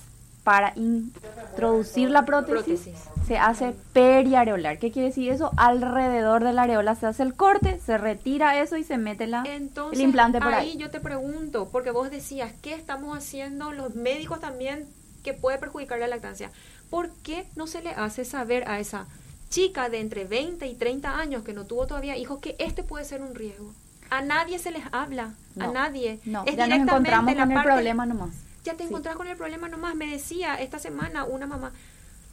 para 0.47 0.72
introducir 0.76 2.09
la 2.09 2.24
prótesis, 2.24 2.82
Prótesis. 2.82 2.94
se 3.26 3.36
hace 3.36 3.74
periareolar. 3.92 4.78
¿Qué 4.78 4.92
quiere 4.92 5.09
decir 5.09 5.32
eso? 5.32 5.51
Alrededor 5.57 6.44
de 6.44 6.53
la 6.53 6.62
areola 6.62 6.94
se 6.94 7.07
hace 7.07 7.24
el 7.24 7.34
corte, 7.34 7.80
se 7.84 7.99
retira 7.99 8.61
eso 8.62 8.76
y 8.76 8.84
se 8.84 8.97
mete 8.97 9.26
la, 9.26 9.42
Entonces, 9.44 9.99
el 9.99 10.05
implante 10.05 10.40
por 10.40 10.55
ahí. 10.55 10.76
yo 10.76 10.88
te 10.88 11.01
pregunto, 11.01 11.68
porque 11.72 11.90
vos 11.90 12.12
decías, 12.12 12.53
¿qué 12.62 12.74
estamos 12.74 13.18
haciendo 13.18 13.72
los 13.72 13.97
médicos 13.97 14.38
también 14.38 14.86
que 15.24 15.32
puede 15.34 15.59
perjudicar 15.59 15.99
la 15.99 16.07
lactancia? 16.07 16.53
¿Por 16.90 17.11
qué 17.24 17.44
no 17.57 17.66
se 17.66 17.82
le 17.82 17.90
hace 17.90 18.24
saber 18.24 18.68
a 18.68 18.78
esa 18.78 19.07
chica 19.51 19.88
de 19.88 19.99
entre 19.99 20.26
20 20.26 20.64
y 20.64 20.76
30 20.76 21.18
años 21.18 21.42
que 21.42 21.55
no 21.55 21.64
tuvo 21.64 21.88
todavía 21.88 22.16
hijos 22.16 22.38
que 22.38 22.55
este 22.61 22.84
puede 22.84 23.05
ser 23.05 23.20
un 23.20 23.34
riesgo? 23.34 23.74
A 24.11 24.22
nadie 24.22 24.61
se 24.61 24.70
les 24.70 24.84
habla, 24.92 25.34
a 25.59 25.66
nadie. 25.66 26.20
No, 26.24 26.44
Es 26.47 26.55
ya 26.55 26.68
nos 26.68 26.78
encontramos 26.78 27.34
con 27.34 27.51
el 27.51 27.62
problema 27.64 28.07
nomás. 28.07 28.45
Ya 28.66 28.74
te 28.74 28.82
Sí. 28.84 28.88
encontrás 28.88 29.16
con 29.16 29.28
el 29.28 29.36
problema 29.36 29.68
nomás. 29.68 29.94
Me 29.94 30.06
decía 30.10 30.56
esta 30.56 30.78
semana 30.78 31.24
una 31.24 31.46
mamá, 31.46 31.72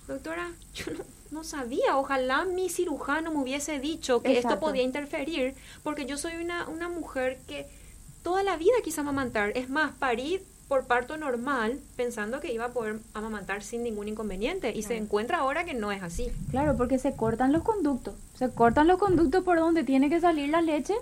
doctora, 0.07 0.51
yo 0.73 0.91
no, 0.91 1.03
no 1.31 1.43
sabía, 1.43 1.95
ojalá 1.97 2.43
mi 2.45 2.69
cirujano 2.69 3.31
me 3.31 3.37
hubiese 3.39 3.79
dicho 3.79 4.21
que 4.21 4.37
esto 4.37 4.59
podía 4.59 4.81
interferir, 4.83 5.55
porque 5.83 6.05
yo 6.05 6.17
soy 6.17 6.35
una, 6.43 6.67
una 6.67 6.89
mujer 6.89 7.39
que 7.47 7.67
toda 8.23 8.43
la 8.43 8.57
vida 8.57 8.73
quise 8.83 8.99
amamantar. 9.01 9.51
Es 9.55 9.69
más, 9.69 9.91
parí 9.93 10.41
por 10.67 10.85
parto 10.87 11.17
normal 11.17 11.79
pensando 11.95 12.39
que 12.39 12.51
iba 12.51 12.65
a 12.65 12.69
poder 12.73 12.99
amamantar 13.13 13.61
sin 13.63 13.83
ningún 13.83 14.07
inconveniente 14.07 14.71
y 14.75 14.81
se 14.83 14.95
encuentra 14.97 15.37
ahora 15.39 15.65
que 15.65 15.73
no 15.73 15.91
es 15.91 16.01
así. 16.01 16.31
Claro, 16.51 16.75
porque 16.75 16.97
se 16.97 17.15
cortan 17.15 17.51
los 17.51 17.61
conductos. 17.63 18.15
Se 18.33 18.49
cortan 18.49 18.87
los 18.87 18.97
conductos 18.97 19.43
por 19.43 19.59
donde 19.59 19.83
tiene 19.83 20.09
que 20.09 20.19
salir 20.19 20.49
la 20.49 20.61
leche 20.61 20.95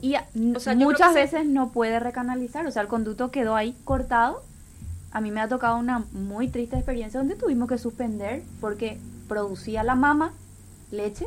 y 0.00 0.16
O 0.56 0.58
sea, 0.60 0.74
muchas 0.74 1.12
se- 1.12 1.20
veces 1.20 1.46
no 1.46 1.70
puede 1.70 2.00
recanalizar. 2.00 2.66
O 2.66 2.70
sea, 2.72 2.82
el 2.82 2.88
conducto 2.88 3.30
quedó 3.30 3.54
ahí 3.54 3.76
cortado. 3.84 4.42
A 5.14 5.20
mí 5.22 5.30
me 5.30 5.40
ha 5.40 5.48
tocado 5.48 5.76
una 5.78 6.04
muy 6.12 6.48
triste 6.48 6.76
experiencia 6.76 7.18
donde 7.20 7.36
tuvimos 7.36 7.68
que 7.68 7.78
suspender 7.78 8.42
porque 8.60 8.98
producía 9.28 9.82
la 9.82 9.94
mama 9.94 10.32
leche, 10.90 11.26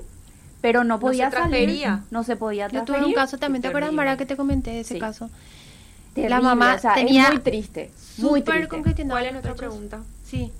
pero 0.62 0.84
no 0.84 0.96
se 0.98 1.02
podía 1.02 1.32
salir. 1.32 1.50
transfería. 1.50 2.04
No 2.12 2.24
se 2.24 2.36
podía 2.36 2.66
Yo 2.68 2.72
transferir. 2.72 3.02
tuve 3.02 3.10
un 3.10 3.16
caso 3.16 3.38
también, 3.38 3.62
¿te 3.62 3.70
acuerdas. 3.70 3.94
Mara, 3.94 4.18
que 4.18 4.26
te 4.26 4.36
comenté 4.38 4.72
de 4.72 4.82
ese 4.82 4.96
Sí. 4.96 5.00
caso? 5.00 5.30
Terrible, 6.14 6.30
La 6.36 6.42
mamá 6.42 6.76
o 6.76 6.80
sea, 6.80 6.94
tenía 6.96 7.24
es 7.24 7.30
muy 7.30 7.40
triste. 7.40 7.92
Muy 8.18 8.40
Súper 8.42 8.54
triste. 8.56 8.68
congestionado 8.70 9.16
¿Cuál 9.16 9.26
es 9.26 9.32
nuestra 9.34 9.56
pregunta? 9.56 10.00
Sí. 10.24 10.52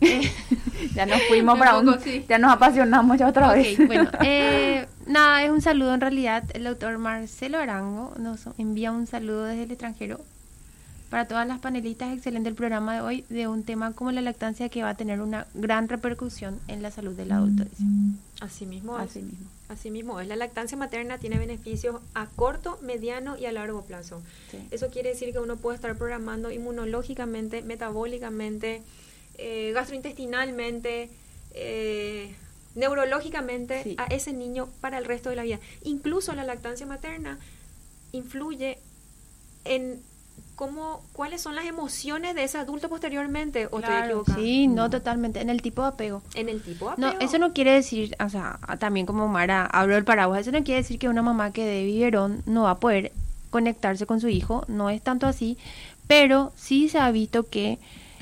Ya 0.94 1.06
nos 1.06 1.20
fuimos 1.24 1.58
para 1.58 1.76
un, 1.78 1.98
sí. 2.00 2.24
ya 2.28 2.38
nos 2.38 2.52
apasionamos 2.52 3.18
ya 3.18 3.26
otra 3.28 3.52
vez. 3.54 3.76
Bueno, 3.86 4.08
eh, 4.22 4.86
nada, 5.06 5.42
es 5.42 5.50
un 5.50 5.60
saludo 5.62 5.94
en 5.94 6.00
realidad. 6.00 6.44
El 6.54 6.64
doctor 6.64 6.96
Marcelo 6.98 7.58
Arango 7.58 8.14
nos 8.18 8.46
envía 8.58 8.92
un 8.92 9.06
saludo 9.08 9.44
desde 9.44 9.64
el 9.64 9.70
extranjero 9.72 10.20
para 11.10 11.26
todas 11.26 11.46
las 11.46 11.58
panelistas. 11.58 12.12
Excelente 12.14 12.48
el 12.48 12.54
programa 12.54 12.94
de 12.94 13.00
hoy 13.00 13.24
de 13.28 13.46
un 13.48 13.62
tema 13.62 13.92
como 13.92 14.12
la 14.12 14.20
lactancia 14.20 14.68
que 14.68 14.82
va 14.82 14.90
a 14.90 14.94
tener 14.96 15.20
una 15.20 15.46
gran 15.54 15.88
repercusión 15.88 16.60
en 16.68 16.82
la 16.82 16.90
salud 16.90 17.14
del 17.14 17.32
adulto. 17.32 17.64
dice. 17.64 17.82
Así 18.40 18.66
mismo 18.66 18.98
es. 18.98 19.10
Así 19.10 19.22
mismo. 19.22 19.46
Así 19.68 19.90
mismo 19.90 20.20
es. 20.20 20.28
La 20.28 20.36
lactancia 20.36 20.76
materna 20.78 21.18
tiene 21.18 21.38
beneficios 21.38 22.00
a 22.14 22.26
corto, 22.26 22.78
mediano 22.82 23.36
y 23.36 23.46
a 23.46 23.52
largo 23.52 23.82
plazo. 23.82 24.22
Sí. 24.50 24.58
Eso 24.70 24.88
quiere 24.88 25.10
decir 25.10 25.32
que 25.32 25.38
uno 25.38 25.56
puede 25.56 25.76
estar 25.76 25.96
programando 25.96 26.50
inmunológicamente, 26.50 27.62
metabólicamente, 27.62 28.82
eh, 29.36 29.72
gastrointestinalmente, 29.74 31.10
eh, 31.54 32.34
neurológicamente 32.74 33.82
Sí. 33.82 33.94
a 33.98 34.04
ese 34.04 34.32
niño 34.32 34.68
para 34.80 34.98
el 34.98 35.04
resto 35.04 35.30
de 35.30 35.36
la 35.36 35.42
vida. 35.42 35.58
Incluso 35.84 36.34
la 36.34 36.44
lactancia 36.44 36.86
materna 36.86 37.38
influye 38.12 38.78
en 39.64 40.00
cómo, 40.58 41.00
cuáles 41.12 41.40
son 41.40 41.54
las 41.54 41.66
emociones 41.66 42.34
de 42.34 42.42
ese 42.42 42.58
adulto 42.58 42.88
posteriormente. 42.88 43.66
¿O 43.66 43.78
estoy 43.78 43.82
Claro, 43.84 44.06
equivocada? 44.06 44.38
sí, 44.38 44.66
no, 44.66 44.90
totalmente. 44.90 45.40
En 45.40 45.50
el 45.50 45.62
tipo 45.62 45.82
de 45.82 45.88
apego. 45.88 46.20
En 46.34 46.48
el 46.48 46.60
tipo 46.60 46.90
de 46.90 46.96
No, 46.98 47.06
apego. 47.06 47.24
eso 47.24 47.38
no 47.38 47.52
quiere 47.52 47.72
decir, 47.72 48.16
o 48.22 48.28
sea, 48.28 48.58
también 48.80 49.06
como 49.06 49.28
Mara 49.28 49.64
habló 49.66 49.94
del 49.94 50.04
paraguas, 50.04 50.40
eso 50.40 50.50
no 50.50 50.64
quiere 50.64 50.82
decir 50.82 50.98
que 50.98 51.08
una 51.08 51.22
mamá 51.22 51.52
que 51.52 51.64
dé 51.64 51.84
biberón 51.84 52.42
no 52.46 52.64
va 52.64 52.72
a 52.72 52.78
poder 52.80 53.12
conectarse 53.50 54.04
con 54.04 54.20
su 54.20 54.28
hijo, 54.28 54.64
no 54.66 54.90
es 54.90 55.00
tanto 55.00 55.26
así, 55.28 55.56
pero 56.08 56.52
sí 56.56 56.88
se 56.88 56.98
ha 56.98 57.10
visto 57.12 57.48
que 57.48 57.78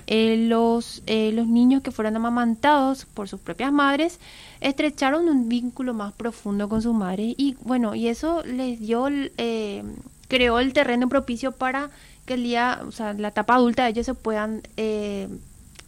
eh, 0.06 0.36
los, 0.46 1.02
eh, 1.06 1.32
los 1.32 1.46
niños 1.48 1.82
que 1.82 1.90
fueron 1.90 2.14
amamantados 2.16 3.06
por 3.06 3.28
sus 3.28 3.40
propias 3.40 3.72
madres 3.72 4.20
estrecharon 4.60 5.28
un 5.28 5.48
vínculo 5.48 5.94
más 5.94 6.12
profundo 6.12 6.68
con 6.68 6.82
sus 6.82 6.94
madres 6.94 7.34
y 7.38 7.56
bueno, 7.62 7.94
y 7.94 8.08
eso 8.08 8.42
les 8.44 8.78
dio, 8.78 9.08
eh, 9.08 9.82
creó 10.28 10.60
el 10.60 10.72
terreno 10.74 11.08
propicio 11.08 11.50
para 11.52 11.90
que 12.26 12.34
el 12.34 12.42
día, 12.42 12.80
o 12.86 12.92
sea, 12.92 13.14
la 13.14 13.28
etapa 13.28 13.54
adulta 13.54 13.84
de 13.84 13.90
ellos 13.90 14.06
se 14.06 14.14
puedan 14.14 14.62
eh, 14.76 15.28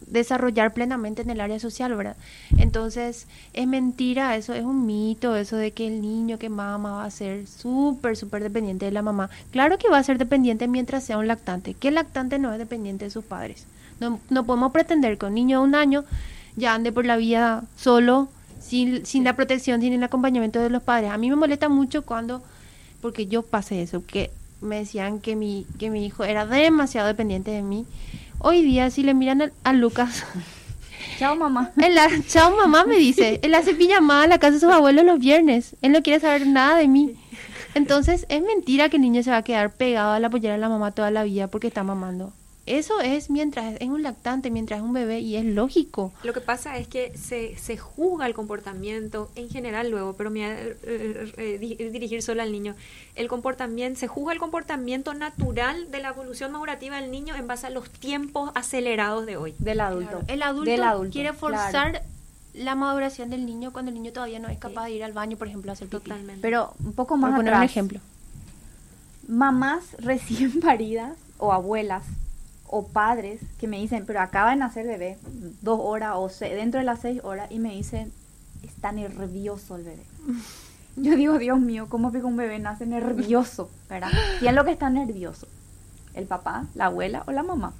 desarrollar 0.07 0.73
plenamente 0.73 1.21
en 1.21 1.29
el 1.29 1.41
área 1.41 1.59
social, 1.59 1.93
¿verdad? 1.95 2.15
Entonces, 2.57 3.27
es 3.53 3.67
mentira, 3.67 4.35
eso 4.35 4.53
es 4.53 4.63
un 4.63 4.85
mito, 4.85 5.35
eso 5.35 5.55
de 5.57 5.71
que 5.71 5.87
el 5.87 6.01
niño 6.01 6.39
que 6.39 6.49
mama 6.49 6.91
va 6.91 7.05
a 7.05 7.11
ser 7.11 7.45
súper, 7.47 8.17
súper 8.17 8.41
dependiente 8.41 8.85
de 8.85 8.91
la 8.91 9.01
mamá. 9.01 9.29
Claro 9.51 9.77
que 9.77 9.89
va 9.89 9.97
a 9.97 10.03
ser 10.03 10.17
dependiente 10.17 10.67
mientras 10.67 11.03
sea 11.03 11.17
un 11.17 11.27
lactante, 11.27 11.73
que 11.73 11.89
el 11.89 11.95
lactante 11.95 12.39
no 12.39 12.51
es 12.51 12.57
dependiente 12.57 13.05
de 13.05 13.11
sus 13.11 13.23
padres. 13.23 13.65
No, 13.99 14.19
no 14.29 14.45
podemos 14.45 14.71
pretender 14.71 15.17
que 15.17 15.25
un 15.25 15.33
niño 15.33 15.59
de 15.59 15.67
un 15.67 15.75
año 15.75 16.05
ya 16.55 16.73
ande 16.73 16.91
por 16.91 17.05
la 17.05 17.17
vida 17.17 17.63
solo, 17.75 18.29
sin, 18.59 19.05
sin 19.05 19.23
la 19.23 19.35
protección, 19.35 19.81
sin 19.81 19.93
el 19.93 20.03
acompañamiento 20.03 20.59
de 20.59 20.69
los 20.69 20.83
padres. 20.83 21.11
A 21.11 21.17
mí 21.17 21.29
me 21.29 21.35
molesta 21.35 21.69
mucho 21.69 22.03
cuando, 22.03 22.41
porque 23.01 23.27
yo 23.27 23.41
pasé 23.43 23.81
eso, 23.81 24.05
que 24.05 24.31
me 24.61 24.77
decían 24.77 25.19
que 25.19 25.35
mi, 25.35 25.65
que 25.77 25.89
mi 25.89 26.05
hijo 26.05 26.23
era 26.23 26.45
demasiado 26.45 27.07
dependiente 27.07 27.51
de 27.51 27.61
mí. 27.61 27.85
Hoy 28.39 28.61
día, 28.63 28.89
si 28.89 29.03
le 29.03 29.13
miran 29.13 29.41
a, 29.41 29.51
a 29.63 29.73
Lucas, 29.73 30.23
Chao, 31.17 31.35
mamá. 31.35 31.71
él 31.77 31.95
la- 31.95 32.09
chao 32.27 32.55
mamá 32.55 32.85
me 32.85 32.95
dice, 32.97 33.39
él 33.43 33.53
hace 33.55 33.73
pijamada 33.73 34.23
a 34.23 34.27
la 34.27 34.37
casa 34.37 34.53
de 34.53 34.59
sus 34.59 34.69
abuelos 34.71 35.05
los 35.05 35.19
viernes, 35.19 35.75
él 35.81 35.91
no 35.91 36.01
quiere 36.01 36.19
saber 36.19 36.47
nada 36.47 36.77
de 36.77 36.87
mí. 36.87 37.15
Entonces, 37.75 38.25
es 38.29 38.41
mentira 38.41 38.89
que 38.89 38.95
el 38.97 39.01
niño 39.03 39.21
se 39.21 39.31
va 39.31 39.37
a 39.37 39.43
quedar 39.43 39.71
pegado 39.71 40.13
a 40.13 40.19
la 40.19 40.29
pollera 40.29 40.55
de 40.55 40.59
la 40.59 40.69
mamá 40.69 40.91
toda 40.91 41.11
la 41.11 41.23
vida 41.23 41.47
porque 41.47 41.67
está 41.67 41.83
mamando. 41.83 42.33
Eso 42.69 43.01
es 43.01 43.31
mientras 43.31 43.75
es 43.79 43.89
un 43.89 44.03
lactante, 44.03 44.51
mientras 44.51 44.79
es 44.79 44.85
un 44.85 44.93
bebé 44.93 45.19
y 45.21 45.37
es 45.37 45.43
lógico. 45.45 46.13
Lo 46.23 46.33
que 46.33 46.39
pasa 46.41 46.77
es 46.77 46.87
que 46.87 47.17
se, 47.17 47.57
se 47.57 47.77
juzga 47.77 48.27
el 48.27 48.35
comportamiento 48.35 49.31
en 49.35 49.49
general 49.49 49.89
luego, 49.89 50.13
pero 50.13 50.29
me 50.29 50.41
voy 50.41 50.49
a, 50.49 50.61
eh, 50.61 51.33
eh, 51.37 51.57
di- 51.59 51.75
dirigir 51.89 52.21
solo 52.21 52.43
al 52.43 52.51
niño. 52.51 52.75
El 53.15 53.27
comportamiento, 53.27 53.99
se 53.99 54.07
juzga 54.07 54.33
el 54.33 54.39
comportamiento 54.39 55.15
natural 55.15 55.89
de 55.89 55.99
la 55.99 56.09
evolución 56.09 56.51
madurativa 56.51 57.01
del 57.01 57.09
niño 57.09 57.35
en 57.35 57.47
base 57.47 57.65
a 57.65 57.69
los 57.71 57.89
tiempos 57.89 58.51
acelerados 58.53 59.25
de 59.25 59.35
hoy. 59.37 59.55
Del 59.57 59.81
adulto. 59.81 60.21
El 60.27 60.43
adulto, 60.43 60.69
Del 60.69 60.83
adulto, 60.83 61.11
quiere 61.11 61.29
claro. 61.31 61.39
forzar 61.39 62.03
la 62.53 62.75
maduración 62.75 63.31
del 63.31 63.45
niño 63.47 63.73
cuando 63.73 63.89
el 63.89 63.95
niño 63.95 64.11
todavía 64.11 64.37
no 64.37 64.47
es 64.47 64.59
capaz 64.59 64.85
de 64.85 64.91
ir 64.91 65.03
al 65.03 65.13
baño, 65.13 65.37
por 65.37 65.47
ejemplo, 65.47 65.71
a 65.71 65.73
hacer 65.73 65.87
pipí. 65.87 66.03
Totalmente. 66.03 66.41
Pero 66.41 66.73
un 66.83 66.93
poco 66.93 67.09
Por 67.15 67.19
más 67.19 67.31
poner 67.35 67.51
un 67.51 67.57
atrás, 67.57 67.71
ejemplo. 67.71 67.99
mamás 69.27 69.83
recién 69.99 70.59
paridas 70.59 71.13
o 71.37 71.51
abuelas 71.53 72.03
o 72.71 72.87
padres 72.87 73.41
que 73.59 73.67
me 73.67 73.77
dicen, 73.79 74.03
pero 74.05 74.21
acaba 74.21 74.51
de 74.51 74.55
nacer 74.57 74.85
bebé, 74.85 75.17
dos 75.61 75.79
horas 75.81 76.13
o 76.15 76.29
se- 76.29 76.53
dentro 76.55 76.79
de 76.79 76.85
las 76.85 76.99
seis 76.99 77.19
horas, 77.23 77.49
y 77.51 77.59
me 77.59 77.71
dicen, 77.73 78.11
está 78.63 78.91
nervioso 78.91 79.75
el 79.75 79.83
bebé. 79.83 80.03
Yo 80.95 81.15
digo, 81.15 81.37
Dios 81.37 81.59
mío, 81.59 81.87
¿cómo 81.89 82.11
que 82.11 82.17
un 82.19 82.35
bebé 82.35 82.59
nace 82.59 82.85
nervioso? 82.85 83.69
¿Verdad? 83.89 84.09
¿Quién 84.39 84.49
es 84.49 84.55
lo 84.55 84.65
que 84.65 84.71
está 84.71 84.89
nervioso? 84.89 85.47
¿El 86.13 86.25
papá, 86.25 86.65
la 86.75 86.85
abuela 86.85 87.23
o 87.27 87.31
la 87.31 87.43
mamá? 87.43 87.73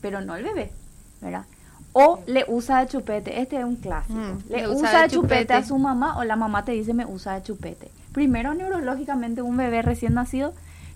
Pero 0.00 0.20
no 0.20 0.34
el 0.34 0.42
bebé, 0.44 0.72
¿verdad? 1.20 1.44
O 1.92 2.20
le 2.26 2.44
usa 2.48 2.80
de 2.80 2.88
chupete, 2.88 3.40
este 3.40 3.58
es 3.58 3.64
un 3.64 3.76
clásico. 3.76 4.18
Mm, 4.18 4.38
le, 4.48 4.68
usa, 4.68 5.02
de 5.02 5.08
chupete. 5.10 5.54
a 5.54 5.64
su 5.64 5.76
mamá 5.78 6.16
o 6.18 6.24
la 6.24 6.36
mamá 6.36 6.64
te 6.64 6.72
dice 6.72 6.94
me 6.94 7.04
usa 7.06 7.34
de 7.34 7.42
chupete. 7.42 7.90
Primero, 8.12 8.54
neurológicamente, 8.54 9.42
un 9.42 9.56
bebé 9.56 9.82
recién 9.82 10.14
nacido 10.14 10.52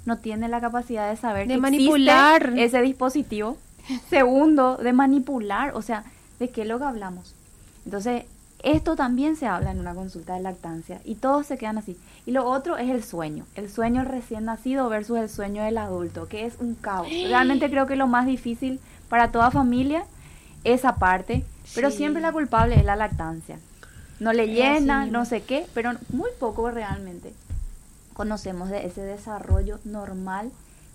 no 0.07 0.19
tiene 0.19 0.49
la 0.49 0.61
capacidad 0.61 1.09
de 1.11 1.17
saber 1.17 1.49
De 1.49 1.55
que 1.55 1.61
manipular. 1.61 2.43
existe 2.43 2.65
ese 2.65 2.83
dispositivo. 2.83 3.57
Segundo, 4.11 4.77
de 4.77 4.93
manipular, 4.93 5.73
o 5.75 5.83
sea, 5.83 6.05
¿de 6.39 6.51
qué 6.51 6.63
es 6.63 6.69
lo 6.69 6.79
que 6.79 6.85
hablamos? 6.85 7.35
Entonces, 7.85 8.25
esto 8.63 8.97
también 8.97 9.37
se 9.37 9.47
habla 9.47 9.71
en 9.73 9.79
una 9.81 9.95
consulta 9.95 10.35
de 10.35 10.41
lactancia 10.41 11.01
y 11.05 11.17
todos 11.17 11.47
se 11.47 11.59
quedan 11.59 11.77
así. 11.77 11.99
Y 12.25 12.31
lo 12.33 12.47
otro 12.47 12.79
es 12.79 12.89
el 12.89 13.05
sueño, 13.05 13.45
el 13.57 13.69
sueño 13.71 14.05
recién 14.05 14.47
nacido 14.47 14.89
versus 14.89 15.19
el 15.19 15.29
sueño 15.29 15.63
del 15.63 15.77
adulto, 15.77 16.29
que 16.29 16.47
es 16.47 16.55
un 16.59 16.75
caos. 16.75 17.09
Realmente 17.29 17.69
creo 17.69 17.87
que 17.87 17.97
lo 17.97 18.07
más 18.07 18.25
difícil 18.27 18.81
para 19.11 19.31
toda 19.33 19.51
familia 19.51 20.05
esa 20.65 20.97
parte, 20.97 21.45
pero 21.75 21.91
Sí. 21.91 21.99
siempre 21.99 22.23
la 22.23 22.33
culpable 22.33 22.77
es 22.77 22.85
la 22.87 22.97
lactancia. 22.97 23.59
No 24.19 24.33
le 24.33 24.45
Es 24.45 24.51
llena, 24.81 25.05
no 25.05 25.27
sé 25.27 25.43
qué, 25.43 25.67
pero 25.75 25.93
muy 26.11 26.31
poco 26.41 26.71
realmente 26.71 27.35
conocemos 28.15 28.71
de 28.71 28.87
ese 28.87 29.03
desarrollo 29.03 29.79
normal 29.85 30.51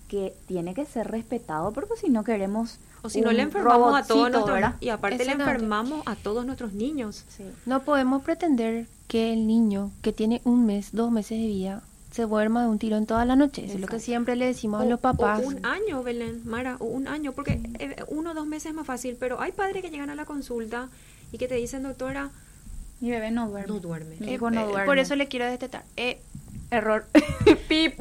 que 0.08 0.34
tiene 0.48 0.74
que 0.74 0.84
ser 0.86 1.08
respetado 1.08 1.72
porque 1.72 1.94
si 1.96 2.08
no 2.10 2.24
queremos 2.24 2.78
O 3.02 3.08
si 3.08 3.20
no 3.20 3.30
le 3.30 3.42
enfermamos 3.42 3.96
a 3.96 4.02
todos 4.04 4.28
nuestros 4.30 4.54
¿verdad? 4.54 4.74
y 4.80 4.88
aparte 4.88 5.24
le 5.24 5.32
enfermamos 5.32 6.02
a 6.06 6.16
todos 6.16 6.44
nuestros 6.44 6.72
niños. 6.72 7.24
Sí. 7.28 7.44
No 7.64 7.82
podemos 7.84 8.22
pretender 8.24 8.86
que 9.06 9.32
el 9.32 9.46
niño 9.46 9.92
que 10.02 10.12
tiene 10.12 10.40
un 10.44 10.66
mes, 10.66 10.88
dos 10.92 11.12
meses 11.12 11.38
de 11.38 11.46
vida, 11.46 11.82
se 12.10 12.22
duerma 12.22 12.62
de 12.62 12.68
un 12.70 12.78
tirón 12.80 13.06
toda 13.06 13.24
la 13.24 13.36
noche. 13.36 13.64
Eso 13.66 13.74
es 13.74 13.80
lo 13.80 13.86
que 13.86 14.00
siempre 14.00 14.34
le 14.34 14.46
decimos 14.46 14.80
O- 14.80 14.82
a 14.82 14.86
los 14.86 14.98
papás. 14.98 15.40
o 15.44 15.46
un 15.46 15.64
año, 15.64 16.02
Belén, 16.02 16.42
Mara, 16.44 16.76
o 16.80 16.86
un 16.86 17.06
año, 17.06 17.30
porque 17.32 17.60
eh, 17.78 17.94
uno 18.08 18.32
o 18.32 18.34
dos 18.34 18.46
meses 18.48 18.70
es 18.70 18.74
más 18.74 18.86
fácil, 18.86 19.16
pero 19.18 19.40
hay 19.40 19.52
padres 19.52 19.80
que 19.82 19.90
llegan 19.90 20.10
a 20.10 20.16
la 20.16 20.24
consulta 20.24 20.88
y 21.30 21.38
que 21.38 21.46
te 21.46 21.54
dicen, 21.54 21.84
doctora, 21.84 22.30
Mi 23.00 23.10
bebé 23.10 23.30
no 23.30 23.48
duerme. 23.48 23.72
no 23.72 23.78
duerme. 23.80 24.16
Mi 24.18 24.34
Eh, 24.34 24.38
no 24.40 24.48
eh, 24.50 24.64
duerme. 24.64 24.86
por 24.86 24.98
eso 24.98 25.14
le 25.14 25.28
quiero 25.28 25.46
destetar. 25.46 25.84
Eh, 25.96 26.20
Error. 26.70 27.06
Pip. 27.68 28.00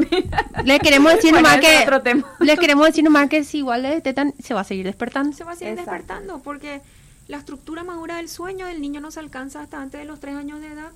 le 0.63 0.79
queremos 0.79 1.13
decir 1.13 1.31
Bueno, 1.33 1.47
nomás 1.49 1.61
que 1.65 1.83
otro 1.83 2.01
tema. 2.01 2.23
les 2.39 2.59
queremos 2.59 2.85
decir 2.85 3.03
nomás 3.03 3.29
que 3.29 3.43
si 3.43 3.59
igual 3.59 3.81
le 3.83 3.89
destetan 3.89 4.33
se 4.43 4.53
va 4.53 4.61
a 4.61 4.63
seguir 4.63 4.85
despertando. 4.85 5.35
se 5.35 5.43
va 5.43 5.51
a 5.51 5.55
seguir 5.55 5.73
Exacto. 5.73 5.91
despertando 5.91 6.39
porque 6.39 6.81
la 7.27 7.37
estructura 7.37 7.83
madura 7.83 8.17
del 8.17 8.29
sueño 8.29 8.65
del 8.67 8.81
niño 8.81 9.01
no 9.01 9.11
se 9.11 9.19
alcanza 9.19 9.61
hasta 9.61 9.81
antes 9.81 9.99
de 9.99 10.05
los 10.05 10.19
tres 10.19 10.35
años 10.35 10.61
de 10.61 10.67
edad. 10.67 10.91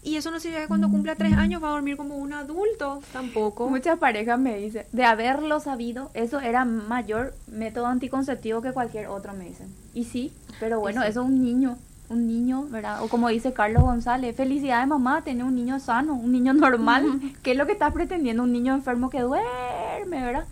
Y 0.00 0.16
eso 0.16 0.30
no 0.30 0.38
significa 0.38 0.62
que 0.62 0.68
cuando 0.68 0.88
cumpla 0.90 1.16
tres 1.16 1.32
años 1.34 1.62
va 1.62 1.68
a 1.68 1.72
dormir 1.72 1.96
como 1.96 2.16
un 2.16 2.32
adulto, 2.32 3.02
tampoco. 3.12 3.68
Muchas 3.68 3.98
parejas 3.98 4.38
me 4.38 4.56
dicen, 4.56 4.86
de 4.92 5.04
haberlo 5.04 5.58
sabido, 5.58 6.12
eso 6.14 6.38
era 6.38 6.64
mayor 6.64 7.34
método 7.48 7.86
anticonceptivo 7.86 8.62
que 8.62 8.70
cualquier 8.72 9.08
otro, 9.08 9.32
me 9.34 9.46
dicen. 9.46 9.66
Y 9.94 10.04
sí, 10.04 10.32
pero 10.60 10.78
bueno, 10.78 11.02
eso 11.02 11.20
es 11.20 11.26
un 11.26 11.42
niño, 11.42 11.76
un 12.10 12.26
niño, 12.26 12.64
¿verdad? 12.70 13.02
O 13.02 13.08
como 13.08 13.28
dice 13.28 13.52
Carlos 13.52 13.82
González, 13.82 14.34
felicidades 14.36 14.86
mamá, 14.88 15.22
tener 15.22 15.44
un 15.44 15.54
niño 15.54 15.78
sano, 15.80 16.14
un 16.14 16.32
niño 16.32 16.54
normal. 16.54 17.20
¿Qué 17.42 17.52
es 17.52 17.56
lo 17.56 17.66
que 17.66 17.72
estás 17.72 17.92
pretendiendo? 17.92 18.42
Un 18.42 18.52
niño 18.52 18.74
enfermo 18.74 19.10
que 19.10 19.20
duerme, 19.20 20.22
¿verdad? 20.24 20.44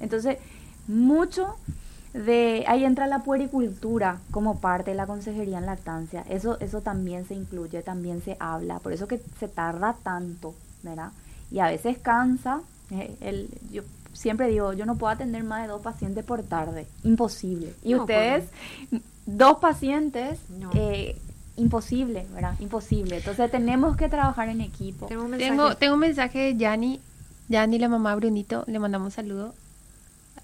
Entonces, 0.00 0.38
mucho 0.88 1.56
de 2.12 2.64
ahí 2.68 2.84
entra 2.84 3.06
la 3.06 3.20
puericultura 3.24 4.18
como 4.30 4.60
parte 4.60 4.92
de 4.92 4.96
la 4.96 5.06
consejería 5.06 5.58
en 5.58 5.66
lactancia. 5.66 6.24
Eso 6.28 6.58
eso 6.60 6.80
también 6.80 7.26
se 7.26 7.34
incluye, 7.34 7.82
también 7.82 8.22
se 8.22 8.36
habla, 8.38 8.78
por 8.78 8.92
eso 8.92 9.08
que 9.08 9.20
se 9.38 9.48
tarda 9.48 9.96
tanto, 10.02 10.54
¿verdad? 10.82 11.10
Y 11.50 11.58
a 11.58 11.66
veces 11.66 11.98
cansa. 11.98 12.60
eh, 12.90 13.16
el, 13.20 13.48
yo 13.72 13.82
siempre 14.12 14.48
digo, 14.48 14.72
yo 14.74 14.86
no 14.86 14.94
puedo 14.96 15.12
atender 15.12 15.42
más 15.42 15.62
de 15.62 15.68
dos 15.68 15.82
pacientes 15.82 16.24
por 16.24 16.42
tarde, 16.44 16.86
imposible. 17.02 17.74
Y 17.82 17.94
No, 17.94 18.02
ustedes 18.02 18.44
dos 19.26 19.58
pacientes 19.58 20.38
No. 20.50 20.70
eh, 20.74 21.20
imposible, 21.56 22.26
¿verdad? 22.32 22.54
Imposible. 22.60 23.18
Entonces 23.18 23.50
tenemos 23.50 23.96
que 23.96 24.08
trabajar 24.08 24.48
en 24.48 24.60
equipo. 24.60 25.06
Tengo 25.06 25.24
un 25.24 25.30
mensaje. 25.30 25.50
Tengo, 25.50 25.76
tengo 25.76 25.94
un 25.94 26.00
mensaje 26.00 26.38
de 26.38 26.56
Yani, 26.56 27.00
Yani, 27.48 27.78
la 27.78 27.88
mamá 27.88 28.14
Brunito, 28.16 28.64
le 28.66 28.78
mandamos 28.78 29.14
saludo. 29.14 29.54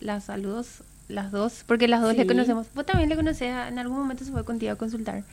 Las 0.00 0.24
saludos, 0.24 0.82
las 1.08 1.30
dos, 1.30 1.64
porque 1.66 1.88
las 1.88 2.00
dos 2.00 2.16
le 2.16 2.26
conocemos. 2.26 2.68
Vos 2.74 2.86
también 2.86 3.08
le 3.08 3.16
conoces, 3.16 3.42
en 3.42 3.78
algún 3.78 3.98
momento 3.98 4.24
se 4.24 4.32
fue 4.32 4.44
contigo 4.44 4.72
a 4.72 4.76
consultar. 4.76 5.24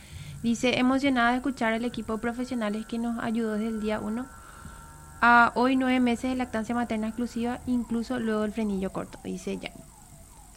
Dice, 0.43 0.77
emocionada 0.77 1.31
de 1.31 1.37
escuchar 1.37 1.73
al 1.73 1.85
equipo 1.85 2.13
de 2.13 2.19
profesionales 2.19 2.85
que 2.85 2.97
nos 2.99 3.17
ayudó 3.23 3.53
desde 3.53 3.67
el 3.67 3.81
día 3.81 3.99
uno 3.99 4.25
a 5.21 5.51
hoy 5.55 5.75
nueve 5.75 5.99
meses 5.99 6.29
de 6.29 6.35
lactancia 6.35 6.75
materna 6.75 7.07
exclusiva, 7.07 7.59
incluso 7.65 8.19
luego 8.19 8.43
el 8.43 8.51
frenillo 8.51 8.91
corto, 8.91 9.19
dice 9.23 9.57
Yani. 9.57 9.81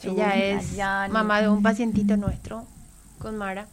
Ella 0.03 0.35
es 0.37 0.79
mamá 1.13 1.41
de 1.41 1.49
un 1.49 1.63
pacientito 1.63 2.17
nuestro 2.17 2.65
con 3.21 3.37
Mara. 3.37 3.67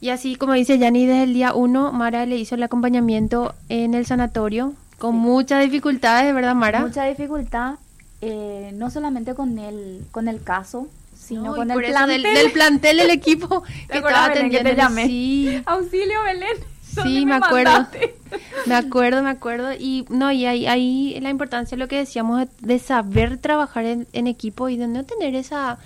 Y 0.00 0.08
así 0.10 0.34
como 0.36 0.52
dice 0.54 0.78
Yani, 0.78 1.06
desde 1.06 1.22
el 1.24 1.34
día 1.34 1.52
uno, 1.54 1.92
Mara 1.92 2.26
le 2.26 2.36
hizo 2.36 2.54
el 2.56 2.62
acompañamiento 2.62 3.54
en 3.68 3.94
el 3.94 4.04
sanatorio 4.06 4.74
con 4.98 5.12
Sí. 5.12 5.18
muchas 5.18 5.62
dificultades, 5.64 6.32
¿verdad, 6.34 6.54
Mara? 6.54 6.80
Mucha 6.80 7.04
dificultad, 7.04 7.74
eh, 8.20 8.70
no 8.74 8.90
solamente 8.90 9.34
con 9.34 9.58
el, 9.58 10.04
con 10.10 10.28
el 10.28 10.42
caso, 10.42 10.88
sino 11.16 11.42
No, 11.42 11.54
con 11.54 11.70
el 11.70 11.78
plantel. 11.78 12.22
del, 12.22 12.34
del 12.34 12.52
plantel 12.52 12.96
del 12.98 13.10
equipo 13.10 13.62
que 13.90 13.98
estaba 13.98 14.28
Belén, 14.28 14.50
que 14.50 14.56
te 14.58 14.60
atendiendo. 14.60 14.82
llamé? 14.82 15.06
Sí, 15.06 15.62
Auxilio, 15.66 16.22
Belén. 16.24 16.56
¿dónde 16.94 17.10
Sí, 17.20 17.24
me 17.26 17.34
acuerdo. 17.36 17.72
mandaste? 17.72 18.14
me 18.66 18.74
acuerdo, 18.74 19.22
me 19.22 19.30
acuerdo. 19.30 19.72
Y 19.72 20.04
no, 20.10 20.30
y 20.32 20.46
ahí, 20.46 20.66
ahí 20.66 21.18
la 21.20 21.30
importancia 21.30 21.76
de 21.76 21.80
lo 21.82 21.88
que 21.88 21.96
decíamos 21.98 22.40
de, 22.40 22.48
de 22.60 22.78
saber 22.80 23.38
trabajar 23.38 23.84
en, 23.86 24.06
en 24.12 24.26
equipo 24.26 24.68
y 24.68 24.76
de 24.76 24.88
no 24.88 25.04
tener 25.04 25.34
esa 25.36 25.78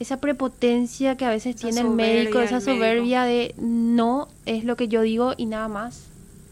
esa 0.00 0.18
prepotencia 0.18 1.16
que 1.16 1.24
a 1.26 1.30
veces 1.30 1.54
Esa 1.54 1.68
tiene 1.68 1.82
el 1.82 1.94
médico, 1.94 2.38
del 2.38 2.46
esa 2.48 2.56
médico. 2.56 2.72
soberbia 2.74 3.22
de 3.24 3.54
no 3.58 4.28
es 4.46 4.64
lo 4.64 4.74
que 4.74 4.88
yo 4.88 5.02
digo 5.02 5.34
y 5.36 5.46
nada 5.46 5.68
más. 5.68 6.06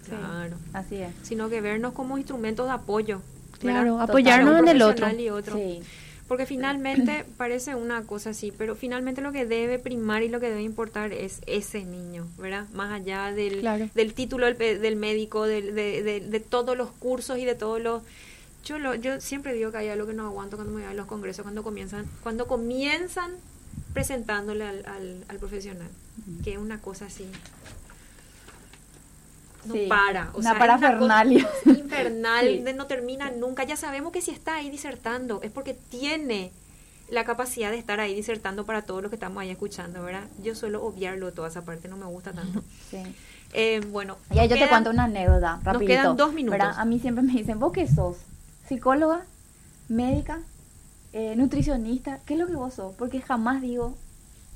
Claro. 0.07 0.57
Así 0.73 0.97
es. 0.97 1.11
Sino 1.23 1.49
que 1.49 1.61
vernos 1.61 1.95
como 1.95 2.19
instrumentos 2.19 2.67
de 2.67 2.73
apoyo. 2.73 3.21
Claro, 3.59 4.01
apoyarnos 4.01 4.61
en 4.61 4.69
el 4.69 4.83
otro. 4.83 5.09
Porque 6.29 6.45
finalmente 6.45 7.25
parece 7.39 7.75
una 7.75 8.03
cosa 8.03 8.31
así, 8.31 8.53
pero 8.57 8.75
finalmente 8.75 9.23
lo 9.23 9.33
que 9.33 9.47
debe 9.47 9.79
primar 9.79 10.23
y 10.23 10.29
lo 10.29 10.41
que 10.41 10.51
debe 10.51 10.63
importar 10.63 11.13
es 11.15 11.41
ese 11.47 11.85
niño, 11.85 12.27
¿verdad? 12.37 12.67
Más 12.75 12.93
allá 12.93 13.33
del, 13.33 13.67
del 13.95 14.15
título 14.15 14.45
del, 14.45 14.59
del 14.59 14.97
médico, 14.97 15.47
de, 15.47 15.63
de, 15.73 16.21
de, 16.21 16.41
todos 16.41 16.77
los 16.77 16.91
cursos 16.91 17.39
y 17.39 17.47
de 17.47 17.55
todos 17.55 17.81
los... 17.81 18.03
Yo, 18.69 18.79
lo, 18.79 18.95
yo 18.95 19.19
siempre 19.19 19.55
digo 19.55 19.73
que 19.73 19.79
hay 19.79 19.89
algo 19.89 20.07
que 20.07 20.13
no 20.13 20.27
aguanto 20.27 20.57
cuando 20.57 20.75
me 20.75 20.83
voy 20.83 20.91
a 20.91 20.95
los 20.95 21.07
congresos, 21.07 21.43
cuando 21.43 21.63
comienzan, 21.63 22.05
cuando 22.23 22.47
comienzan 22.47 23.31
presentándole 23.95 24.67
al, 24.67 24.85
al, 24.85 25.25
al 25.27 25.39
profesional, 25.39 25.89
que 26.45 26.53
es 26.53 26.59
una 26.59 26.79
cosa 26.79 27.07
así 27.07 27.27
no 29.65 29.75
para. 29.89 30.31
O 30.35 30.41
una 30.41 30.51
sea, 30.51 30.59
parafernalia. 30.59 31.49
infernal, 31.65 32.77
no 32.77 32.87
termina 32.87 33.31
nunca. 33.31 33.65
Ya 33.65 33.77
sabemos 33.77 34.13
que 34.13 34.21
si 34.21 34.33
está 34.33 34.57
ahí 34.57 34.69
disertando 34.69 35.41
es 35.43 35.51
porque 35.51 35.73
tiene 35.73 36.53
la 37.09 37.25
capacidad 37.25 37.71
de 37.71 37.79
estar 37.79 38.01
ahí 38.01 38.15
disertando 38.15 38.67
para 38.67 38.83
todos 38.83 39.01
los 39.01 39.09
que 39.09 39.17
estamos 39.17 39.41
ahí 39.41 39.49
escuchando, 39.49 40.03
¿verdad? 40.03 40.25
Yo 40.43 40.55
suelo 40.55 40.85
obviarlo 40.85 41.33
toda 41.33 41.49
esa 41.49 41.65
parte, 41.65 41.89
no 41.89 41.97
me 41.97 42.05
gusta 42.05 42.33
tanto. 42.33 42.63
Sí. 42.91 42.99
Eh, 43.55 43.81
bueno. 43.91 44.19
Ya 44.31 44.45
yo 44.45 44.57
te 44.59 44.69
cuento 44.69 44.91
una 44.91 45.05
anécdota, 45.05 45.59
rapidito. 45.65 45.95
Nos 45.95 46.03
quedan 46.03 46.17
dos 46.19 46.35
minutos. 46.35 46.77
A 46.77 46.85
mí 46.85 47.01
siempre 47.01 47.25
me 47.25 47.33
dicen, 47.33 47.59
¿vos 47.59 47.73
qué 47.73 47.89
sos? 47.89 48.17
¿Psicóloga? 48.69 49.23
¿Médica? 49.89 50.41
Eh, 51.13 51.35
¿Nutricionista? 51.37 52.21
¿Qué 52.27 52.35
es 52.35 52.41
lo 52.41 52.47
que 52.47 52.55
vos 52.55 52.75
sos? 52.75 52.95
Porque 52.97 53.23
jamás 53.23 53.63
digo, 53.63 53.97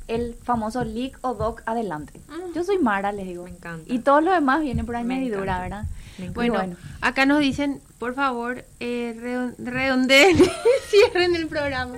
el 0.06 0.34
famoso 0.42 0.84
leak 0.84 1.18
o 1.22 1.34
doc 1.34 1.62
adelante. 1.66 2.20
Mm. 2.28 2.54
Yo 2.54 2.64
soy 2.64 2.78
Mara, 2.78 3.12
les 3.12 3.26
digo. 3.26 3.44
Me 3.44 3.50
encanta. 3.50 3.92
Y 3.92 4.00
todos 4.00 4.22
los 4.22 4.34
demás 4.34 4.60
vienen 4.60 4.84
por 4.84 4.96
añadidura, 4.96 5.60
¿verdad? 5.60 5.86
Bueno, 6.34 6.76
acá 7.00 7.24
nos 7.24 7.40
dicen, 7.40 7.80
por 7.98 8.14
favor, 8.14 8.64
eh, 8.80 9.54
redondeen, 9.58 10.36
cierren 10.90 11.34
el 11.34 11.48
programa. 11.48 11.96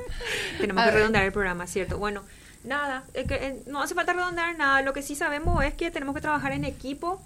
Tenemos 0.61 0.85
que 0.85 0.91
redondear 0.93 1.25
el 1.25 1.33
programa, 1.33 1.67
¿cierto? 1.67 1.99
Bueno, 1.99 2.23
nada, 2.63 3.05
que, 3.13 3.27
eh, 3.29 3.63
no 3.67 3.83
hace 3.83 3.95
falta 3.95 4.13
redondear 4.13 4.57
nada. 4.57 4.83
Lo 4.83 4.93
que 4.93 5.03
sí 5.03 5.17
sabemos 5.17 5.65
es 5.65 5.75
que 5.75 5.91
tenemos 5.91 6.15
que 6.15 6.21
trabajar 6.21 6.53
en 6.53 6.65
equipo. 6.65 7.21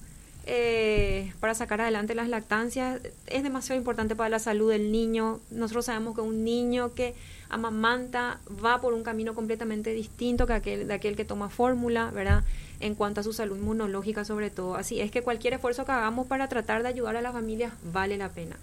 Eh, 0.51 1.31
para 1.41 1.55
sacar 1.55 1.83
adelante 1.83 2.15
las 2.15 2.31
lactancias 2.31 3.03
es 3.27 3.43
demasiado 3.43 3.79
importante 3.79 4.17
para 4.17 4.31
la 4.31 4.39
salud 4.39 4.71
del 4.71 4.91
niño. 4.91 5.41
Nosotros 5.51 5.85
sabemos 5.85 6.15
que 6.15 6.23
un 6.23 6.43
niño 6.43 6.95
que 6.95 7.15
amamanta 7.51 8.39
va 8.65 8.81
por 8.81 8.95
un 8.95 9.03
camino 9.03 9.35
completamente 9.35 9.93
distinto 9.93 10.47
que 10.47 10.55
aquel, 10.55 10.89
de 10.89 10.95
aquel 10.95 11.17
que 11.17 11.27
toma 11.27 11.51
fórmula, 11.51 12.11
¿verdad? 12.13 12.45
En 12.81 12.95
cuanto 12.95 13.21
a 13.21 13.25
su 13.25 13.35
salud 13.35 13.59
inmunológica 13.59 14.25
sobre 14.25 14.49
todo. 14.49 14.77
Así 14.77 15.03
es 15.03 15.11
que 15.11 15.21
cualquier 15.21 15.53
esfuerzo 15.53 15.85
que 15.85 15.93
hagamos 15.93 16.27
para 16.27 16.49
tratar 16.49 16.83
de 16.83 16.89
ayudar 16.89 17.15
a 17.19 17.21
las 17.21 17.35
familias 17.35 17.75
vale 17.93 18.17
la 18.17 18.31
pena. 18.31 18.57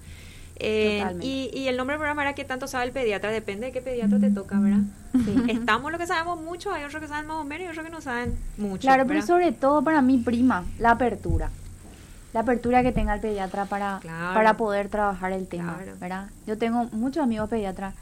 Eh, 0.55 1.05
y, 1.21 1.51
y, 1.53 1.67
el 1.67 1.77
nombre 1.77 1.95
del 1.95 1.99
programa 1.99 2.23
era 2.23 2.33
que 2.33 2.45
tanto 2.45 2.65
sabe 2.65 2.85
el 2.85 2.93
pediatra, 2.93 3.29
depende 3.29 3.67
de 3.67 3.71
qué 3.73 3.81
pediatra 3.81 4.19
te 4.19 4.31
toca, 4.31 4.59
¿verdad? 4.59 4.83
Estamos 5.49 5.91
lo 5.91 5.99
que 5.99 6.07
sabemos 6.07 6.41
mucho, 6.41 6.71
hay 6.71 6.83
otros 6.85 7.01
que 7.01 7.09
saben 7.09 7.27
más 7.27 7.37
o 7.37 7.43
menos 7.43 7.67
y 7.67 7.69
otros 7.69 7.85
que 7.85 7.91
no 7.91 8.01
saben 8.01 8.35
mucho. 8.57 8.81
Claro, 8.87 9.05
pero 9.05 9.21
sobre 9.21 9.51
todo 9.51 9.83
para 9.83 10.01
mi 10.01 10.17
prima, 10.17 10.63
la 10.79 10.91
apertura. 10.91 11.51
La 12.35 12.41
apertura 12.41 12.83
que 12.83 12.91
tenga 12.91 13.13
el 13.13 13.21
pediatra 13.21 13.63
para, 13.63 14.01
para 14.33 14.57
poder 14.57 14.89
trabajar 14.89 15.31
el 15.31 15.47
tema, 15.47 15.79
¿verdad? 16.01 16.27
Yo 16.45 16.57
tengo 16.57 16.83
muchos 16.91 17.23
amigos 17.23 17.49
pediatras 17.49 17.95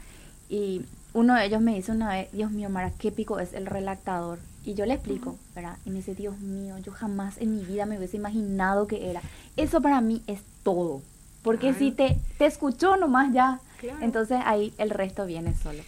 y 0.48 0.84
uno 1.12 1.36
de 1.36 1.44
ellos 1.44 1.60
me 1.60 1.72
dice 1.72 1.92
una 1.92 2.08
vez, 2.08 2.32
Dios 2.32 2.50
mío, 2.50 2.68
Mara, 2.68 2.90
qué 2.98 3.12
pico 3.12 3.38
es 3.38 3.52
el 3.52 3.66
relactador. 3.66 4.40
Y 4.64 4.74
yo 4.74 4.86
le 4.86 4.94
explico, 4.94 5.38
¿verdad? 5.54 5.76
Y 5.84 5.90
me 5.90 5.98
dice, 5.98 6.16
Dios 6.16 6.36
mío, 6.40 6.76
yo 6.78 6.90
jamás 6.90 7.38
en 7.38 7.54
mi 7.54 7.64
vida 7.64 7.86
me 7.86 7.96
hubiese 7.96 8.16
imaginado 8.16 8.88
que 8.88 9.08
era. 9.08 9.20
Eso 9.56 9.80
para 9.80 10.00
mí 10.00 10.20
es 10.26 10.40
todo. 10.64 11.00
Porque 11.44 11.72
si 11.72 11.92
te, 11.92 12.18
te 12.36 12.46
escuchó 12.46 12.96
nomás 12.96 13.32
ya, 13.32 13.60
entonces 14.00 14.40
ahí 14.44 14.74
el 14.78 14.90
resto 14.90 15.26
viene 15.26 15.54
solo. 15.54 15.84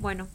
Bueno, 0.00 0.26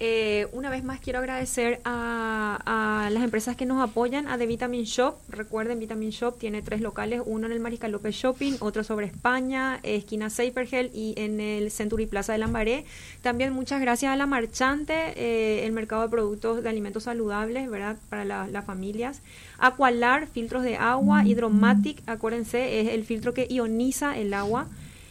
eh, 0.00 0.46
una 0.52 0.70
vez 0.70 0.84
más 0.84 1.00
quiero 1.00 1.18
agradecer 1.18 1.80
a, 1.84 3.08
las 3.10 3.24
empresas 3.24 3.56
que 3.56 3.66
nos 3.66 3.82
apoyan, 3.82 4.28
a 4.28 4.38
The 4.38 4.46
Vitamin 4.46 4.84
Shop. 4.84 5.16
Recuerden, 5.28 5.80
Vitamin 5.80 6.10
Shop 6.10 6.38
tiene 6.38 6.62
tres 6.62 6.80
locales, 6.80 7.22
uno 7.24 7.46
en 7.46 7.52
el 7.52 7.58
Mariscal 7.58 7.90
López 7.90 8.14
Shopping, 8.14 8.54
otro 8.60 8.84
sobre 8.84 9.06
España, 9.06 9.80
esquina 9.82 10.30
Seifergel 10.30 10.90
y 10.94 11.14
en 11.16 11.40
el 11.40 11.70
Century 11.72 12.06
Plaza 12.06 12.32
de 12.32 12.38
Lambaré. 12.38 12.84
También 13.22 13.52
muchas 13.52 13.80
gracias 13.80 14.12
a 14.12 14.16
La 14.16 14.26
Marchante, 14.26 15.14
eh, 15.16 15.66
el 15.66 15.72
mercado 15.72 16.02
de 16.02 16.08
productos 16.08 16.62
de 16.62 16.68
alimentos 16.68 17.04
saludables, 17.04 17.68
¿verdad? 17.68 17.96
Para 18.08 18.24
las 18.24 18.64
familias. 18.64 19.22
Aqualar, 19.58 20.28
filtros 20.28 20.62
de 20.62 20.76
agua, 20.76 21.24
Hydromatic, 21.24 22.02
acuérdense, 22.06 22.80
es 22.80 22.88
el 22.88 23.04
filtro 23.04 23.34
que 23.34 23.48
ioniza 23.50 24.16
el 24.16 24.32
agua. 24.32 24.68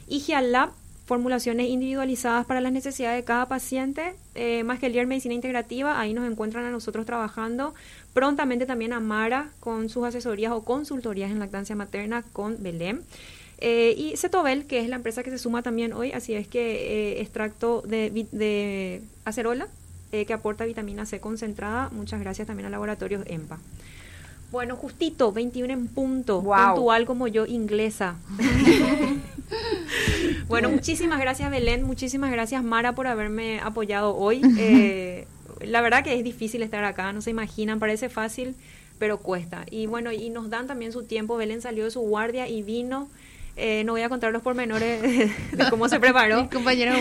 Y 0.07 0.21
formulaciones 1.07 1.69
individualizadas 1.69 2.45
para 2.45 2.61
las 2.61 2.71
necesidades 2.71 3.17
de 3.17 3.23
cada 3.23 3.47
paciente, 3.47 4.13
eh, 4.35 4.63
más 4.63 4.77
que 4.77 4.87
el 4.87 5.07
Medicina 5.07 5.33
Integrativa, 5.33 5.99
ahí 5.99 6.13
nos 6.13 6.29
encuentran 6.29 6.65
a 6.65 6.69
nosotros 6.69 7.05
trabajando, 7.05 7.73
prontamente 8.13 8.65
también 8.65 8.91
a 8.91 8.99
Mara 8.99 9.49
con 9.61 9.87
sus 9.87 10.05
asesorías 10.05 10.51
o 10.51 10.63
consultorías 10.63 11.31
en 11.31 11.39
lactancia 11.39 11.75
materna 11.75 12.23
con 12.33 12.61
Belém. 12.61 13.01
Eh, 13.59 13.95
y 13.97 14.17
Cetobel, 14.17 14.67
que 14.67 14.79
es 14.79 14.89
la 14.89 14.97
empresa 14.97 15.23
que 15.23 15.31
se 15.31 15.37
suma 15.39 15.63
también 15.63 15.93
hoy, 15.93 16.11
así 16.11 16.33
es 16.35 16.47
que 16.47 17.15
eh, 17.15 17.21
extracto 17.21 17.81
de, 17.81 18.27
de 18.31 19.01
acerola, 19.25 19.67
eh, 20.11 20.25
que 20.25 20.33
aporta 20.33 20.65
vitamina 20.65 21.05
C 21.05 21.19
concentrada. 21.19 21.89
Muchas 21.89 22.19
gracias 22.19 22.47
también 22.47 22.67
a 22.67 22.69
Laboratorios 22.69 23.23
EMPA. 23.27 23.59
Bueno, 24.51 24.77
justito, 24.77 25.31
21 25.31 25.73
en 25.73 25.87
punto, 25.87 26.41
puntual 26.41 27.05
como 27.05 27.27
yo, 27.27 27.45
inglesa. 27.45 28.15
bueno, 30.47 30.69
muchísimas 30.69 31.19
gracias 31.19 31.51
Belén, 31.51 31.83
muchísimas 31.83 32.31
gracias 32.31 32.63
Mara 32.63 32.95
por 32.95 33.07
haberme 33.07 33.59
apoyado 33.59 34.15
hoy. 34.15 34.41
Eh, 34.59 35.27
la 35.61 35.81
verdad 35.81 36.03
que 36.03 36.13
es 36.13 36.23
difícil 36.23 36.61
estar 36.61 36.83
acá, 36.83 37.11
no 37.13 37.21
se 37.21 37.31
imaginan, 37.31 37.79
parece 37.79 38.09
fácil, 38.09 38.55
pero 38.99 39.17
cuesta. 39.17 39.65
Y 39.69 39.87
bueno, 39.87 40.11
y 40.11 40.29
nos 40.29 40.49
dan 40.49 40.67
también 40.67 40.91
su 40.91 41.03
tiempo, 41.03 41.35
Belén 41.35 41.61
salió 41.61 41.85
de 41.85 41.91
su 41.91 42.01
guardia 42.01 42.47
y 42.47 42.63
vino. 42.63 43.09
Eh, 43.59 43.83
no 43.85 43.93
voy 43.93 44.03
a 44.03 44.09
contar 44.09 44.31
los 44.31 44.43
pormenores 44.43 45.01
de, 45.51 45.69
cómo 45.69 45.89
se 45.89 45.99
preparó. 45.99 46.41
Mi 46.43 46.47
compañera 46.47 46.95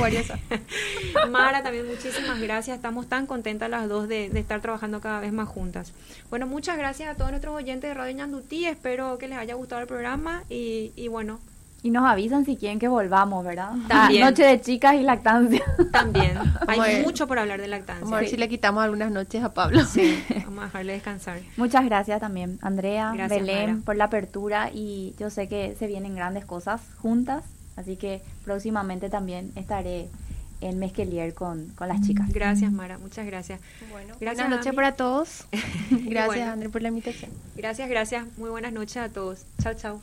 Mara, 1.30 1.62
también 1.62 1.86
muchísimas 1.86 2.40
gracias. 2.40 2.76
Estamos 2.76 3.09
tan 3.09 3.26
contentas 3.26 3.68
las 3.68 3.88
dos 3.88 4.09
de, 4.09 4.26
estar 4.26 4.62
trabajando 4.62 5.00
cada 5.00 5.20
vez 5.20 5.32
más 5.32 5.48
juntas. 5.48 5.92
Bueno, 6.30 6.46
muchas 6.46 6.78
gracias 6.78 7.11
a 7.11 7.14
todos 7.14 7.30
nuestros 7.30 7.54
oyentes 7.54 7.90
de 7.90 7.94
Radio 7.94 8.16
Ñandutí. 8.16 8.64
Espero 8.64 9.18
que 9.18 9.28
les 9.28 9.38
haya 9.38 9.54
gustado 9.54 9.82
el 9.82 9.86
programa 9.86 10.44
y, 10.48 10.92
y 10.96 11.09
bueno, 11.09 11.40
y 11.83 11.91
nos 11.91 12.05
avisan 12.05 12.45
si 12.45 12.57
quieren 12.57 12.79
que 12.79 12.89
volvamos, 12.89 13.45
¿verdad? 13.45 13.72
También. 13.89 14.24
Noche 14.24 14.45
de 14.45 14.61
chicas 14.61 14.95
y 14.95 15.03
lactancia. 15.03 15.62
También. 15.93 16.39
Hay 16.66 17.03
mucho 17.03 17.27
por 17.27 17.39
hablar 17.39 17.61
de 17.61 17.68
lactancia. 17.68 18.05
Vamos 18.05 18.16
a 18.16 18.20
ver 18.20 18.29
si 18.29 18.37
le 18.37 18.49
quitamos 18.49 18.83
algunas 18.83 19.11
noches 19.11 19.45
a 19.45 19.55
Pablo. 19.55 19.85
Sí, 19.85 20.22
vamos 20.47 20.62
a 20.62 20.66
dejarle 20.66 20.93
descansar. 20.95 21.41
Muchas 21.57 21.85
gracias 21.85 22.20
también, 22.20 22.59
Andrea, 22.62 23.12
Belén, 23.29 23.83
por 23.83 23.97
la 23.97 24.05
apertura 24.05 24.70
y 24.72 25.14
yo 25.18 25.31
sé 25.31 25.49
que 25.49 25.77
se 25.79 25.87
vienen 25.87 26.14
grandes 26.14 26.45
cosas 26.45 26.81
juntas, 26.99 27.45
así 27.77 27.97
que 27.97 28.22
próximamente 28.45 29.09
también 29.09 29.53
estaré 29.55 30.09
en 30.61 30.79
Mesquelier 30.79 31.35
con, 31.35 31.68
con 31.77 31.89
las 31.89 32.01
chicas. 32.01 32.29
Gracias, 32.33 32.72
Mara, 32.72 32.99
muchas 32.99 33.27
gracias. 33.27 33.61
Bueno, 33.91 34.14
gracias 34.20 34.47
buenas 34.47 34.59
noches 34.59 34.74
para 34.74 34.93
todos. 34.93 35.47
gracias, 35.91 36.49
Andrea, 36.49 36.70
por 36.70 36.83
la 36.83 36.89
invitación. 36.89 37.31
Gracias, 37.55 37.89
gracias. 37.89 38.24
Muy 38.37 38.51
buenas 38.51 38.72
noches 38.72 38.97
a 38.97 39.09
todos. 39.09 39.45
Chao, 39.62 39.74
chao. 39.74 40.01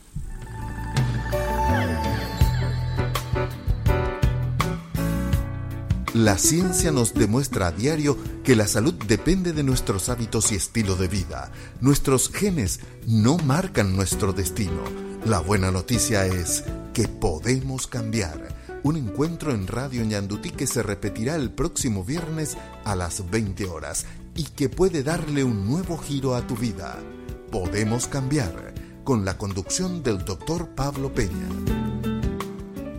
La 6.14 6.38
ciencia 6.38 6.92
nos 6.92 7.16
demuestra 7.16 7.68
a 7.68 7.72
diario 7.72 8.18
que 8.44 8.56
la 8.56 8.68
salud 8.68 8.94
depende 9.08 9.52
de 9.52 9.64
nuestros 9.64 10.10
hábitos 10.10 10.52
y 10.52 10.56
estilo 10.56 10.96
de 10.96 11.08
vida. 11.08 11.52
Nuestros 11.82 12.30
genes 12.30 12.82
no 13.08 13.38
marcan 13.40 13.96
nuestro 13.96 14.32
destino. 14.32 14.84
La 15.26 15.40
buena 15.40 15.72
noticia 15.72 16.28
es 16.28 16.66
que 16.94 17.08
podemos 17.08 17.88
cambiar. 17.88 18.56
Un 18.84 18.98
encuentro 18.98 19.54
en 19.54 19.66
Radio 19.66 20.06
Ñandutí 20.06 20.52
que 20.52 20.68
se 20.68 20.84
repetirá 20.84 21.36
el 21.36 21.50
próximo 21.50 22.06
viernes 22.06 22.58
a 22.86 22.96
las 22.96 23.30
20 23.32 23.66
horas 23.66 24.06
y 24.36 24.44
que 24.44 24.70
puede 24.70 25.02
darle 25.02 25.44
un 25.44 25.68
nuevo 25.68 25.98
giro 25.98 26.36
a 26.36 26.46
tu 26.46 26.56
vida. 26.56 27.00
Podemos 27.52 28.08
cambiar 28.08 28.73
con 29.04 29.26
la 29.26 29.38
conducción 29.38 30.02
del 30.04 30.24
doctor 30.24 30.70
Pablo 30.76 31.14
Peña. 31.14 31.50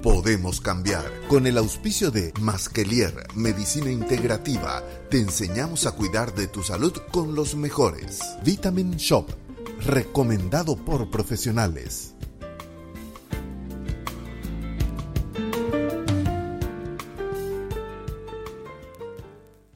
Podemos 0.02 0.60
cambiar. 0.60 1.04
Con 1.28 1.46
el 1.46 1.56
auspicio 1.56 2.10
de 2.10 2.32
Masquelier, 2.40 3.26
Medicina 3.34 3.90
Integrativa, 3.90 4.82
te 5.10 5.18
enseñamos 5.18 5.86
a 5.86 5.92
cuidar 5.92 6.34
de 6.34 6.46
tu 6.46 6.62
salud 6.62 6.92
con 7.10 7.34
los 7.34 7.54
mejores. 7.54 8.20
Vitamin 8.44 8.96
Shop, 8.96 9.30
recomendado 9.80 10.76
por 10.76 11.10
profesionales. 11.10 12.14